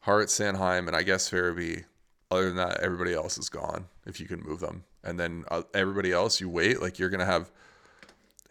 Hart, 0.00 0.28
Sanheim, 0.28 0.86
and 0.86 0.96
I 0.96 1.02
guess 1.02 1.30
Farabee, 1.30 1.84
other 2.30 2.46
than 2.46 2.56
that, 2.56 2.80
everybody 2.80 3.14
else 3.14 3.38
is 3.38 3.48
gone 3.48 3.86
if 4.06 4.20
you 4.20 4.26
can 4.26 4.42
move 4.42 4.60
them. 4.60 4.84
And 5.02 5.18
then 5.18 5.44
uh, 5.50 5.62
everybody 5.74 6.12
else 6.12 6.40
you 6.40 6.48
wait 6.48 6.80
like 6.80 6.98
you're 6.98 7.10
gonna 7.10 7.24
have 7.24 7.50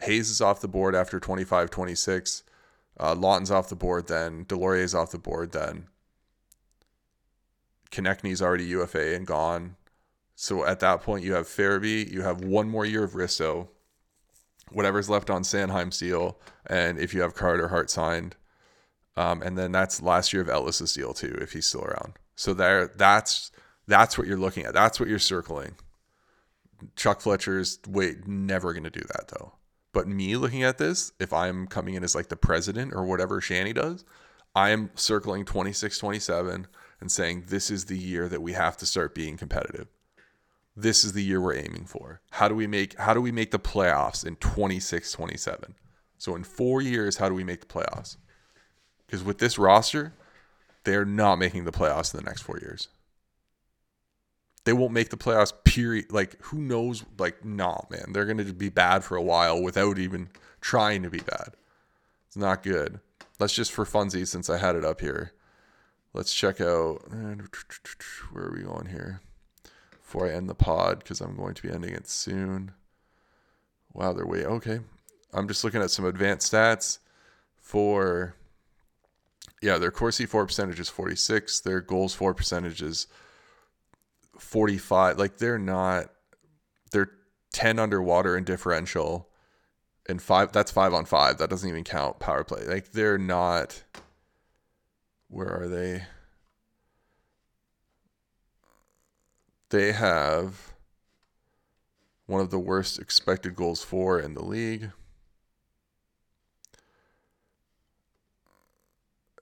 Hayes 0.01 0.29
is 0.29 0.41
off 0.41 0.61
the 0.61 0.67
board 0.67 0.95
after 0.95 1.19
25 1.19 1.69
26 1.69 2.43
uh, 2.99 3.15
Laughton's 3.15 3.51
off 3.51 3.69
the 3.69 3.75
board 3.75 4.07
then. 4.07 4.45
Deslauriers's 4.45 4.95
off 4.95 5.11
the 5.11 5.17
board 5.17 5.51
then. 5.51 5.87
Konecny's 7.91 8.41
already 8.41 8.65
UFA 8.65 9.15
and 9.15 9.27
gone. 9.27 9.75
So 10.35 10.65
at 10.65 10.79
that 10.81 11.01
point, 11.01 11.23
you 11.23 11.33
have 11.33 11.47
Farabee, 11.47 12.09
you 12.09 12.21
have 12.21 12.43
one 12.43 12.69
more 12.69 12.85
year 12.85 13.03
of 13.03 13.13
Risto, 13.13 13.69
whatever's 14.69 15.09
left 15.09 15.29
on 15.29 15.43
Sanheim's 15.43 15.97
deal, 15.97 16.37
and 16.65 16.99
if 16.99 17.13
you 17.13 17.21
have 17.21 17.35
Carter 17.35 17.69
Hart 17.69 17.89
signed, 17.89 18.35
um, 19.17 19.41
and 19.41 19.57
then 19.57 19.71
that's 19.71 20.01
last 20.01 20.33
year 20.33 20.41
of 20.41 20.49
Ellis's 20.49 20.93
deal 20.93 21.13
too, 21.13 21.37
if 21.41 21.53
he's 21.53 21.67
still 21.67 21.83
around. 21.83 22.13
So 22.35 22.53
there, 22.53 22.87
that's 22.87 23.51
that's 23.87 24.17
what 24.17 24.27
you're 24.27 24.37
looking 24.37 24.65
at. 24.65 24.73
That's 24.73 24.99
what 24.99 25.09
you're 25.09 25.19
circling. 25.19 25.75
Chuck 26.95 27.21
Fletcher's 27.21 27.79
wait 27.87 28.27
never 28.27 28.73
going 28.73 28.83
to 28.83 28.89
do 28.89 29.05
that 29.13 29.29
though. 29.29 29.53
But 29.93 30.07
me 30.07 30.35
looking 30.35 30.63
at 30.63 30.77
this, 30.77 31.13
if 31.19 31.31
I'm 31.31 31.67
coming 31.67 31.93
in 31.93 32.03
as 32.03 32.15
like 32.15 32.27
the 32.27 32.35
president 32.35 32.93
or 32.93 33.05
whatever 33.05 33.39
Shanny 33.39 33.71
does, 33.71 34.03
I 34.53 34.71
am 34.71 34.89
circling 34.95 35.45
26 35.45 35.97
27 35.97 36.67
and 36.99 37.11
saying 37.11 37.45
this 37.47 37.71
is 37.71 37.85
the 37.85 37.97
year 37.97 38.27
that 38.27 38.41
we 38.41 38.53
have 38.53 38.75
to 38.77 38.85
start 38.85 39.15
being 39.15 39.37
competitive. 39.37 39.87
This 40.75 41.05
is 41.05 41.13
the 41.13 41.23
year 41.23 41.39
we're 41.39 41.55
aiming 41.55 41.85
for. 41.85 42.19
How 42.31 42.49
do 42.49 42.55
we 42.55 42.67
make 42.67 42.97
how 42.99 43.13
do 43.13 43.21
we 43.21 43.31
make 43.31 43.51
the 43.51 43.59
playoffs 43.59 44.25
in 44.25 44.35
26 44.35 45.13
27? 45.13 45.75
So 46.17 46.35
in 46.35 46.43
4 46.43 46.81
years 46.81 47.17
how 47.17 47.29
do 47.29 47.35
we 47.35 47.45
make 47.45 47.61
the 47.61 47.67
playoffs? 47.67 48.17
Cuz 49.07 49.23
with 49.23 49.37
this 49.37 49.57
roster, 49.57 50.13
they're 50.83 51.05
not 51.05 51.37
making 51.37 51.65
the 51.65 51.71
playoffs 51.71 52.13
in 52.13 52.19
the 52.19 52.25
next 52.25 52.41
4 52.41 52.59
years. 52.59 52.89
They 54.63 54.73
won't 54.73 54.93
make 54.93 55.09
the 55.09 55.17
playoffs 55.17 55.53
period 55.63 56.11
like 56.11 56.41
who 56.45 56.59
knows 56.59 57.03
like 57.19 57.45
nah 57.45 57.81
man, 57.89 58.13
they're 58.13 58.25
going 58.25 58.37
to 58.37 58.53
be 58.53 58.69
bad 58.69 59.03
for 59.03 59.15
a 59.15 59.21
while 59.21 59.61
without 59.61 59.99
even 59.99 60.29
trying 60.59 61.03
to 61.03 61.09
be 61.09 61.19
bad. 61.19 61.55
It's 62.27 62.35
not 62.35 62.63
good. 62.63 62.99
Let's 63.39 63.53
just 63.53 63.71
for 63.71 63.85
funsies 63.85 64.27
since 64.27 64.49
I 64.49 64.57
had 64.57 64.75
it 64.75 64.83
up 64.83 65.01
here. 65.01 65.33
Let's 66.13 66.33
check 66.33 66.59
out 66.61 67.11
where 67.11 68.45
are 68.45 68.53
we 68.55 68.63
going 68.63 68.87
here? 68.87 69.21
Before 69.91 70.27
I 70.27 70.31
end 70.31 70.49
the 70.49 70.55
pod 70.55 70.99
because 70.99 71.21
I'm 71.21 71.35
going 71.35 71.53
to 71.55 71.61
be 71.61 71.71
ending 71.71 71.93
it 71.93 72.07
soon. 72.07 72.71
Wow, 73.93 74.13
they're 74.13 74.25
way 74.25 74.45
okay. 74.45 74.79
I'm 75.33 75.47
just 75.47 75.63
looking 75.63 75.81
at 75.81 75.91
some 75.91 76.05
advanced 76.05 76.51
stats 76.51 76.99
for 77.57 78.35
yeah, 79.61 79.77
their 79.77 79.91
Corsi 79.91 80.25
for 80.25 80.45
percentage 80.45 80.79
is 80.79 80.89
46, 80.89 81.61
their 81.61 81.81
goals 81.81 82.13
for 82.13 82.33
percentage 82.33 82.81
is 82.81 83.07
45. 84.37 85.17
Like 85.17 85.37
they're 85.37 85.57
not 85.57 86.11
they're 86.91 87.11
10 87.53 87.79
underwater 87.79 88.37
in 88.37 88.43
differential 88.43 89.29
and 90.07 90.21
five 90.21 90.51
that's 90.51 90.71
five 90.71 90.93
on 90.93 91.05
five. 91.05 91.37
That 91.37 91.49
doesn't 91.49 91.69
even 91.69 91.83
count 91.83 92.19
power 92.19 92.43
play. 92.43 92.65
Like 92.65 92.91
they're 92.91 93.17
not 93.17 93.83
where 95.29 95.61
are 95.61 95.67
they? 95.67 96.03
They 99.69 99.91
have 99.91 100.73
one 102.27 102.41
of 102.41 102.51
the 102.51 102.59
worst 102.59 102.99
expected 102.99 103.55
goals 103.55 103.83
for 103.83 104.19
in 104.19 104.33
the 104.33 104.43
league. 104.43 104.91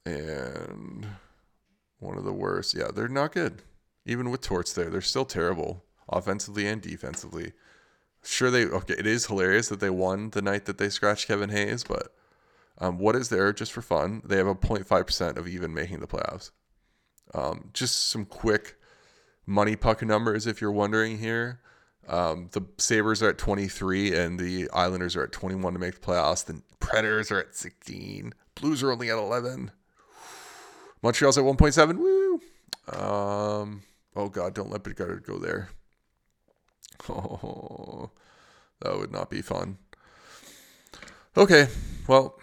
And 0.05 1.07
one 1.99 2.17
of 2.17 2.25
the 2.25 2.33
worst. 2.33 2.75
Yeah, 2.75 2.89
they're 2.93 3.07
not 3.07 3.31
good. 3.31 3.61
Even 4.05 4.29
with 4.29 4.41
Torts 4.41 4.73
there, 4.73 4.89
they're 4.89 5.01
still 5.01 5.25
terrible 5.25 5.83
offensively 6.09 6.67
and 6.67 6.81
defensively. 6.81 7.53
Sure, 8.21 8.51
they 8.51 8.65
okay. 8.65 8.95
It 8.97 9.07
is 9.07 9.25
hilarious 9.25 9.69
that 9.69 9.79
they 9.79 9.89
won 9.89 10.29
the 10.31 10.41
night 10.41 10.65
that 10.65 10.77
they 10.77 10.89
scratched 10.89 11.27
Kevin 11.27 11.49
Hayes, 11.49 11.83
but 11.83 12.13
um, 12.77 12.97
what 12.97 13.15
is 13.15 13.29
there 13.29 13.51
just 13.53 13.71
for 13.71 13.81
fun? 13.81 14.21
They 14.25 14.37
have 14.37 14.47
a 14.47 14.55
0.5 14.55 15.05
percent 15.05 15.37
of 15.37 15.47
even 15.47 15.73
making 15.73 15.99
the 15.99 16.07
playoffs. 16.07 16.51
Um, 17.33 17.69
just 17.73 18.09
some 18.09 18.25
quick 18.25 18.75
money 19.45 19.75
puck 19.75 20.01
numbers, 20.01 20.47
if 20.47 20.61
you're 20.61 20.71
wondering 20.71 21.19
here. 21.19 21.59
Um, 22.07 22.49
the 22.51 22.61
Sabres 22.77 23.23
are 23.23 23.29
at 23.29 23.37
23 23.37 24.13
and 24.13 24.37
the 24.37 24.69
Islanders 24.71 25.15
are 25.15 25.23
at 25.23 25.31
21 25.31 25.73
to 25.73 25.79
make 25.79 25.95
the 25.95 26.05
playoffs. 26.05 26.45
The 26.45 26.61
Predators 26.79 27.31
are 27.31 27.39
at 27.39 27.55
16. 27.55 28.33
Blues 28.55 28.83
are 28.83 28.91
only 28.91 29.09
at 29.09 29.17
11. 29.17 29.71
Montreal's 31.03 31.37
at 31.37 31.43
1.7. 31.43 31.97
Woo! 31.97 32.41
Um, 32.97 33.83
oh, 34.15 34.29
God, 34.29 34.53
don't 34.53 34.71
let 34.71 34.83
Bedard 34.83 35.23
go 35.25 35.37
there. 35.37 35.69
Oh, 37.09 38.09
that 38.81 38.97
would 38.97 39.11
not 39.11 39.29
be 39.29 39.41
fun. 39.41 39.77
Okay, 41.35 41.67
well, 42.07 42.39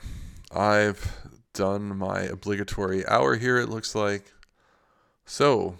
I've 0.55 1.17
done 1.55 1.97
my 1.97 2.21
obligatory 2.21 3.07
hour 3.07 3.37
here, 3.37 3.57
it 3.59 3.69
looks 3.69 3.95
like. 3.95 4.33
So, 5.25 5.77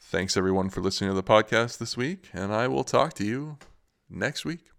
thanks 0.00 0.36
everyone 0.36 0.70
for 0.70 0.80
listening 0.80 1.10
to 1.10 1.14
the 1.14 1.22
podcast 1.22 1.78
this 1.78 1.96
week, 1.96 2.28
and 2.32 2.52
I 2.52 2.66
will 2.66 2.84
talk 2.84 3.14
to 3.14 3.24
you 3.24 3.58
next 4.08 4.44
week. 4.44 4.70